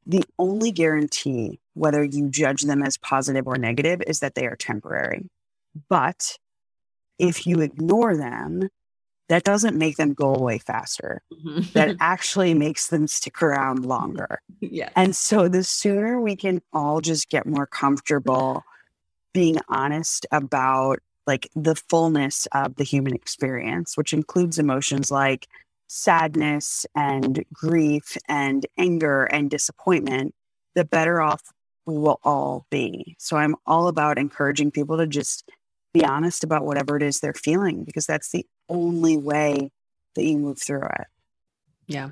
the 0.06 0.22
only 0.38 0.70
guarantee 0.70 1.58
whether 1.74 2.04
you 2.04 2.30
judge 2.30 2.62
them 2.62 2.84
as 2.84 2.96
positive 2.96 3.48
or 3.48 3.58
negative 3.58 4.00
is 4.06 4.20
that 4.20 4.36
they 4.36 4.46
are 4.46 4.54
temporary. 4.54 5.28
But 5.88 6.38
if 7.18 7.46
you 7.46 7.60
ignore 7.60 8.16
them, 8.16 8.68
that 9.28 9.44
doesn't 9.44 9.76
make 9.76 9.96
them 9.96 10.14
go 10.14 10.34
away 10.34 10.58
faster. 10.58 11.22
Mhm. 11.32 11.72
That 11.72 11.96
actually 12.00 12.54
makes 12.54 12.88
them 12.88 13.06
stick 13.06 13.42
around 13.42 13.84
longer. 13.84 14.40
yeah. 14.60 14.90
And 14.96 15.14
so 15.14 15.48
the 15.48 15.62
sooner 15.64 16.20
we 16.20 16.34
can 16.36 16.62
all 16.72 17.00
just 17.00 17.28
get 17.28 17.46
more 17.46 17.66
comfortable 17.66 18.64
being 19.34 19.58
honest 19.68 20.26
about 20.32 21.00
like 21.26 21.48
the 21.54 21.74
fullness 21.76 22.46
of 22.52 22.76
the 22.76 22.84
human 22.84 23.14
experience, 23.14 23.96
which 23.98 24.14
includes 24.14 24.58
emotions 24.58 25.10
like 25.10 25.46
sadness 25.88 26.86
and 26.94 27.44
grief 27.52 28.16
and 28.28 28.64
anger 28.78 29.24
and 29.24 29.50
disappointment, 29.50 30.34
the 30.74 30.84
better 30.84 31.20
off 31.20 31.42
we 31.86 31.96
will 31.98 32.20
all 32.24 32.66
be. 32.70 33.14
So 33.18 33.36
I'm 33.36 33.56
all 33.66 33.88
about 33.88 34.18
encouraging 34.18 34.70
people 34.70 34.96
to 34.98 35.06
just 35.06 35.50
be 35.98 36.04
honest 36.04 36.44
about 36.44 36.64
whatever 36.64 36.96
it 36.96 37.02
is 37.02 37.20
they're 37.20 37.34
feeling 37.34 37.84
because 37.84 38.06
that's 38.06 38.30
the 38.30 38.46
only 38.68 39.16
way 39.16 39.70
that 40.14 40.24
you 40.24 40.38
move 40.38 40.60
through 40.60 40.84
it. 40.84 41.06
Yeah. 41.86 42.10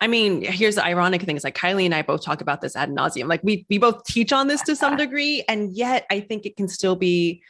I 0.00 0.06
mean, 0.06 0.42
here's 0.42 0.76
the 0.76 0.84
ironic 0.84 1.22
thing 1.22 1.36
is 1.36 1.42
like 1.42 1.56
Kylie 1.56 1.84
and 1.84 1.94
I 1.94 2.02
both 2.02 2.22
talk 2.22 2.40
about 2.40 2.60
this 2.60 2.76
ad 2.76 2.90
nauseum. 2.90 3.28
Like 3.28 3.42
we 3.42 3.66
we 3.68 3.78
both 3.78 4.04
teach 4.04 4.32
on 4.32 4.46
this 4.46 4.62
to 4.62 4.76
some 4.76 4.96
degree, 5.04 5.44
and 5.48 5.72
yet 5.72 6.06
I 6.10 6.20
think 6.20 6.46
it 6.46 6.56
can 6.56 6.68
still 6.68 6.94
be 6.94 7.42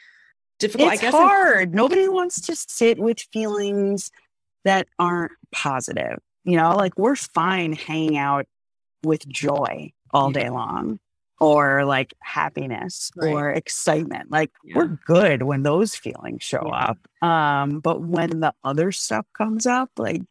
difficult. 0.57 0.93
It's 0.93 1.01
I 1.01 1.05
guess 1.05 1.13
hard. 1.13 1.75
Nobody 1.75 2.07
wants 2.07 2.41
to 2.41 2.55
sit 2.55 2.97
with 2.97 3.19
feelings 3.31 4.09
that 4.65 4.87
aren't 4.97 5.33
positive. 5.51 6.17
You 6.43 6.57
know, 6.57 6.75
like 6.75 6.97
we're 6.97 7.15
fine 7.15 7.73
hanging 7.73 8.17
out 8.17 8.47
with 9.03 9.27
joy 9.27 9.93
all 10.11 10.31
day 10.31 10.49
long 10.49 10.99
or 11.39 11.85
like 11.85 12.13
happiness 12.21 13.11
Right. 13.15 13.31
or 13.33 13.49
excitement. 13.51 14.29
Like 14.31 14.51
Yeah. 14.63 14.75
we're 14.77 14.97
good 15.05 15.43
when 15.43 15.63
those 15.63 15.95
feelings 15.95 16.43
show 16.43 16.63
Yeah. 16.65 16.93
up. 17.21 17.27
Um, 17.27 17.79
but 17.79 18.01
when 18.01 18.41
the 18.41 18.53
other 18.63 18.91
stuff 18.91 19.25
comes 19.37 19.65
up, 19.65 19.89
like 19.97 20.21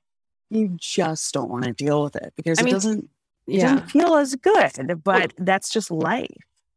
you 0.51 0.77
just 0.79 1.33
don't 1.35 1.51
want 1.51 1.65
to 1.65 1.73
deal 1.73 2.03
with 2.03 2.17
it 2.17 2.33
because 2.37 2.59
I 2.59 2.63
it 2.63 2.65
mean, 2.65 2.75
doesn't 2.75 3.05
it 3.47 3.55
yeah. 3.55 3.73
doesn't 3.75 3.91
feel 3.91 4.15
as 4.17 4.35
good. 4.37 5.03
But 5.03 5.33
that's 5.39 5.71
just 5.71 5.91
life. 5.91 6.29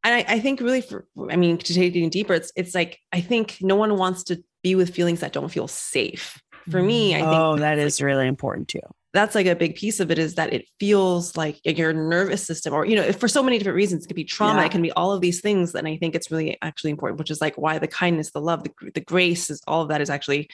and 0.04 0.16
I, 0.16 0.36
I 0.36 0.40
think 0.40 0.62
really 0.62 0.82
for 0.82 1.06
I 1.30 1.36
mean 1.36 1.58
to 1.58 1.74
take 1.74 1.96
it 1.96 2.10
deeper, 2.12 2.34
it's 2.34 2.52
it's 2.56 2.74
like 2.74 3.00
I 3.12 3.22
think 3.22 3.58
no 3.62 3.76
one 3.76 3.98
wants 3.98 4.24
to 4.26 4.44
be 4.64 4.76
with 4.76 4.94
feelings 4.96 5.20
that 5.22 5.34
don't 5.34 5.50
feel 5.50 5.68
safe. 5.68 6.42
For 6.70 6.82
me, 6.82 7.16
I 7.16 7.20
think 7.20 7.32
oh, 7.34 7.58
that's, 7.58 7.82
is 7.82 8.02
really 8.02 8.28
important 8.28 8.68
too. 8.68 8.80
That's 9.14 9.36
like 9.36 9.46
a 9.46 9.56
big 9.56 9.76
piece 9.76 10.00
of 10.00 10.10
it 10.10 10.18
is 10.18 10.36
that 10.36 10.54
it 10.54 10.66
feels 10.80 11.36
like 11.36 11.60
your 11.66 11.92
nervous 11.92 12.46
system 12.46 12.74
or 12.74 12.86
you 12.86 12.96
know 12.96 13.12
for 13.12 13.28
so 13.28 13.44
many 13.44 13.58
different 13.58 13.76
reasons 13.76 14.06
it 14.06 14.08
could 14.08 14.16
be 14.16 14.24
trauma 14.24 14.62
Yeah. 14.62 14.66
it 14.68 14.72
can 14.72 14.82
be 14.82 14.92
all 14.94 15.12
of 15.12 15.20
these 15.22 15.42
things 15.42 15.76
and 15.76 15.88
i 15.88 15.98
think 15.98 16.16
it's 16.16 16.32
really 16.32 16.58
actually 16.62 16.92
important 16.92 17.20
which 17.20 17.30
is 17.32 17.42
like 17.42 17.56
why 17.58 17.78
the 17.78 17.88
kindness 17.88 18.32
the 18.32 18.40
love 18.42 18.64
the, 18.64 18.92
the 18.92 19.02
grace 19.02 19.50
is 19.50 19.62
all 19.68 19.82
of 19.82 19.90
that 19.90 20.00
is 20.02 20.10
actually 20.10 20.50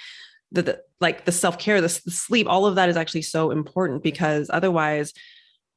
the, 0.51 0.62
the 0.64 0.82
like 0.99 1.26
the 1.26 1.32
self-care 1.32 1.82
the, 1.82 2.01
the 2.05 2.12
sleep 2.12 2.47
all 2.49 2.66
of 2.66 2.76
that 2.76 2.89
is 2.89 2.97
actually 2.97 3.22
so 3.22 3.51
important 3.51 4.01
because 4.01 4.49
otherwise 4.51 5.14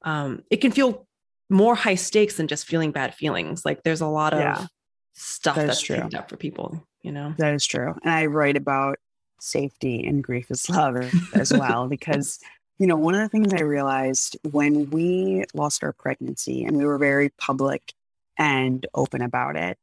um 0.02 0.42
it 0.50 0.58
can 0.62 0.72
feel 0.72 1.06
more 1.50 1.74
high 1.74 1.96
stakes 1.96 2.36
than 2.36 2.46
just 2.48 2.66
feeling 2.66 2.92
bad 2.92 3.14
feelings 3.14 3.64
like 3.64 3.82
there's 3.82 4.00
a 4.00 4.06
lot 4.06 4.32
of 4.32 4.40
Yeah. 4.40 4.66
stuff 5.14 5.56
That 5.56 5.66
that's 5.66 5.80
true. 5.82 5.96
picked 5.96 6.14
up 6.14 6.30
for 6.30 6.36
people 6.36 6.86
you 7.02 7.12
know 7.12 7.34
That 7.38 7.52
is 7.54 7.66
true. 7.66 7.94
And 8.04 8.12
I 8.12 8.26
write 8.26 8.56
about 8.56 8.96
safety 9.40 10.06
and 10.06 10.22
grief 10.22 10.50
is 10.50 10.68
love 10.70 10.96
as 11.34 11.50
well, 11.52 11.88
because, 11.88 12.38
you 12.80 12.86
know, 12.86 12.96
one 12.96 13.14
of 13.14 13.20
the 13.20 13.28
things 13.28 13.52
I 13.52 13.60
realized 13.60 14.38
when 14.50 14.88
we 14.88 15.44
lost 15.52 15.84
our 15.84 15.92
pregnancy 15.92 16.64
and 16.64 16.78
we 16.78 16.86
were 16.86 16.96
very 16.96 17.28
public 17.28 17.92
and 18.38 18.86
open 18.94 19.20
about 19.20 19.54
it, 19.56 19.78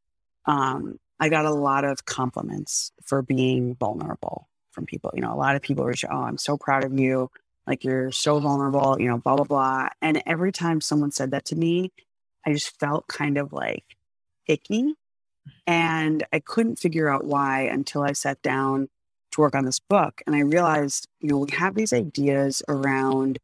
um, 0.47 0.99
I 1.19 1.29
got 1.29 1.45
a 1.45 1.51
lot 1.51 1.85
of 1.85 2.05
compliments 2.05 2.91
for 3.03 3.21
being 3.21 3.75
vulnerable 3.75 4.47
from 4.71 4.87
people. 4.87 5.11
You 5.13 5.21
know, 5.21 5.31
a 5.31 5.37
lot 5.37 5.55
of 5.55 5.61
people 5.61 5.85
were, 5.85 5.93
oh, 6.09 6.23
I'm 6.23 6.39
so 6.39 6.57
proud 6.57 6.83
of 6.83 6.99
you. 6.99 7.29
Like 7.67 7.83
you're 7.83 8.11
so 8.11 8.39
vulnerable, 8.39 8.99
you 8.99 9.07
know, 9.07 9.19
blah, 9.19 9.35
blah, 9.35 9.45
blah. 9.45 9.89
And 10.01 10.23
every 10.25 10.51
time 10.51 10.81
someone 10.81 11.11
said 11.11 11.29
that 11.31 11.45
to 11.45 11.55
me, 11.55 11.91
I 12.47 12.53
just 12.53 12.79
felt 12.79 13.07
kind 13.07 13.37
of 13.37 13.53
like 13.53 13.83
icky. 14.47 14.95
And 15.67 16.25
I 16.33 16.39
couldn't 16.39 16.79
figure 16.79 17.09
out 17.09 17.25
why 17.25 17.61
until 17.61 18.01
I 18.01 18.13
sat 18.13 18.41
down 18.41 18.89
to 19.37 19.41
work 19.41 19.55
on 19.55 19.65
this 19.65 19.79
book. 19.79 20.21
And 20.27 20.35
I 20.35 20.41
realized, 20.41 21.07
you 21.21 21.29
know, 21.29 21.37
we 21.39 21.51
have 21.55 21.75
these 21.75 21.93
ideas 21.93 22.61
around 22.67 23.39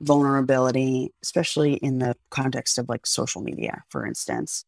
vulnerability, 0.00 1.12
especially 1.22 1.74
in 1.74 1.98
the 1.98 2.14
context 2.30 2.78
of 2.78 2.88
like 2.88 3.06
social 3.06 3.42
media, 3.42 3.82
for 3.88 4.06
instance. 4.06 4.64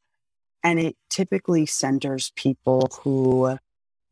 And 0.65 0.81
it 0.81 0.97
typically 1.09 1.67
centers 1.67 2.33
people 2.35 2.91
who 3.03 3.59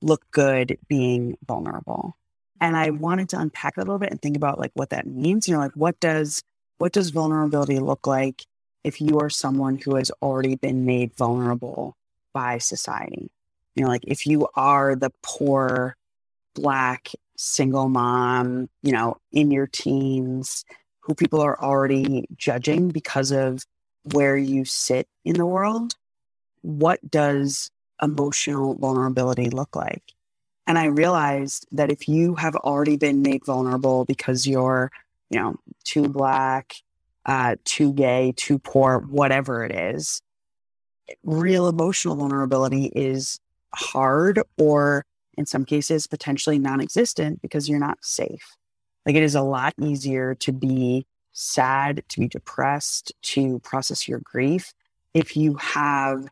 look 0.01 0.31
good 0.31 0.79
being 0.89 1.37
vulnerable. 1.47 2.17
And 2.61 2.77
I 2.77 2.91
wanted 2.91 3.29
to 3.31 3.41
unpack 3.41 3.77
that 3.77 3.83
a 3.83 3.85
little 3.85 3.99
bit 3.99 4.11
and 4.11 4.21
think 4.21 4.37
about 4.37 4.59
like 4.59 4.73
what 4.75 4.91
that 4.91 5.07
means. 5.07 5.49
You 5.49 5.55
know, 5.55 5.61
like 5.61 5.75
what 5.75 5.99
does 6.01 6.43
what 6.79 6.93
does 6.93 7.11
vulnerability 7.11 7.79
look 7.79 8.07
like 8.07 8.45
if 8.85 9.01
you 9.01 9.19
are 9.19 9.31
someone 9.31 9.79
who 9.79 9.97
has 9.97 10.11
already 10.23 10.55
been 10.55 10.85
made 10.85 11.15
vulnerable 11.15 11.97
by 12.33 12.59
society? 12.59 13.31
You 13.75 13.85
know, 13.85 13.89
like 13.89 14.05
if 14.07 14.27
you 14.27 14.49
are 14.55 14.97
the 14.97 15.11
poor 15.23 15.97
black 16.61 17.11
single 17.37 17.89
mom, 17.89 18.69
you 18.83 18.93
know, 18.93 19.17
in 19.33 19.51
your 19.51 19.67
teens, 19.67 20.65
who 21.01 21.15
people 21.15 21.41
are 21.41 21.61
already 21.63 22.27
judging 22.37 22.89
because 22.89 23.31
of 23.31 23.65
where 24.13 24.37
you 24.37 24.65
sit 24.65 25.09
in 25.25 25.35
the 25.35 25.47
world, 25.47 25.95
what 26.63 26.99
does 27.11 27.71
emotional 28.03 28.75
vulnerability 28.75 29.51
look 29.51 29.75
like? 29.75 30.03
And 30.67 30.79
I 30.79 30.87
realized 30.87 31.67
that 31.73 31.91
if 31.91 32.09
you 32.09 32.35
have 32.35 32.55
already 32.57 32.97
been 32.97 33.23
made 33.23 33.45
vulnerable 33.45 34.05
because 34.05 34.47
you're, 34.47 34.91
you 35.31 35.41
know, 35.41 35.57
too 35.85 36.09
black, 36.09 36.75
uh, 37.25 37.57
too 37.65 37.93
gay, 37.93 38.35
too 38.37 38.59
poor, 38.59 38.99
whatever 38.99 39.65
it 39.65 39.75
is, 39.75 40.21
real 41.25 41.69
emotional 41.69 42.17
vulnerability 42.17 42.93
is 42.95 43.41
hard 43.75 44.43
or 44.59 45.05
in 45.39 45.47
some 45.47 45.65
cases 45.65 46.07
potentially 46.07 46.59
non-existent 46.59 47.41
because 47.41 47.69
you're 47.69 47.79
not 47.79 47.99
safe. 48.03 48.57
Like 49.07 49.15
it 49.15 49.23
is 49.23 49.35
a 49.35 49.43
lot 49.43 49.73
easier 49.81 50.35
to 50.35 50.53
be 50.53 51.07
sad, 51.33 52.03
to 52.09 52.21
be 52.21 52.29
depressed, 52.29 53.13
to 53.23 53.61
process 53.61 54.09
your 54.09 54.21
grief 54.25 54.75
if 55.15 55.37
you 55.37 55.55
have 55.55 56.29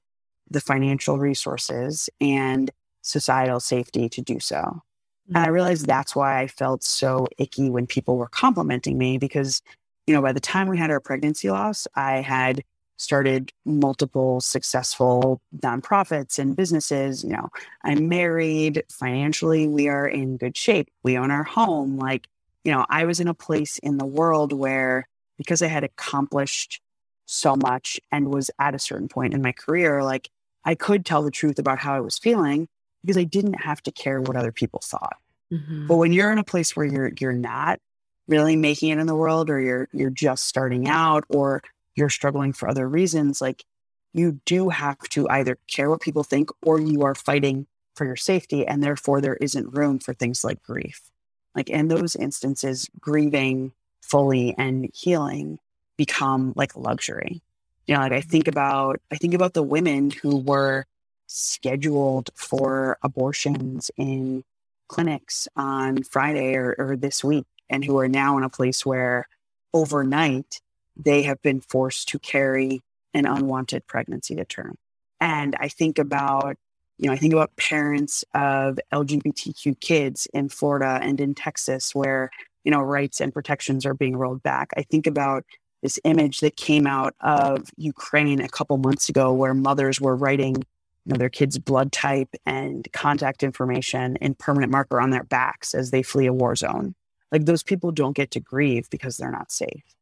the 0.50 0.60
financial 0.60 1.18
resources 1.18 2.10
and 2.20 2.70
societal 3.02 3.60
safety 3.60 4.08
to 4.08 4.20
do 4.20 4.40
so. 4.40 4.82
And 5.28 5.38
I 5.38 5.48
realized 5.48 5.86
that's 5.86 6.14
why 6.14 6.40
I 6.40 6.46
felt 6.48 6.84
so 6.84 7.26
icky 7.38 7.70
when 7.70 7.86
people 7.86 8.16
were 8.16 8.28
complimenting 8.28 8.98
me 8.98 9.18
because, 9.18 9.62
you 10.06 10.14
know, 10.14 10.22
by 10.22 10.32
the 10.32 10.40
time 10.40 10.68
we 10.68 10.78
had 10.78 10.90
our 10.90 11.00
pregnancy 11.00 11.50
loss, 11.50 11.86
I 11.94 12.20
had 12.20 12.62
started 12.96 13.52
multiple 13.64 14.40
successful 14.40 15.40
nonprofits 15.58 16.38
and 16.38 16.56
businesses. 16.56 17.22
You 17.22 17.30
know, 17.30 17.48
I'm 17.84 18.08
married 18.08 18.82
financially, 18.90 19.68
we 19.68 19.88
are 19.88 20.06
in 20.06 20.36
good 20.36 20.56
shape. 20.56 20.88
We 21.02 21.16
own 21.18 21.30
our 21.30 21.44
home. 21.44 21.98
Like, 21.98 22.26
you 22.64 22.72
know, 22.72 22.86
I 22.88 23.04
was 23.04 23.20
in 23.20 23.28
a 23.28 23.34
place 23.34 23.78
in 23.78 23.98
the 23.98 24.06
world 24.06 24.52
where 24.52 25.08
because 25.36 25.62
I 25.62 25.66
had 25.66 25.84
accomplished 25.84 26.80
so 27.26 27.56
much 27.56 28.00
and 28.10 28.32
was 28.32 28.50
at 28.58 28.74
a 28.74 28.78
certain 28.78 29.08
point 29.08 29.34
in 29.34 29.42
my 29.42 29.52
career, 29.52 30.02
like 30.02 30.30
I 30.64 30.74
could 30.74 31.04
tell 31.04 31.22
the 31.22 31.30
truth 31.30 31.58
about 31.58 31.78
how 31.78 31.94
I 31.94 32.00
was 32.00 32.18
feeling 32.18 32.68
because 33.02 33.16
I 33.16 33.24
didn't 33.24 33.60
have 33.60 33.82
to 33.82 33.92
care 33.92 34.20
what 34.20 34.36
other 34.36 34.52
people 34.52 34.80
thought. 34.82 35.16
Mhm. 35.52 35.86
But 35.86 35.96
when 35.96 36.12
you're 36.12 36.32
in 36.32 36.38
a 36.38 36.44
place 36.44 36.74
where 36.74 36.86
you're 36.86 37.12
you're 37.20 37.32
not 37.32 37.80
really 38.26 38.56
making 38.56 38.90
it 38.90 38.98
in 38.98 39.06
the 39.06 39.14
world 39.14 39.50
or 39.50 39.60
you're 39.60 39.88
you're 39.92 40.10
just 40.10 40.46
starting 40.46 40.88
out 40.88 41.24
or 41.28 41.62
you're 41.96 42.10
struggling 42.10 42.52
for 42.52 42.68
other 42.68 42.88
reasons, 42.88 43.40
like 43.40 43.64
you 44.12 44.40
do 44.46 44.68
have 44.68 44.98
to 45.10 45.28
either 45.28 45.58
care 45.68 45.90
what 45.90 46.00
people 46.00 46.22
think 46.22 46.50
or 46.62 46.80
you 46.80 47.02
are 47.02 47.14
fighting 47.14 47.66
for 47.94 48.04
your 48.04 48.16
safety 48.16 48.66
and 48.66 48.82
therefore 48.82 49.20
there 49.20 49.36
isn't 49.36 49.74
room 49.74 49.98
for 49.98 50.14
things 50.14 50.44
like 50.44 50.62
grief. 50.62 51.10
Like 51.54 51.70
in 51.70 51.88
those 51.88 52.14
instances, 52.14 52.88
grieving 53.00 53.72
fully 54.02 54.54
and 54.58 54.90
healing 54.94 55.58
become 55.96 56.52
like 56.54 56.76
luxury. 56.76 57.40
You 57.86 57.94
know, 57.94 58.00
like 58.02 58.12
I 58.12 58.20
think 58.20 58.48
about 58.48 59.00
I 59.10 59.16
think 59.16 59.34
about 59.34 59.54
the 59.54 59.62
women 59.62 60.10
who 60.10 60.36
were 60.36 60.84
scheduled 61.26 62.30
for 62.34 62.98
abortions 63.02 63.90
in 63.96 64.44
clinics 64.88 65.48
on 65.56 66.02
Friday 66.02 66.54
or, 66.54 66.74
or 66.78 66.96
this 66.96 67.24
week, 67.24 67.46
and 67.68 67.84
who 67.84 67.98
are 67.98 68.08
now 68.08 68.36
in 68.36 68.44
a 68.44 68.48
place 68.48 68.84
where 68.84 69.26
overnight 69.72 70.60
they 70.96 71.22
have 71.22 71.40
been 71.42 71.60
forced 71.60 72.08
to 72.08 72.18
carry 72.18 72.82
an 73.14 73.26
unwanted 73.26 73.86
pregnancy 73.86 74.34
to 74.36 74.44
term. 74.44 74.76
And 75.20 75.56
I 75.58 75.68
think 75.68 75.98
about, 75.98 76.56
you 76.98 77.06
know, 77.06 77.12
I 77.12 77.16
think 77.16 77.32
about 77.32 77.56
parents 77.56 78.24
of 78.34 78.78
LGBTQ 78.92 79.80
kids 79.80 80.26
in 80.32 80.48
Florida 80.48 80.98
and 81.02 81.20
in 81.20 81.34
Texas 81.34 81.94
where, 81.94 82.30
you 82.64 82.70
know, 82.70 82.80
rights 82.80 83.20
and 83.20 83.32
protections 83.32 83.86
are 83.86 83.94
being 83.94 84.16
rolled 84.16 84.42
back. 84.42 84.70
I 84.76 84.82
think 84.82 85.06
about 85.06 85.44
this 85.82 85.98
image 86.04 86.40
that 86.40 86.56
came 86.56 86.86
out 86.86 87.14
of 87.20 87.68
Ukraine 87.76 88.40
a 88.40 88.48
couple 88.48 88.76
months 88.78 89.08
ago 89.08 89.32
where 89.32 89.54
mothers 89.54 90.00
were 90.00 90.16
writing 90.16 90.56
you 90.56 91.12
know, 91.12 91.18
their 91.18 91.28
kids' 91.30 91.58
blood 91.58 91.92
type 91.92 92.34
and 92.44 92.88
contact 92.92 93.42
information 93.42 94.16
in 94.16 94.34
permanent 94.34 94.72
marker 94.72 95.00
on 95.00 95.10
their 95.10 95.22
backs 95.24 95.74
as 95.74 95.92
they 95.92 96.02
flee 96.02 96.26
a 96.26 96.32
war 96.32 96.56
zone. 96.56 96.94
Like 97.30 97.44
those 97.44 97.62
people 97.62 97.92
don't 97.92 98.16
get 98.16 98.32
to 98.32 98.40
grieve 98.40 98.90
because 98.90 99.16
they're 99.16 99.30
not 99.30 99.52
safe. 99.52 99.95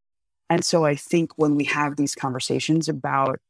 And 0.50 0.64
so 0.64 0.84
I 0.84 0.94
think 0.94 1.32
when 1.36 1.54
we 1.54 1.64
have 1.64 1.96
these 1.96 2.14
conversations 2.14 2.88
about, 2.88 3.40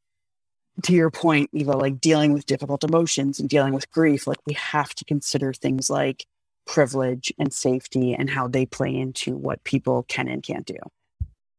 to 0.83 0.93
your 0.93 1.11
point, 1.11 1.49
Eva, 1.53 1.73
like 1.73 2.01
dealing 2.01 2.33
with 2.33 2.45
difficult 2.45 2.83
emotions 2.83 3.39
and 3.39 3.49
dealing 3.49 3.73
with 3.73 3.91
grief, 3.91 4.27
like 4.27 4.39
we 4.45 4.53
have 4.53 4.93
to 4.95 5.05
consider 5.05 5.53
things 5.53 5.89
like 5.89 6.25
privilege 6.65 7.31
and 7.37 7.53
safety 7.53 8.13
and 8.13 8.29
how 8.29 8.47
they 8.47 8.65
play 8.65 8.93
into 8.95 9.35
what 9.35 9.63
people 9.63 10.03
can 10.03 10.27
and 10.27 10.43
can't 10.43 10.65
do. 10.65 10.77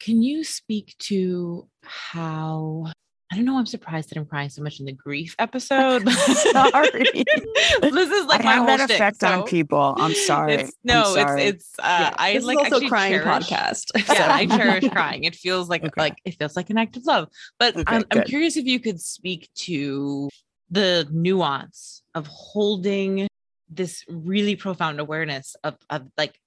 Can 0.00 0.22
you 0.22 0.44
speak 0.44 0.94
to 1.00 1.68
how 1.82 2.92
I 3.32 3.34
don't 3.34 3.44
know. 3.44 3.58
I'm 3.58 3.66
surprised 3.66 4.10
that 4.10 4.18
I'm 4.18 4.24
crying 4.26 4.50
so 4.50 4.62
much 4.62 4.78
in 4.78 4.86
the 4.86 4.92
grief 4.92 5.34
episode. 5.40 6.08
sorry. 6.12 7.02
this 7.82 8.10
is 8.10 8.26
like 8.26 8.40
I 8.40 8.44
my 8.44 8.52
have 8.52 8.58
whole 8.58 8.76
that 8.76 8.80
shtick, 8.88 8.96
effect 8.96 9.20
so 9.20 9.40
on 9.40 9.46
people. 9.48 9.94
I'm 9.98 10.14
sorry. 10.14 10.54
It's, 10.54 10.72
no, 10.84 11.00
I'm 11.00 11.14
sorry. 11.14 11.42
it's 11.42 11.56
it's. 11.70 11.78
Uh, 11.80 12.12
I 12.16 12.34
this 12.34 12.44
like 12.44 12.66
is 12.66 12.72
also 12.72 12.88
crying 12.88 13.12
cherish, 13.14 13.26
podcast. 13.26 13.84
Yeah, 14.14 14.28
I 14.32 14.46
cherish 14.46 14.88
crying. 14.90 15.24
It 15.24 15.34
feels 15.34 15.68
like 15.68 15.82
Okay. 15.84 15.92
like 16.00 16.18
it 16.24 16.36
feels 16.38 16.54
like 16.54 16.70
an 16.70 16.78
act 16.78 16.96
of 16.96 17.04
love. 17.04 17.28
But 17.58 17.76
Okay, 17.76 17.84
I'm, 17.88 18.04
I'm 18.12 18.22
curious 18.22 18.56
if 18.56 18.64
you 18.64 18.78
could 18.78 19.00
speak 19.00 19.50
to 19.56 20.28
the 20.70 21.08
nuance 21.10 22.02
of 22.14 22.28
holding 22.28 23.26
this 23.68 24.04
really 24.08 24.54
profound 24.54 25.00
awareness 25.00 25.56
of 25.64 25.76
of 25.90 26.06
like 26.16 26.38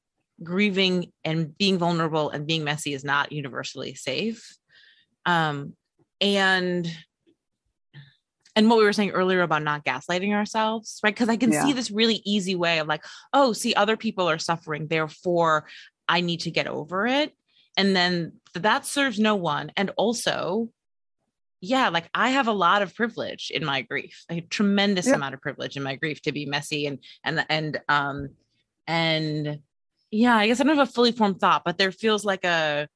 grieving 0.42 1.12
and 1.26 1.58
being 1.58 1.78
vulnerable 1.78 2.30
and 2.30 2.48
being 2.48 2.64
messy 2.64 2.94
is 2.94 3.04
not 3.04 3.34
universally 3.34 3.96
safe. 3.96 4.56
Um, 5.26 5.74
and 6.22 6.88
and 8.56 8.70
what 8.70 8.78
we 8.80 8.84
were 8.84 8.94
saying 8.94 9.12
earlier 9.12 9.42
about 9.42 9.64
not 9.64 9.86
gaslighting 9.86 10.34
ourselves, 10.34 11.00
right? 11.04 11.14
Because 11.14 11.30
I 11.30 11.38
can 11.38 11.52
see 11.52 11.72
this 11.72 11.92
really 11.92 12.22
easy 12.26 12.56
way 12.56 12.80
of 12.80 12.88
like, 12.88 13.06
oh, 13.32 13.54
see, 13.54 13.74
other 13.74 13.96
people 13.96 14.30
are 14.30 14.40
suffering, 14.40 14.88
therefore 14.88 15.66
I 16.10 16.22
need 16.22 16.42
to 16.42 16.52
get 16.52 16.68
over 16.68 17.08
it. 17.08 17.34
And 17.78 17.96
then 17.96 18.34
that 18.56 18.86
serves 18.86 19.20
no 19.20 19.36
one. 19.36 19.72
And 19.78 19.92
also, 19.96 20.70
yeah, 21.62 21.90
like 21.90 22.10
I 22.14 22.32
have 22.32 22.48
a 22.48 22.54
lot 22.54 22.82
of 22.82 22.96
privilege 22.96 23.52
in 23.54 23.64
my 23.64 23.82
grief, 23.84 24.26
a 24.30 24.42
tremendous 24.42 25.08
Yeah. 25.08 25.16
amount 25.16 25.36
of 25.36 25.42
privilege 25.42 25.78
in 25.78 25.84
my 25.84 25.96
grief 25.96 26.22
to 26.24 26.32
be 26.32 26.46
messy 26.46 26.86
and 26.88 27.00
and 27.24 27.46
and 27.50 27.80
um 27.88 28.30
and 28.88 29.60
yeah, 30.12 30.36
I 30.36 30.48
guess 30.48 30.60
I 30.60 30.64
don't 30.64 30.76
have 30.78 30.90
a 30.90 30.92
fully 30.92 31.12
formed 31.12 31.40
thought, 31.40 31.64
but 31.64 31.78
there 31.78 31.92
feels 31.92 32.26
like 32.26 32.44
a 32.44 32.90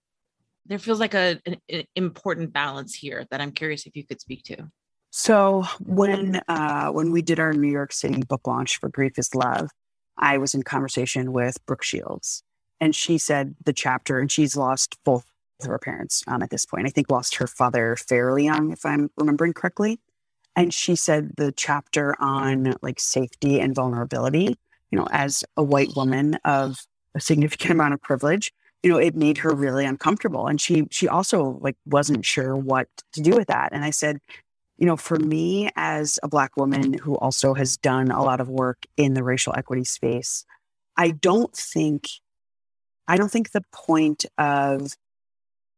there 0.66 0.80
feels 0.80 1.00
like 1.00 1.14
a 1.14 1.40
an, 1.46 1.58
an 1.70 1.84
important 1.96 2.54
balance 2.54 2.94
here 2.94 3.26
that 3.32 3.42
I'm 3.42 3.52
curious 3.52 3.86
if 3.86 3.96
you 3.96 4.06
could 4.06 4.22
speak 4.22 4.44
to. 4.46 4.70
So 5.12 5.64
when 5.80 6.42
uh, 6.48 6.90
when 6.90 7.12
we 7.12 7.22
did 7.22 7.40
our 7.40 7.54
New 7.54 7.72
York 7.72 7.94
City 7.94 8.24
book 8.24 8.48
launch 8.48 8.80
for 8.80 8.90
Grief 8.90 9.14
is 9.18 9.36
Love, 9.36 9.70
I 10.18 10.38
was 10.38 10.54
in 10.54 10.64
conversation 10.64 11.32
with 11.32 11.64
Brooke 11.66 11.84
Shields, 11.84 12.44
and 12.80 12.96
she 12.96 13.18
said 13.18 13.56
the 13.64 13.74
chapter, 13.74 14.20
and 14.20 14.32
she's 14.32 14.58
lost 14.58 14.98
both 15.04 15.26
of 15.62 15.68
her 15.68 15.80
parents 15.80 16.24
um, 16.28 16.42
at 16.42 16.50
this 16.50 16.66
point. 16.66 16.88
I 16.88 16.90
think 16.90 17.12
lost 17.12 17.36
her 17.36 17.48
father 17.48 17.96
fairly 17.96 18.46
young, 18.46 18.72
if 18.72 18.86
I'm 18.86 19.10
remembering 19.18 19.54
correctly. 19.54 20.00
And 20.56 20.74
she 20.74 20.96
said 20.96 21.32
the 21.38 21.52
chapter 21.52 22.16
on 22.20 22.76
like 22.82 23.00
safety 23.00 23.60
and 23.60 23.74
vulnerability, 23.74 24.58
you 24.92 24.98
know, 24.98 25.08
as 25.12 25.44
a 25.58 25.64
white 25.64 25.96
woman 25.96 26.36
of 26.46 26.86
a 27.16 27.20
significant 27.20 27.72
amount 27.72 27.94
of 27.94 28.02
privilege, 28.02 28.54
you 28.84 28.90
know, 28.90 28.98
it 28.98 29.16
made 29.16 29.38
her 29.40 29.56
really 29.56 29.86
uncomfortable. 29.86 30.48
And 30.48 30.60
she 30.60 30.86
she 30.92 31.08
also 31.08 31.58
like 31.62 31.78
wasn't 31.86 32.26
sure 32.26 32.56
what 32.56 32.88
to 33.14 33.22
do 33.22 33.32
with 33.32 33.48
that. 33.48 33.70
And 33.72 33.84
I 33.84 33.90
said, 33.90 34.20
you 34.78 34.86
know, 34.86 34.98
for 34.98 35.18
me 35.18 35.70
as 35.76 36.20
a 36.22 36.28
Black 36.28 36.58
woman 36.58 36.94
who 36.94 37.16
also 37.16 37.54
has 37.54 37.78
done 37.78 38.12
a 38.12 38.22
lot 38.22 38.42
of 38.42 38.50
work 38.50 38.86
in 38.98 39.14
the 39.14 39.24
racial 39.24 39.54
equity 39.56 39.86
space, 39.86 40.46
I 40.98 41.12
don't 41.12 41.56
think, 41.56 42.10
I 43.08 43.16
don't 43.16 43.32
think 43.32 43.52
the 43.52 43.64
point 43.72 44.26
of 44.38 44.94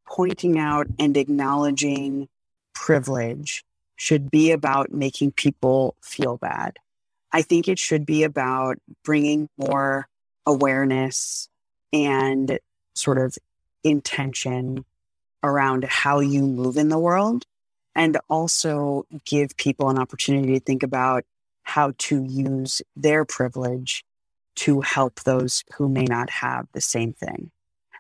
pointing 0.08 0.58
out 0.58 0.88
and 0.98 1.16
acknowledging 1.18 2.28
privilege 2.74 3.64
should 3.96 4.32
be 4.32 4.52
about 4.52 4.92
making 4.92 5.32
people 5.32 5.96
feel 6.02 6.38
bad. 6.38 6.78
I 7.32 7.42
think 7.42 7.68
it 7.68 7.80
should 7.80 8.06
be 8.06 8.24
about 8.24 8.78
bringing 9.04 9.50
more 9.58 10.08
awareness 10.46 11.50
and 11.92 12.60
sort 12.96 13.18
of 13.18 13.38
intention 13.84 14.84
around 15.44 15.84
how 15.86 16.20
you 16.20 16.42
move 16.42 16.76
in 16.76 16.90
the 16.90 16.98
world 16.98 17.46
and 17.96 18.18
also 18.30 19.06
give 19.26 19.56
people 19.58 19.90
an 19.90 19.98
opportunity 19.98 20.54
to 20.54 20.60
think 20.60 20.84
about 20.84 21.24
how 21.64 21.94
to 21.98 22.24
use 22.24 22.82
their 22.96 23.26
privilege 23.26 24.04
to 24.56 24.82
help 24.82 25.22
those 25.22 25.64
who 25.76 25.88
may 25.88 26.06
not 26.06 26.30
have 26.30 26.68
the 26.74 26.82
same 26.82 27.14
thing. 27.14 27.52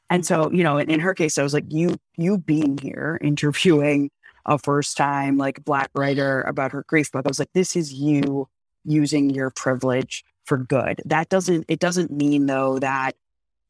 And 0.09 0.25
so, 0.25 0.51
you 0.51 0.63
know, 0.63 0.77
in, 0.77 0.89
in 0.89 0.99
her 0.99 1.13
case, 1.13 1.37
I 1.37 1.43
was 1.43 1.53
like, 1.53 1.65
you, 1.69 1.97
you 2.15 2.37
being 2.37 2.77
here 2.77 3.17
interviewing 3.21 4.11
a 4.45 4.59
first 4.59 4.95
time 4.95 5.37
like 5.37 5.65
black 5.65 5.89
writer 5.95 6.41
about 6.41 6.71
her 6.71 6.83
grief 6.87 7.11
book, 7.11 7.25
I 7.25 7.29
was 7.29 7.39
like, 7.39 7.53
this 7.53 7.75
is 7.75 7.93
you 7.93 8.47
using 8.83 9.29
your 9.29 9.49
privilege 9.49 10.23
for 10.45 10.57
good. 10.57 11.01
That 11.05 11.29
doesn't, 11.29 11.65
it 11.67 11.79
doesn't 11.79 12.11
mean 12.11 12.45
though 12.45 12.79
that, 12.79 13.15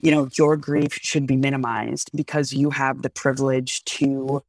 you 0.06 0.12
know, 0.12 0.30
your 0.38 0.56
grief 0.56 1.00
should 1.02 1.26
be 1.26 1.36
minimized 1.36 2.12
because 2.14 2.54
you 2.54 2.70
have 2.70 3.02
the 3.02 3.10
privilege 3.10 3.84
to 3.86 4.44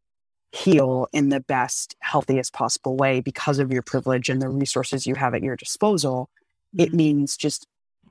heal 0.53 1.09
in 1.15 1.31
the 1.31 1.41
best, 1.41 1.97
healthiest 2.01 2.53
possible 2.53 2.95
way 2.95 3.23
because 3.23 3.59
of 3.59 3.73
your 3.73 3.81
privilege 3.81 4.29
and 4.29 4.43
the 4.43 4.51
resources 4.51 5.07
you 5.07 5.15
have 5.15 5.33
at 5.33 5.43
your 5.43 5.57
disposal. 5.57 6.29
It 6.77 6.89
mm-hmm. 6.89 6.97
means 6.99 7.39
just 7.39 7.67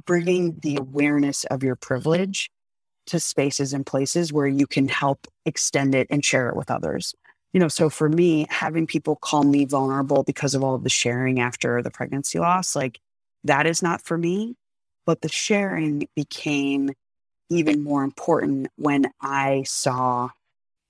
bringing 0.05 0.57
the 0.63 0.77
awareness 0.77 1.43
of 1.43 1.61
your 1.61 1.75
privilege 1.75 2.49
to 3.05 3.19
spaces 3.19 3.73
and 3.73 3.85
places 3.85 4.33
where 4.33 4.47
you 4.47 4.65
can 4.65 4.87
help 4.87 5.27
extend 5.45 5.93
it 5.93 6.07
and 6.09 6.25
share 6.25 6.49
it 6.49 6.55
with 6.55 6.71
others. 6.71 7.13
You 7.53 7.59
know, 7.59 7.67
so 7.67 7.91
for 7.91 8.09
me, 8.09 8.47
having 8.49 8.87
people 8.87 9.17
call 9.17 9.43
me 9.43 9.65
vulnerable 9.65 10.23
because 10.23 10.55
of 10.55 10.63
all 10.63 10.73
of 10.73 10.83
the 10.83 10.89
sharing 10.89 11.39
after 11.39 11.83
the 11.83 11.91
pregnancy 11.91 12.39
loss, 12.39 12.75
like 12.75 12.99
that 13.43 13.67
is 13.67 13.83
not 13.83 14.01
for 14.01 14.17
me. 14.17 14.55
But 15.05 15.21
the 15.21 15.29
sharing 15.29 16.07
became 16.15 16.89
even 17.49 17.83
more 17.83 18.03
important 18.03 18.67
when 18.77 19.11
I 19.21 19.63
saw 19.63 20.29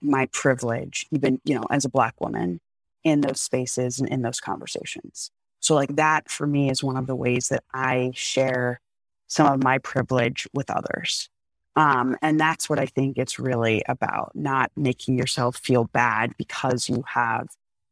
my 0.02 0.28
privilege, 0.28 1.06
even, 1.12 1.40
you 1.44 1.56
know, 1.56 1.66
as 1.70 1.86
a 1.86 1.90
Black 1.90 2.20
woman 2.22 2.60
in 3.04 3.22
those 3.22 3.42
spaces 3.42 4.00
and 4.00 4.10
in 4.10 4.22
those 4.22 4.40
conversations. 4.40 5.32
So, 5.60 5.76
like, 5.76 5.96
that 5.96 6.30
for 6.30 6.46
me 6.46 6.70
is 6.70 6.84
one 6.84 6.98
of 6.98 7.08
the 7.08 7.16
ways 7.16 7.48
that 7.50 7.64
I 7.74 8.12
share 8.14 8.80
some 9.28 9.52
of 9.52 9.64
my 9.64 9.80
privilege 9.80 10.48
with 10.54 10.70
others. 10.70 11.30
Um, 11.76 12.16
and 12.22 12.40
that's 12.40 12.70
what 12.70 12.80
I 12.80 12.86
think 12.86 13.18
it's 13.18 13.40
really 13.40 13.84
about 13.88 14.32
not 14.34 14.72
making 14.76 15.18
yourself 15.18 15.58
feel 15.58 15.86
bad 15.86 16.34
because 16.38 16.88
you 16.88 17.04
have 17.08 17.48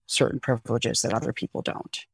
certain 0.05 0.39
privileges 0.39 1.01
that 1.01 1.14
other 1.14 1.34
people 1.34 1.61
don't. 1.61 2.05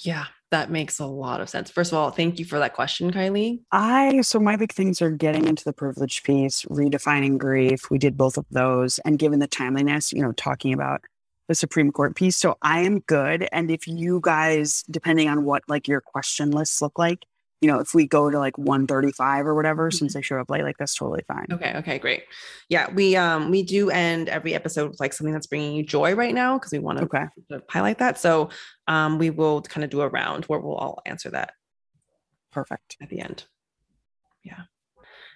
Yeah, 0.00 0.26
that 0.50 0.70
makes 0.70 0.98
a 0.98 1.06
lot 1.06 1.40
of 1.40 1.48
sense. 1.48 1.70
First 1.70 1.92
of 1.92 1.98
all, 1.98 2.10
thank 2.10 2.38
you 2.38 2.44
for 2.44 2.58
that 2.58 2.74
question, 2.74 3.12
Kylie. 3.12 3.60
I 3.72 4.20
so 4.22 4.38
my 4.40 4.56
big 4.56 4.72
things 4.72 5.00
are 5.00 5.10
getting 5.10 5.46
into 5.46 5.64
the 5.64 5.72
privilege 5.72 6.22
piece, 6.22 6.64
redefining 6.64 7.38
grief. 7.38 7.90
We 7.90 7.98
did 7.98 8.16
both 8.16 8.36
of 8.36 8.46
those, 8.50 8.98
and 9.00 9.18
given 9.18 9.38
the 9.38 9.46
timeliness, 9.46 10.12
you 10.12 10.22
know, 10.22 10.32
talking 10.32 10.72
about 10.72 11.02
the 11.48 11.54
Supreme 11.54 11.90
Court 11.90 12.14
piece. 12.14 12.36
So 12.36 12.56
I 12.62 12.80
am 12.80 13.00
good. 13.00 13.48
And 13.50 13.70
if 13.70 13.88
you 13.88 14.20
guys, 14.22 14.84
depending 14.88 15.28
on 15.28 15.44
what 15.44 15.64
like 15.68 15.88
your 15.88 16.00
question 16.00 16.52
lists 16.52 16.80
look 16.80 16.98
like, 16.98 17.24
you 17.60 17.70
know, 17.70 17.78
if 17.78 17.94
we 17.94 18.06
go 18.06 18.30
to 18.30 18.38
like 18.38 18.56
135 18.56 19.46
or 19.46 19.54
whatever, 19.54 19.90
since 19.90 20.16
I 20.16 20.22
showed 20.22 20.40
up 20.40 20.50
late, 20.50 20.62
like 20.62 20.78
that's 20.78 20.94
totally 20.94 21.22
fine. 21.28 21.46
Okay, 21.52 21.74
okay, 21.76 21.98
great. 21.98 22.24
Yeah, 22.68 22.90
we 22.92 23.16
um 23.16 23.50
we 23.50 23.62
do 23.62 23.90
end 23.90 24.28
every 24.28 24.54
episode 24.54 24.90
with 24.90 25.00
like 25.00 25.12
something 25.12 25.32
that's 25.34 25.46
bringing 25.46 25.74
you 25.74 25.84
joy 25.84 26.14
right 26.14 26.34
now 26.34 26.58
because 26.58 26.72
we 26.72 26.78
want 26.78 26.98
to 26.98 27.04
Okay. 27.04 27.26
highlight 27.68 27.98
that. 27.98 28.18
So 28.18 28.48
um 28.88 29.18
we 29.18 29.30
will 29.30 29.60
kind 29.62 29.84
of 29.84 29.90
do 29.90 30.00
a 30.00 30.08
round 30.08 30.46
where 30.46 30.58
we'll 30.58 30.76
all 30.76 31.02
answer 31.04 31.30
that 31.30 31.52
Perfect. 32.50 32.96
at 33.02 33.10
the 33.10 33.20
end. 33.20 33.44
Yeah. 34.42 34.62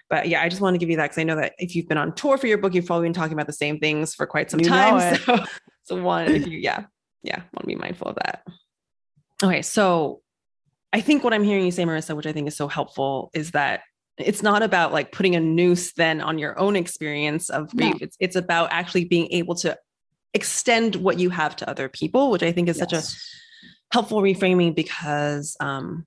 But 0.09 0.27
yeah, 0.27 0.41
I 0.41 0.49
just 0.49 0.61
want 0.61 0.73
to 0.73 0.77
give 0.79 0.89
you 0.89 0.97
that 0.97 1.03
because 1.05 1.17
I 1.17 1.23
know 1.23 1.35
that 1.35 1.53
if 1.57 1.75
you've 1.75 1.87
been 1.87 1.97
on 1.97 2.13
tour 2.15 2.37
for 2.37 2.47
your 2.47 2.57
book, 2.57 2.73
you've 2.73 2.85
probably 2.85 3.05
been 3.05 3.13
talking 3.13 3.33
about 3.33 3.47
the 3.47 3.53
same 3.53 3.79
things 3.79 4.13
for 4.13 4.25
quite 4.27 4.51
some 4.51 4.59
You 4.59 4.69
time. 4.69 5.17
So, 5.17 5.45
so 5.83 6.01
one, 6.01 6.27
if 6.27 6.45
you, 6.45 6.57
yeah, 6.59 6.85
yeah, 7.23 7.37
want 7.53 7.61
to 7.61 7.67
be 7.67 7.75
mindful 7.75 8.09
of 8.09 8.15
that. 8.15 8.43
Okay, 9.43 9.61
so 9.63 10.21
I 10.95 11.01
think 11.01 11.25
what 11.25 11.33
I'm 11.33 11.43
hearing 11.43 11.65
you 11.65 11.71
say, 11.71 11.83
Marisa, 11.83 12.15
which 12.15 12.25
I 12.25 12.31
think 12.31 12.47
is 12.47 12.55
so 12.55 12.69
helpful, 12.69 13.29
is 13.33 13.51
that 13.51 13.81
it's 14.17 14.41
not 14.41 14.63
about 14.63 14.93
like 14.93 15.11
putting 15.11 15.35
a 15.35 15.41
noose 15.41 15.91
then 15.91 16.21
on 16.21 16.39
your 16.39 16.57
own 16.57 16.77
experience 16.77 17.49
of 17.49 17.73
No. 17.73 17.89
grief. 17.89 18.01
It's 18.01 18.15
it's 18.21 18.37
about 18.37 18.69
actually 18.71 19.03
being 19.03 19.27
able 19.31 19.55
to 19.55 19.77
extend 20.33 20.95
what 20.95 21.19
you 21.19 21.29
have 21.31 21.53
to 21.57 21.69
other 21.69 21.89
people, 21.89 22.31
which 22.31 22.43
I 22.43 22.53
think 22.53 22.69
is 22.69 22.77
such 22.77 22.93
a 22.93 23.03
helpful 23.91 24.21
reframing 24.21 24.73
because 24.73 25.57
um 25.59 26.05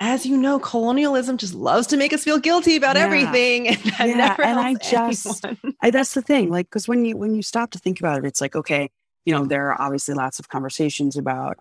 as 0.00 0.24
you 0.24 0.38
know 0.38 0.58
colonialism 0.58 1.36
just 1.36 1.52
loves 1.54 1.86
to 1.88 1.98
make 1.98 2.14
us 2.14 2.24
feel 2.24 2.38
guilty 2.38 2.76
about 2.76 2.96
Yeah. 2.96 3.04
everything 3.04 3.68
and 3.68 3.78
that 3.78 4.08
Yeah, 4.08 4.36
and 4.42 4.58
I 4.58 4.74
just 4.90 5.44
I, 5.82 5.90
that's 5.90 6.14
the 6.14 6.22
thing 6.22 6.50
like 6.50 6.66
because 6.66 6.88
when 6.88 7.04
you 7.04 7.16
when 7.16 7.34
you 7.34 7.42
stop 7.42 7.70
to 7.72 7.78
think 7.78 8.00
about 8.00 8.18
it 8.18 8.24
it's 8.26 8.40
like 8.40 8.56
okay 8.56 8.90
you 9.24 9.34
know 9.34 9.44
there 9.46 9.68
are 9.70 9.80
obviously 9.80 10.14
lots 10.14 10.38
of 10.38 10.48
conversations 10.48 11.16
about 11.16 11.56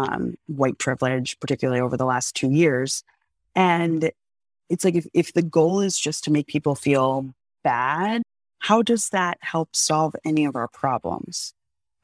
um, 0.00 0.36
white 0.46 0.78
privilege, 0.78 1.38
particularly 1.40 1.80
over 1.80 1.96
the 1.96 2.06
last 2.06 2.34
two 2.34 2.50
years. 2.50 3.04
And 3.54 4.10
it's 4.68 4.84
like 4.84 4.94
if, 4.94 5.06
if 5.12 5.32
the 5.32 5.42
goal 5.42 5.80
is 5.80 5.98
just 5.98 6.24
to 6.24 6.30
make 6.30 6.46
people 6.46 6.74
feel 6.74 7.34
bad, 7.62 8.22
how 8.60 8.82
does 8.82 9.08
that 9.10 9.38
help 9.40 9.74
solve 9.74 10.14
any 10.24 10.44
of 10.44 10.56
our 10.56 10.68
problems? 10.68 11.54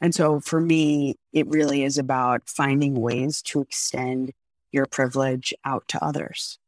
And 0.01 0.15
so 0.15 0.41
for 0.41 0.61
me, 0.61 1.17
it 1.33 1.47
really 1.49 1.85
is 1.85 1.97
about 1.97 2.49
finding 2.49 2.95
ways 3.01 3.41
to 3.43 3.61
extend 3.63 4.33
your 4.73 4.87
privilege 4.87 5.55
out 5.65 5.89
to 5.89 6.05
others. 6.05 6.59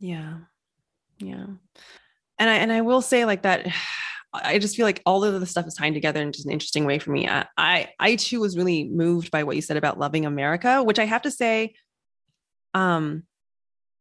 Yeah. 0.00 0.38
Yeah. 1.18 1.46
And 2.38 2.50
I 2.50 2.54
and 2.54 2.72
I 2.72 2.80
will 2.80 3.02
say 3.02 3.24
like 3.24 3.42
that 3.42 3.68
I 4.34 4.58
just 4.58 4.76
feel 4.76 4.86
like 4.86 5.02
all 5.04 5.24
of 5.24 5.38
the 5.38 5.46
stuff 5.46 5.66
is 5.66 5.74
tying 5.74 5.92
together 5.92 6.20
in 6.20 6.32
just 6.32 6.46
an 6.46 6.52
interesting 6.52 6.86
way 6.86 6.98
for 6.98 7.10
me. 7.10 7.28
I, 7.28 7.46
I, 7.58 7.88
I 7.98 8.16
too 8.16 8.40
was 8.40 8.56
really 8.56 8.84
moved 8.84 9.30
by 9.30 9.44
what 9.44 9.56
you 9.56 9.62
said 9.62 9.76
about 9.76 9.98
loving 9.98 10.24
America, 10.24 10.82
which 10.82 10.98
I 10.98 11.04
have 11.04 11.22
to 11.22 11.30
say, 11.30 11.74
um, 12.72 13.24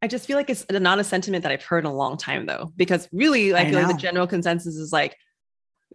I 0.02 0.08
just 0.08 0.26
feel 0.26 0.38
like 0.38 0.50
it's 0.50 0.66
not 0.70 1.00
a 1.00 1.04
sentiment 1.04 1.44
that 1.44 1.52
I've 1.52 1.64
heard 1.64 1.86
in 1.86 1.92
a 1.92 1.94
long 1.94 2.18
time 2.18 2.46
though, 2.46 2.72
because 2.76 3.08
really 3.12 3.54
I, 3.54 3.62
I 3.62 3.64
feel 3.66 3.74
know. 3.74 3.88
like 3.88 3.96
the 3.96 4.02
general 4.02 4.26
consensus 4.26 4.76
is 4.76 4.94
like, 4.94 5.18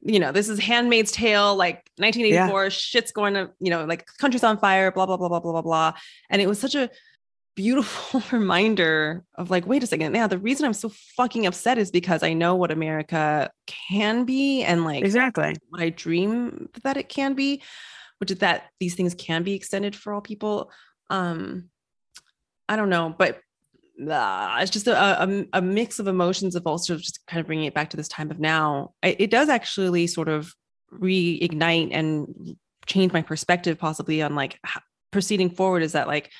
you 0.03 0.21
know, 0.21 0.31
this 0.31 0.49
is 0.49 0.59
Handmaid's 0.61 1.11
Tale, 1.11 1.57
like 1.57 1.91
1984, 1.97 2.63
yeah. 2.63 2.69
shit's 2.69 3.13
going 3.13 3.35
to, 3.35 3.51
you 3.59 3.71
know, 3.71 3.85
like 3.87 4.07
country's 4.19 4.45
on 4.45 4.59
fire, 4.59 4.93
blah 4.93 5.07
blah 5.07 5.17
blah 5.17 5.29
blah 5.29 5.41
blah 5.41 5.53
blah 5.53 5.63
blah. 5.63 5.93
And 6.31 6.41
it 6.43 6.47
was 6.47 6.61
such 6.61 6.75
a 6.75 6.91
beautiful 7.57 8.23
reminder 8.31 9.25
of 9.35 9.51
like, 9.51 9.67
wait 9.67 9.83
a 9.83 9.87
second. 9.87 10.15
Yeah, 10.15 10.29
the 10.29 10.39
reason 10.39 10.67
I'm 10.67 10.73
so 10.73 10.91
fucking 11.17 11.47
upset 11.47 11.79
is 11.79 11.91
because 11.91 12.23
I 12.23 12.35
know 12.35 12.55
what 12.55 12.71
America 12.71 13.51
can 13.67 14.25
be 14.25 14.63
and 14.63 14.85
like 14.85 15.03
exactly 15.03 15.57
what 15.71 15.83
I 15.83 15.91
dream 15.91 16.69
that 16.85 16.97
it 16.97 17.09
can 17.09 17.35
be, 17.35 17.63
which 18.19 18.31
is 18.31 18.39
that 18.39 18.65
these 18.79 18.95
things 18.95 19.15
can 19.15 19.43
be 19.43 19.55
extended 19.55 19.97
for 19.97 20.13
all 20.13 20.21
people. 20.21 20.71
Um, 21.11 21.71
I 22.69 22.77
don't 22.77 22.91
know, 22.91 23.15
but 23.17 23.41
uh, 24.11 24.59
it's 24.61 24.71
just 24.71 24.87
a, 24.87 25.23
a, 25.23 25.45
a, 25.55 25.63
mix 25.63 25.99
of 25.99 26.07
emotions 26.07 26.55
of 26.55 26.67
also 26.67 26.97
just 26.97 27.21
kind 27.27 27.41
of 27.41 27.47
bringing 27.47 27.65
it 27.65 27.73
back 27.73 27.89
to 27.91 27.97
this 27.97 28.09
time 28.09 28.31
of 28.31 28.39
now. 28.39 28.93
It, 29.03 29.21
it 29.21 29.31
does 29.31 29.49
actually 29.49 30.07
sort 30.07 30.29
of 30.29 30.53
reignite 30.93 31.91
and 31.93 32.57
change 32.85 33.13
my 33.13 33.23
perspective 33.23 33.79
possibly 33.79 34.21
on 34.21 34.35
like 34.35 34.61
proceeding 35.11 35.49
forward 35.49 35.83
is 35.83 35.93
that 35.93 36.07
like 36.07 36.31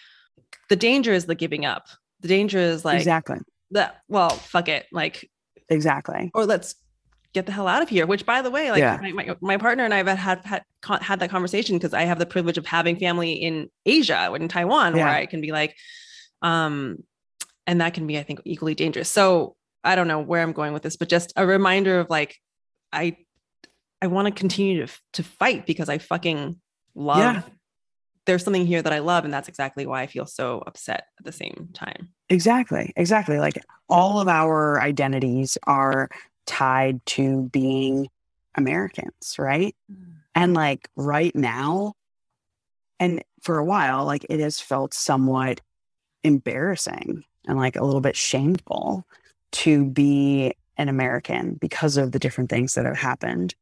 the 0.69 0.77
danger 0.77 1.13
is 1.13 1.27
the 1.27 1.35
giving 1.35 1.65
up. 1.65 1.87
The 2.21 2.29
danger 2.29 2.59
is 2.59 2.85
like 2.85 2.99
exactly 2.99 3.39
that. 3.73 4.01
Well, 4.09 4.31
fuck 4.31 4.69
it. 4.69 4.87
Like 4.93 5.29
exactly. 5.69 6.31
Or 6.35 6.45
let's 6.47 6.75
get 7.33 7.47
the 7.47 7.53
hell 7.53 7.69
out 7.69 7.83
of 7.83 7.89
here. 7.89 8.07
Which, 8.07 8.25
by 8.25 8.43
the 8.43 8.51
way, 8.51 8.71
like 8.71 8.81
yeah. 8.81 8.99
my, 9.01 9.13
my, 9.13 9.37
my, 9.41 9.57
partner 9.57 9.85
and 9.85 9.93
I 9.93 9.99
have 9.99 10.07
had 10.07 10.45
had 10.45 10.65
had 11.03 11.21
that 11.21 11.31
conversation 11.31 11.77
because 11.77 11.95
I 11.95 12.03
have 12.03 12.19
the 12.19 12.27
privilege 12.27 12.59
of 12.59 12.67
having 12.67 12.97
family 12.97 13.33
in 13.33 13.69
Asia, 13.85 14.33
in 14.35 14.49
Taiwan, 14.49 14.97
yeah. 14.97 15.05
where 15.05 15.15
I 15.15 15.27
can 15.27 15.41
be 15.41 15.53
like, 15.53 15.77
um, 16.43 17.03
and 17.67 17.81
that 17.81 17.95
can 17.95 18.07
be, 18.07 18.19
I 18.19 18.23
think, 18.23 18.41
equally 18.45 18.75
dangerous. 18.75 19.11
So 19.11 19.57
I 19.85 19.95
don't 19.95 20.09
know 20.09 20.21
where 20.21 20.43
I'm 20.43 20.53
going 20.53 20.73
with 20.73 20.83
this, 20.83 20.97
but 20.97 21.09
just 21.09 21.33
a 21.37 21.47
reminder 21.47 22.01
of 22.01 22.11
like, 22.11 22.37
I 22.93 23.19
I 24.01 24.07
want 24.09 24.27
to 24.27 24.33
continue 24.33 24.87
to 24.87 24.93
to 25.15 25.23
fight 25.23 25.67
because 25.67 25.89
I 25.89 25.99
fucking 25.99 26.61
love 26.95 27.19
yeah 27.19 27.43
there's 28.27 28.45
something 28.45 28.67
here 28.67 28.83
that 28.83 28.93
I 28.93 28.99
love. 28.99 29.25
And 29.25 29.33
that's 29.33 29.49
exactly 29.49 29.87
why 29.87 30.03
I 30.03 30.07
feel 30.07 30.27
so 30.27 30.63
upset 30.67 31.07
at 31.19 31.25
the 31.25 31.33
same 31.33 31.71
time. 31.73 32.11
Exactly. 32.29 32.93
Exactly. 32.97 33.39
Like 33.39 33.59
all 33.89 34.21
of 34.21 34.29
our 34.29 34.81
identities 34.81 35.57
are 35.65 36.11
tied 36.47 37.05
to 37.07 37.49
being 37.53 38.09
Americans, 38.57 39.37
right? 39.39 39.75
Mm. 39.91 40.15
And 40.35 40.55
like 40.55 40.89
right 40.97 41.35
now, 41.35 41.95
and 42.99 43.23
for 43.43 43.59
a 43.59 43.65
while, 43.65 44.05
like 44.05 44.27
it 44.29 44.41
has 44.41 44.61
felt 44.61 44.93
somewhat 44.93 45.61
embarrassing 46.25 47.25
and 47.47 47.59
like 47.59 47.77
a 47.77 47.85
little 47.85 48.01
bit 48.01 48.17
shameful 48.17 49.05
to 49.53 49.85
be 49.85 50.53
an 50.77 50.89
American 50.89 51.55
because 51.55 51.97
of 51.97 52.13
the 52.13 52.19
different 52.19 52.51
things 52.51 52.75
that 52.75 52.85
have 52.85 52.97
happened. 52.97 53.55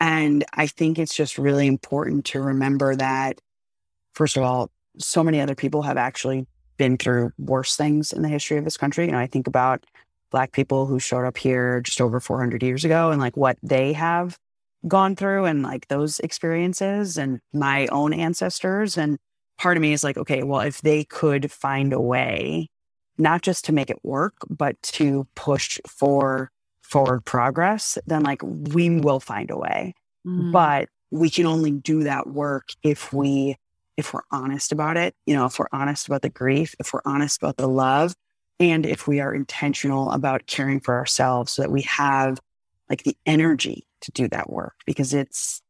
And 0.00 0.44
I 0.54 0.66
think 0.66 0.98
it's 0.98 1.14
just 1.14 1.38
really 1.38 1.66
important 1.66 2.26
to 2.26 2.40
remember 2.40 2.96
that 2.96 3.40
first 4.14 4.36
of 4.36 4.42
all, 4.42 4.70
so 4.98 5.22
many 5.22 5.40
other 5.40 5.54
people 5.54 5.82
have 5.82 5.96
actually 5.96 6.46
been 6.76 6.96
through 6.96 7.32
worse 7.38 7.76
things 7.76 8.12
in 8.12 8.22
the 8.22 8.28
history 8.28 8.58
of 8.58 8.64
this 8.64 8.76
country. 8.76 9.06
You 9.06 9.12
know, 9.12 9.18
I 9.18 9.26
think 9.26 9.46
about 9.46 9.84
Black 10.30 10.52
people 10.52 10.86
who 10.86 10.98
showed 10.98 11.24
up 11.24 11.36
here 11.36 11.80
just 11.80 12.00
over 12.00 12.20
400 12.20 12.62
years 12.62 12.84
ago 12.84 13.10
and 13.10 13.20
like 13.20 13.36
what 13.36 13.56
they 13.62 13.92
have 13.92 14.38
gone 14.86 15.16
through 15.16 15.44
and 15.44 15.62
like 15.62 15.88
those 15.88 16.20
experiences 16.20 17.16
and 17.16 17.40
my 17.52 17.86
own 17.88 18.12
ancestors. 18.12 18.98
And 18.98 19.18
part 19.58 19.76
of 19.76 19.80
me 19.80 19.92
is 19.92 20.04
like, 20.04 20.16
okay, 20.16 20.42
well, 20.42 20.60
if 20.60 20.82
they 20.82 21.04
could 21.04 21.50
find 21.50 21.92
a 21.92 22.00
way, 22.00 22.68
not 23.16 23.42
just 23.42 23.64
to 23.66 23.72
make 23.72 23.90
it 23.90 24.04
work, 24.04 24.34
but 24.50 24.80
to 24.82 25.26
push 25.36 25.78
for 25.88 26.50
forward 26.82 27.24
progress, 27.24 27.96
then 28.06 28.22
like 28.22 28.42
we 28.42 29.00
will 29.00 29.20
find 29.20 29.50
a 29.50 29.56
way. 29.56 29.94
Mm. 30.26 30.52
But 30.52 30.88
we 31.10 31.30
can 31.30 31.46
only 31.46 31.70
do 31.70 32.02
that 32.02 32.26
work 32.26 32.70
if 32.82 33.12
we 33.12 33.56
if 33.96 34.12
we're 34.12 34.22
honest 34.30 34.72
about 34.72 34.96
it, 34.96 35.14
you 35.26 35.34
know, 35.34 35.46
if 35.46 35.58
we're 35.58 35.68
honest 35.72 36.06
about 36.06 36.22
the 36.22 36.28
grief, 36.28 36.74
if 36.80 36.92
we're 36.92 37.02
honest 37.04 37.40
about 37.40 37.56
the 37.56 37.68
love, 37.68 38.14
and 38.60 38.86
if 38.86 39.06
we 39.06 39.20
are 39.20 39.34
intentional 39.34 40.10
about 40.10 40.46
caring 40.46 40.80
for 40.80 40.94
ourselves 40.94 41.52
so 41.52 41.62
that 41.62 41.70
we 41.70 41.82
have 41.82 42.38
like 42.88 43.02
the 43.02 43.16
energy 43.26 43.86
to 44.00 44.12
do 44.12 44.28
that 44.28 44.50
work 44.50 44.74
because 44.86 45.14
it's 45.14 45.60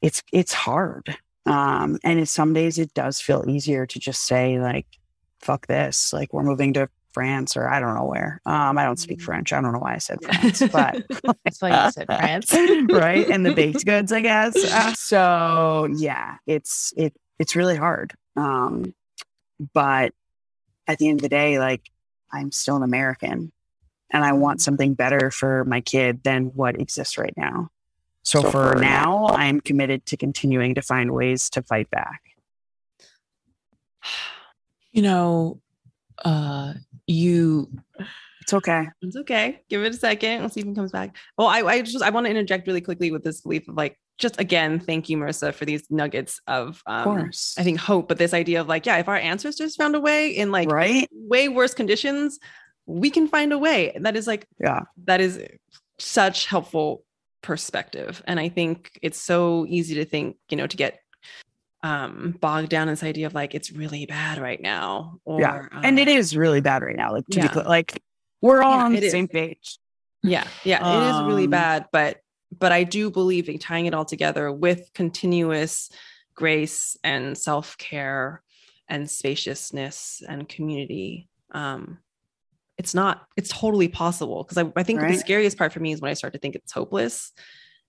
it's 0.00 0.22
it's 0.32 0.52
hard. 0.52 1.16
Um 1.46 1.98
and 2.04 2.26
some 2.28 2.52
days 2.52 2.78
it 2.78 2.94
does 2.94 3.20
feel 3.20 3.44
easier 3.48 3.86
to 3.86 3.98
just 3.98 4.22
say 4.22 4.58
like 4.58 4.86
fuck 5.40 5.66
this 5.66 6.12
like 6.12 6.32
we're 6.32 6.42
moving 6.42 6.72
to 6.72 6.88
france 7.12 7.54
or 7.56 7.68
i 7.68 7.78
don't 7.78 7.94
know 7.94 8.06
where. 8.06 8.40
Um 8.46 8.78
i 8.78 8.84
don't 8.84 8.98
speak 8.98 9.18
mm. 9.18 9.24
french. 9.24 9.52
I 9.52 9.60
don't 9.60 9.72
know 9.72 9.78
why 9.78 9.94
i 9.94 9.98
said 9.98 10.18
france 10.24 10.62
but 10.72 11.04
that's 11.44 11.60
why 11.60 11.84
you 11.84 11.90
said 11.92 12.06
france. 12.06 12.54
Right? 12.90 13.28
And 13.28 13.44
the 13.44 13.52
baked 13.54 13.84
goods 13.86 14.12
i 14.12 14.20
guess. 14.20 14.56
Uh, 14.56 14.94
so 14.94 15.88
yeah 15.96 16.36
it's 16.46 16.94
it 16.96 17.14
it's 17.38 17.56
really 17.56 17.76
hard. 17.76 18.14
Um, 18.36 18.94
but 19.72 20.12
at 20.86 20.98
the 20.98 21.08
end 21.08 21.20
of 21.20 21.22
the 21.22 21.28
day, 21.28 21.58
like 21.58 21.90
I'm 22.32 22.52
still 22.52 22.76
an 22.76 22.82
American 22.82 23.52
and 24.10 24.24
I 24.24 24.32
want 24.32 24.58
mm-hmm. 24.58 24.64
something 24.64 24.94
better 24.94 25.30
for 25.30 25.64
my 25.64 25.80
kid 25.80 26.22
than 26.22 26.46
what 26.54 26.80
exists 26.80 27.18
right 27.18 27.34
now. 27.36 27.70
So, 28.22 28.40
so 28.40 28.50
for, 28.50 28.72
for 28.72 28.74
now, 28.76 29.26
now, 29.28 29.34
I'm 29.34 29.60
committed 29.60 30.06
to 30.06 30.16
continuing 30.16 30.74
to 30.76 30.82
find 30.82 31.10
ways 31.12 31.50
to 31.50 31.62
fight 31.62 31.90
back. 31.90 32.22
You 34.92 35.02
know, 35.02 35.60
uh, 36.24 36.74
you 37.06 37.68
it's 38.40 38.52
okay. 38.52 38.88
It's 39.00 39.16
okay. 39.16 39.62
Give 39.70 39.82
it 39.82 39.94
a 39.94 39.96
second. 39.96 40.40
We'll 40.40 40.50
see 40.50 40.60
if 40.60 40.66
it 40.66 40.74
comes 40.74 40.92
back. 40.92 41.16
Well, 41.38 41.48
I, 41.48 41.60
I 41.62 41.82
just 41.82 42.02
I 42.02 42.10
want 42.10 42.26
to 42.26 42.30
interject 42.30 42.66
really 42.66 42.82
quickly 42.82 43.10
with 43.10 43.24
this 43.24 43.40
belief 43.40 43.66
of 43.68 43.74
like 43.74 43.98
just 44.18 44.40
again, 44.40 44.78
thank 44.78 45.08
you, 45.08 45.16
Marisa, 45.16 45.52
for 45.52 45.64
these 45.64 45.90
nuggets 45.90 46.40
of 46.46 46.82
um 46.86 47.18
of 47.18 47.34
I 47.58 47.62
think 47.62 47.78
hope, 47.78 48.08
but 48.08 48.18
this 48.18 48.34
idea 48.34 48.60
of 48.60 48.68
like, 48.68 48.86
yeah, 48.86 48.98
if 48.98 49.08
our 49.08 49.16
ancestors 49.16 49.76
found 49.76 49.94
a 49.94 50.00
way 50.00 50.30
in 50.30 50.52
like 50.52 50.70
right 50.70 51.08
way 51.12 51.48
worse 51.48 51.74
conditions, 51.74 52.38
we 52.86 53.10
can 53.10 53.28
find 53.28 53.52
a 53.52 53.58
way. 53.58 53.92
And 53.92 54.06
that 54.06 54.16
is 54.16 54.26
like, 54.26 54.46
yeah, 54.60 54.80
that 55.04 55.20
is 55.20 55.42
such 55.98 56.46
helpful 56.46 57.04
perspective. 57.42 58.22
And 58.26 58.38
I 58.38 58.48
think 58.48 58.98
it's 59.02 59.20
so 59.20 59.66
easy 59.68 59.96
to 59.96 60.04
think, 60.04 60.36
you 60.48 60.56
know, 60.56 60.66
to 60.66 60.76
get 60.76 61.00
um 61.82 62.36
bogged 62.40 62.70
down 62.70 62.88
in 62.88 62.92
this 62.92 63.02
idea 63.02 63.26
of 63.26 63.34
like 63.34 63.54
it's 63.54 63.72
really 63.72 64.06
bad 64.06 64.38
right 64.38 64.60
now. 64.60 65.18
Or, 65.24 65.40
yeah. 65.40 65.66
Um, 65.72 65.84
and 65.84 65.98
it 65.98 66.08
is 66.08 66.36
really 66.36 66.60
bad 66.60 66.82
right 66.82 66.96
now. 66.96 67.12
Like 67.12 67.26
to 67.26 67.38
yeah. 67.38 67.42
be 67.42 67.48
clear, 67.48 67.64
like 67.64 68.00
we're 68.40 68.62
all 68.62 68.78
yeah, 68.78 68.84
on 68.84 68.92
the 68.92 69.04
is. 69.04 69.12
same 69.12 69.28
page. 69.28 69.78
Yeah, 70.22 70.46
yeah, 70.64 70.80
um, 70.80 71.02
it 71.02 71.06
is 71.10 71.26
really 71.26 71.44
um, 71.44 71.50
bad, 71.50 71.86
but 71.92 72.18
but 72.58 72.72
I 72.72 72.84
do 72.84 73.10
believe 73.10 73.48
in 73.48 73.58
tying 73.58 73.86
it 73.86 73.94
all 73.94 74.04
together 74.04 74.50
with 74.52 74.90
continuous 74.94 75.90
grace 76.34 76.96
and 77.04 77.36
self 77.36 77.76
care 77.78 78.42
and 78.88 79.10
spaciousness 79.10 80.22
and 80.28 80.48
community. 80.48 81.28
Um, 81.52 81.98
it's 82.76 82.94
not. 82.94 83.26
It's 83.36 83.50
totally 83.50 83.88
possible 83.88 84.42
because 84.42 84.58
I, 84.58 84.70
I 84.76 84.82
think 84.82 85.00
right? 85.00 85.12
the 85.12 85.18
scariest 85.18 85.56
part 85.56 85.72
for 85.72 85.80
me 85.80 85.92
is 85.92 86.00
when 86.00 86.10
I 86.10 86.14
start 86.14 86.32
to 86.32 86.38
think 86.38 86.54
it's 86.54 86.72
hopeless. 86.72 87.32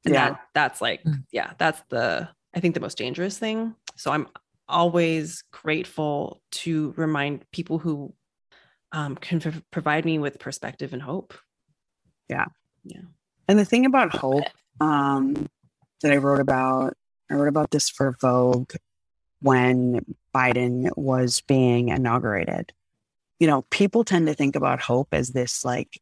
And 0.05 0.13
yeah, 0.13 0.30
that, 0.30 0.39
that's 0.53 0.82
like 0.82 1.03
mm. 1.03 1.24
yeah, 1.32 1.53
that's 1.57 1.82
the 1.89 2.30
I 2.53 2.59
think 2.59 2.74
the 2.76 2.80
most 2.80 2.97
dangerous 2.97 3.38
thing. 3.38 3.76
So 3.95 4.11
I'm 4.11 4.28
always 4.68 5.43
grateful 5.51 6.41
to 6.51 6.93
remind 6.97 7.49
people 7.51 7.80
who 7.80 8.13
um, 8.91 9.16
can 9.16 9.41
f- 9.45 9.61
provide 9.72 10.05
me 10.05 10.20
with 10.20 10.39
perspective 10.39 10.93
and 10.93 11.01
hope. 11.01 11.34
Yeah. 12.30 12.45
Yeah. 12.84 13.01
And 13.48 13.60
the 13.60 13.66
thing 13.66 13.86
about 13.86 14.16
hope 14.16 14.46
um, 14.80 15.48
that 16.02 16.12
I 16.12 16.18
wrote 16.18 16.39
about, 16.39 16.96
I 17.30 17.36
wrote 17.36 17.48
about 17.48 17.72
this 17.72 17.89
for 17.89 18.16
Vogue 18.20 18.74
when 19.41 20.16
Biden 20.34 20.89
was 20.98 21.41
being 21.41 21.89
inaugurated. 21.89 22.74
You 23.39 23.48
know, 23.48 23.64
people 23.64 24.04
tend 24.04 24.28
to 24.28 24.34
think 24.34 24.56
about 24.56 24.82
hope 24.82 25.10
as 25.12 25.30
this 25.30 25.66
like 25.66 26.00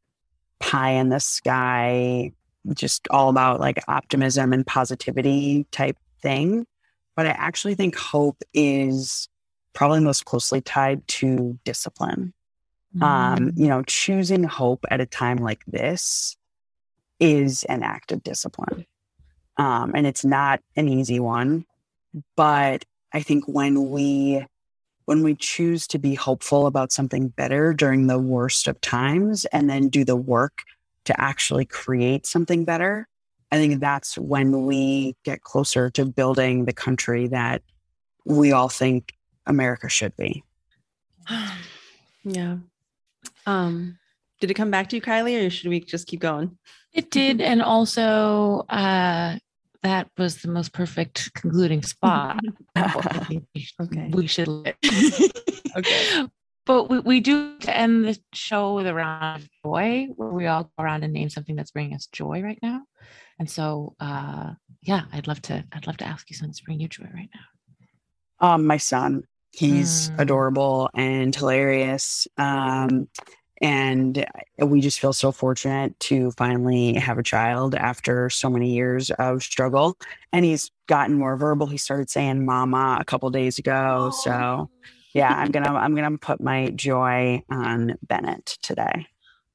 pie 0.59 0.91
in 0.91 1.09
the 1.09 1.19
sky, 1.19 2.31
just 2.73 3.07
all 3.09 3.29
about 3.29 3.59
like 3.59 3.83
optimism 3.87 4.53
and 4.53 4.65
positivity 4.65 5.65
type 5.71 5.97
thing. 6.21 6.65
But 7.15 7.27
I 7.27 7.31
actually 7.31 7.75
think 7.75 7.95
hope 7.95 8.41
is 8.53 9.27
probably 9.73 9.99
most 9.99 10.25
closely 10.25 10.61
tied 10.61 11.05
to 11.07 11.59
discipline. 11.65 12.33
Mm. 12.95 13.03
Um, 13.03 13.51
you 13.55 13.67
know, 13.67 13.83
choosing 13.83 14.43
hope 14.43 14.85
at 14.89 15.01
a 15.01 15.05
time 15.05 15.37
like 15.37 15.65
this 15.65 16.37
is 17.23 17.63
an 17.63 17.83
act 17.83 18.11
of 18.11 18.21
discipline. 18.21 18.85
Um, 19.57 19.93
and 19.95 20.05
it's 20.05 20.25
not 20.25 20.59
an 20.75 20.89
easy 20.89 21.21
one, 21.21 21.65
but 22.35 22.83
I 23.13 23.21
think 23.21 23.45
when 23.47 23.89
we 23.89 24.45
when 25.05 25.23
we 25.23 25.35
choose 25.35 25.87
to 25.87 25.99
be 25.99 26.15
hopeful 26.15 26.65
about 26.65 26.91
something 26.91 27.27
better 27.27 27.73
during 27.73 28.07
the 28.07 28.19
worst 28.19 28.67
of 28.67 28.79
times 28.79 29.45
and 29.45 29.69
then 29.69 29.89
do 29.89 30.05
the 30.05 30.15
work 30.15 30.63
to 31.05 31.19
actually 31.19 31.65
create 31.65 32.25
something 32.25 32.63
better, 32.63 33.07
I 33.51 33.57
think 33.57 33.81
that's 33.81 34.17
when 34.17 34.65
we 34.65 35.15
get 35.25 35.43
closer 35.43 35.89
to 35.91 36.05
building 36.05 36.65
the 36.65 36.73
country 36.73 37.27
that 37.27 37.61
we 38.25 38.53
all 38.53 38.69
think 38.69 39.13
America 39.45 39.89
should 39.89 40.15
be. 40.15 40.43
yeah. 42.23 42.57
Um, 43.45 43.99
did 44.39 44.51
it 44.51 44.55
come 44.55 44.71
back 44.71 44.89
to 44.89 44.95
you, 44.95 45.01
Kylie, 45.01 45.45
or 45.45 45.49
should 45.49 45.69
we 45.69 45.81
just 45.81 46.07
keep 46.07 46.21
going? 46.21 46.57
It 46.93 47.09
did. 47.11 47.41
And 47.41 47.61
also, 47.61 48.65
uh, 48.69 49.37
that 49.81 50.09
was 50.17 50.41
the 50.41 50.47
most 50.47 50.73
perfect 50.73 51.33
concluding 51.33 51.81
spot. 51.83 52.39
Okay. 52.75 53.39
We 54.11 54.27
should. 54.27 54.47
Okay. 55.75 56.27
But 56.65 56.89
we, 56.89 56.99
we 56.99 57.19
do 57.19 57.57
to 57.59 57.75
end 57.75 58.05
the 58.05 58.17
show 58.33 58.75
with 58.75 58.87
a 58.87 58.93
round 58.93 59.41
of 59.41 59.49
joy 59.65 60.07
where 60.15 60.29
we 60.29 60.45
all 60.47 60.63
go 60.63 60.83
around 60.83 61.03
and 61.03 61.11
name 61.11 61.29
something 61.29 61.55
that's 61.55 61.71
bringing 61.71 61.95
us 61.95 62.05
joy 62.07 62.41
right 62.41 62.59
now. 62.61 62.83
And 63.39 63.49
so, 63.49 63.95
uh, 63.99 64.51
yeah, 64.81 65.01
I'd 65.11 65.27
love 65.27 65.41
to, 65.43 65.63
I'd 65.73 65.87
love 65.87 65.97
to 65.97 66.07
ask 66.07 66.29
you 66.29 66.35
something 66.35 66.51
that's 66.51 66.61
bringing 66.61 66.81
you 66.81 66.87
joy 66.87 67.07
right 67.13 67.29
now. 67.33 68.47
Um, 68.53 68.65
my 68.65 68.77
son, 68.77 69.23
he's 69.51 70.09
Mm. 70.11 70.21
adorable 70.21 70.89
and 70.93 71.35
hilarious. 71.35 72.27
Um, 72.37 73.07
Uh, 73.63 73.67
and 73.67 74.25
we 74.61 74.81
just 74.81 74.99
feel 74.99 75.13
so 75.13 75.31
fortunate 75.31 75.97
to 76.01 76.31
finally 76.31 76.93
have 76.95 77.17
a 77.17 77.23
child 77.23 77.75
after 77.75 78.29
so 78.29 78.49
many 78.49 78.73
years 78.73 79.09
of 79.11 79.41
struggle. 79.41 79.97
And 80.33 80.43
he's 80.43 80.69
gotten 80.87 81.15
more 81.15 81.37
verbal. 81.37 81.67
He 81.67 81.77
started 81.77 82.09
saying 82.09 82.45
"mama" 82.45 82.97
a 82.99 83.05
couple 83.05 83.29
days 83.29 83.57
ago. 83.59 84.11
So 84.23 84.69
yeah, 85.13 85.33
I'm 85.33 85.51
gonna 85.51 85.73
I'm 85.73 85.95
gonna 85.95 86.17
put 86.17 86.41
my 86.41 86.71
joy 86.71 87.41
on 87.49 87.95
Bennett 88.03 88.57
today. 88.61 89.07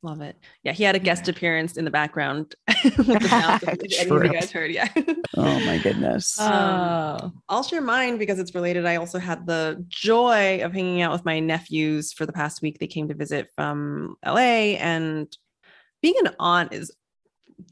Love 0.03 0.21
it. 0.21 0.37
Yeah, 0.63 0.73
he 0.73 0.85
had 0.85 0.95
a 0.95 1.01
guest 1.01 1.29
appearance 1.29 1.77
in 1.77 1.85
the 1.85 1.91
background. 1.91 2.55
with 2.85 2.95
the 2.97 3.97
any 3.99 4.03
of 4.03 4.09
True. 4.09 4.27
you 4.27 4.33
guys 4.33 4.53
heard, 4.53 4.71
yeah. 4.71 4.89
Oh 5.37 5.61
my 5.61 5.79
goodness. 5.79 6.39
Um, 6.39 7.43
I'll 7.49 7.65
share 7.65 7.81
mine 7.81 8.17
because 8.17 8.39
it's 8.39 8.55
related. 8.55 8.87
I 8.87 8.97
also 8.97 9.19
had 9.19 9.45
the 9.45 9.85
joy 9.89 10.61
of 10.63 10.73
hanging 10.73 11.03
out 11.03 11.11
with 11.11 11.25
my 11.25 11.41
nephews 11.41 12.13
for 12.13 12.27
the 12.27 12.33
past 12.33 12.63
week. 12.63 12.79
They 12.79 12.87
came 12.87 13.09
to 13.09 13.15
visit 13.15 13.49
from 13.57 14.15
LA, 14.25 14.77
and 14.79 15.37
being 16.01 16.15
an 16.25 16.35
aunt 16.39 16.73
is 16.73 16.93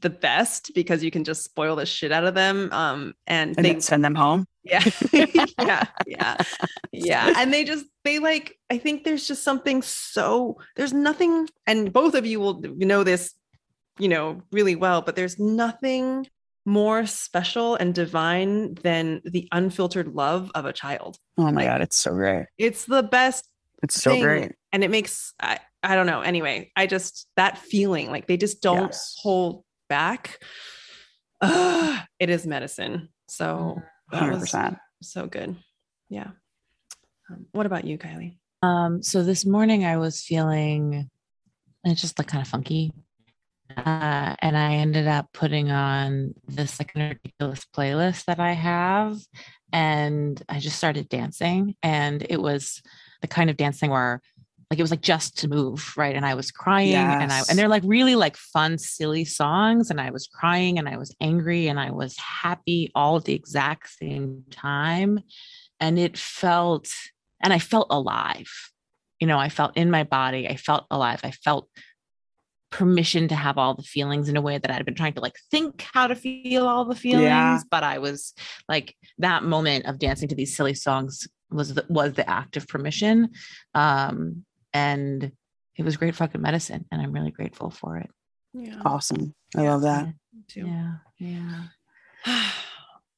the 0.01 0.09
best 0.09 0.71
because 0.75 1.03
you 1.03 1.11
can 1.11 1.23
just 1.23 1.43
spoil 1.43 1.75
the 1.75 1.85
shit 1.85 2.11
out 2.11 2.25
of 2.25 2.33
them. 2.35 2.69
Um, 2.73 3.13
and, 3.25 3.55
and 3.57 3.65
they 3.65 3.79
send 3.79 4.03
them 4.03 4.15
home. 4.15 4.45
yeah 4.63 4.83
yeah 5.59 5.85
yeah 6.05 6.35
yeah 6.91 7.33
and 7.37 7.53
they 7.53 7.63
just 7.63 7.85
they 8.03 8.19
like 8.19 8.57
i 8.69 8.77
think 8.77 9.03
there's 9.05 9.25
just 9.27 9.43
something 9.43 9.81
so 9.81 10.57
there's 10.75 10.91
nothing 10.93 11.47
and 11.65 11.93
both 11.93 12.15
of 12.15 12.25
you 12.25 12.39
will 12.39 12.59
know 12.75 13.03
this 13.03 13.33
you 13.97 14.09
know 14.09 14.41
really 14.51 14.75
well 14.75 15.01
but 15.01 15.15
there's 15.15 15.39
nothing 15.39 16.27
more 16.65 17.05
special 17.05 17.75
and 17.75 17.95
divine 17.95 18.73
than 18.83 19.21
the 19.23 19.47
unfiltered 19.53 20.13
love 20.13 20.51
of 20.53 20.65
a 20.65 20.73
child 20.73 21.17
Oh 21.37 21.49
my 21.51 21.63
god, 21.63 21.79
it's 21.81 21.95
so 21.95 22.11
great. 22.11 22.47
it's 22.57 22.83
the 22.85 23.03
best 23.03 23.47
It's 23.83 24.01
so 24.01 24.11
thing. 24.11 24.23
great. 24.23 24.51
and 24.73 24.83
it 24.83 24.91
makes 24.91 25.33
I, 25.39 25.59
I 25.81 25.95
don't 25.95 26.07
know 26.07 26.21
anyway 26.21 26.71
i 26.75 26.87
just 26.87 27.27
that 27.37 27.57
feeling 27.57 28.11
like 28.11 28.27
they 28.27 28.35
just 28.37 28.61
don't 28.61 28.91
Yes. 28.91 29.15
hold 29.21 29.63
back 29.89 30.39
Ugh, 31.41 31.99
it 32.19 32.29
is 32.29 32.47
medicine 32.47 33.09
so 33.27 33.81
100%. 34.13 34.77
so 35.01 35.27
good. 35.27 35.55
Yeah. 36.09 36.29
Um, 37.29 37.45
what 37.51 37.65
about 37.65 37.85
you, 37.85 37.97
Kylie? 37.97 38.37
Um, 38.63 39.03
so 39.03 39.23
this 39.23 39.45
morning 39.45 39.85
I 39.85 39.97
was 39.97 40.23
feeling 40.23 41.09
and 41.83 41.91
it's 41.91 42.01
just 42.01 42.17
like 42.17 42.27
kind 42.27 42.41
of 42.41 42.47
funky. 42.47 42.93
Uh, 43.75 44.35
and 44.39 44.57
I 44.57 44.75
ended 44.75 45.07
up 45.07 45.27
putting 45.33 45.71
on 45.71 46.33
this 46.47 46.79
like 46.79 46.93
ridiculous 46.95 47.65
playlist 47.75 48.25
that 48.25 48.39
I 48.39 48.53
have. 48.53 49.17
And 49.73 50.41
I 50.47 50.59
just 50.59 50.77
started 50.77 51.09
dancing. 51.09 51.75
And 51.83 52.25
it 52.29 52.41
was 52.41 52.81
the 53.21 53.27
kind 53.27 53.49
of 53.49 53.57
dancing 53.57 53.91
where 53.91 54.21
like 54.69 54.79
it 54.79 54.83
was 54.83 54.91
like 54.91 55.01
just 55.01 55.37
to 55.39 55.47
move, 55.47 55.93
right? 55.95 56.15
And 56.15 56.25
I 56.25 56.33
was 56.33 56.51
crying 56.51 56.93
and 56.93 57.31
I 57.31 57.41
and 57.49 57.57
they're 57.57 57.69
like 57.69 57.83
really 57.85 58.15
like 58.15 58.35
fun, 58.35 58.77
silly 58.77 59.23
songs. 59.23 59.89
And 59.89 60.01
I 60.01 60.11
was 60.11 60.27
crying 60.27 60.77
and 60.77 60.89
I 60.89 60.97
was 60.97 61.15
angry 61.21 61.67
and 61.67 61.79
I 61.79 61.91
was 61.91 62.17
happy 62.17 62.91
all 62.93 63.15
at 63.17 63.23
the 63.23 63.33
exact 63.33 63.89
same 63.89 64.43
time. 64.51 65.21
And 65.79 65.97
it 65.97 66.17
felt 66.17 66.91
and 67.41 67.53
I 67.53 67.59
felt 67.59 67.87
alive. 67.89 68.49
You 69.21 69.27
know, 69.27 69.39
I 69.39 69.47
felt 69.49 69.77
in 69.77 69.89
my 69.89 70.03
body, 70.03 70.47
I 70.49 70.57
felt 70.57 70.85
alive. 70.91 71.21
I 71.23 71.31
felt 71.31 71.69
permission 72.69 73.29
to 73.29 73.35
have 73.35 73.57
all 73.57 73.73
the 73.73 73.83
feelings 73.83 74.27
in 74.27 74.35
a 74.35 74.41
way 74.41 74.57
that 74.57 74.69
I'd 74.69 74.85
been 74.85 74.93
trying 74.95 75.13
to 75.13 75.21
like 75.21 75.37
think 75.49 75.85
how 75.93 76.07
to 76.07 76.15
feel 76.15 76.67
all 76.67 76.83
the 76.83 76.95
feelings, 76.95 77.23
Yeah. 77.23 77.59
but 77.71 77.83
I 77.83 77.99
was 77.99 78.33
like 78.67 78.95
that 79.19 79.43
moment 79.43 79.85
of 79.85 79.97
dancing 79.97 80.27
to 80.27 80.35
these 80.35 80.53
silly 80.57 80.73
songs 80.73 81.25
was 81.49 81.73
the, 81.73 81.85
was 81.87 82.13
the 82.13 82.29
act 82.29 82.57
of 82.57 82.67
permission. 82.67 83.29
Um 83.73 84.43
and 84.77 85.31
it 85.75 85.83
was 85.83 85.97
great 85.97 86.15
fucking 86.15 86.41
medicine 86.41 86.85
and 86.91 87.01
I'm 87.01 87.11
really 87.11 87.31
grateful 87.31 87.69
for 87.69 87.97
it. 87.97 88.09
Yeah. 88.53 88.81
Awesome. 88.85 89.33
I 89.55 89.61
love 89.61 89.81
that. 89.81 90.13
Yeah. 90.55 90.93
Yeah. 91.19 91.63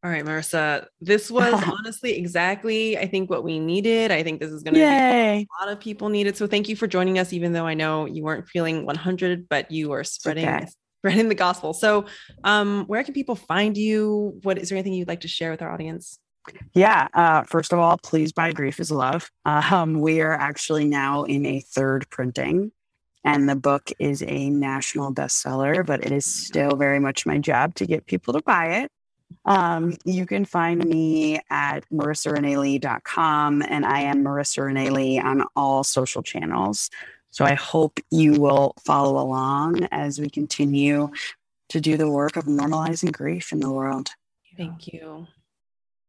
All 0.01 0.09
right, 0.09 0.23
Marisa. 0.23 0.85
This 1.01 1.29
was 1.29 1.53
honestly 1.67 2.17
exactly, 2.17 2.97
I 2.97 3.05
think, 3.05 3.29
what 3.29 3.43
we 3.43 3.59
needed. 3.59 4.11
I 4.11 4.23
think 4.23 4.39
this 4.39 4.51
is 4.51 4.63
going 4.63 4.75
to 4.75 4.79
be 4.79 4.83
a 4.85 5.45
lot 5.59 5.71
of 5.71 5.79
people 5.81 6.07
needed. 6.07 6.37
So 6.37 6.47
thank 6.47 6.69
you 6.69 6.77
for 6.77 6.87
joining 6.87 7.19
us, 7.19 7.33
even 7.33 7.51
though 7.51 7.67
I 7.67 7.73
know 7.73 8.05
you 8.05 8.23
weren't 8.23 8.47
feeling 8.47 8.85
100, 8.85 9.49
but 9.49 9.71
you 9.71 9.91
are 9.91 10.05
spreading 10.05 10.47
okay. 10.47 10.67
spreading 10.99 11.27
the 11.27 11.35
gospel. 11.35 11.73
So, 11.73 12.05
um, 12.45 12.85
where 12.87 13.03
can 13.03 13.13
people 13.13 13.35
find 13.35 13.77
you? 13.77 14.39
What 14.43 14.57
is 14.57 14.69
there 14.69 14.77
anything 14.77 14.93
you'd 14.93 15.09
like 15.09 15.21
to 15.21 15.27
share 15.27 15.51
with 15.51 15.61
our 15.61 15.71
audience? 15.71 16.17
Yeah. 16.73 17.07
Uh, 17.13 17.43
first 17.43 17.73
of 17.73 17.79
all, 17.79 17.97
please 17.97 18.31
buy 18.31 18.51
Grief 18.51 18.79
is 18.79 18.91
Love. 18.91 19.29
Um, 19.45 19.99
we 19.99 20.21
are 20.21 20.33
actually 20.33 20.85
now 20.85 21.23
in 21.23 21.45
a 21.45 21.59
third 21.59 22.09
printing, 22.09 22.71
and 23.23 23.47
the 23.47 23.55
book 23.55 23.91
is 23.99 24.23
a 24.23 24.49
national 24.49 25.13
bestseller, 25.13 25.85
but 25.85 26.03
it 26.05 26.11
is 26.11 26.25
still 26.25 26.75
very 26.75 26.99
much 26.99 27.25
my 27.25 27.37
job 27.37 27.75
to 27.75 27.85
get 27.85 28.05
people 28.05 28.33
to 28.33 28.41
buy 28.41 28.81
it. 28.81 28.91
Um, 29.45 29.97
you 30.05 30.25
can 30.25 30.45
find 30.45 30.83
me 30.83 31.39
at 31.49 31.87
marisareneelee.com, 31.91 33.61
and 33.61 33.85
I 33.85 34.01
am 34.01 34.23
Marisa 34.23 34.65
Renee 34.65 35.19
on 35.19 35.43
all 35.55 35.83
social 35.83 36.23
channels. 36.23 36.89
So 37.31 37.45
I 37.45 37.53
hope 37.53 37.99
you 38.09 38.33
will 38.33 38.73
follow 38.83 39.21
along 39.21 39.87
as 39.91 40.19
we 40.19 40.29
continue 40.29 41.11
to 41.69 41.79
do 41.79 41.95
the 41.95 42.09
work 42.09 42.35
of 42.35 42.45
normalizing 42.45 43.11
grief 43.11 43.51
in 43.51 43.59
the 43.59 43.71
world. 43.71 44.09
Thank 44.57 44.87
you. 44.87 45.27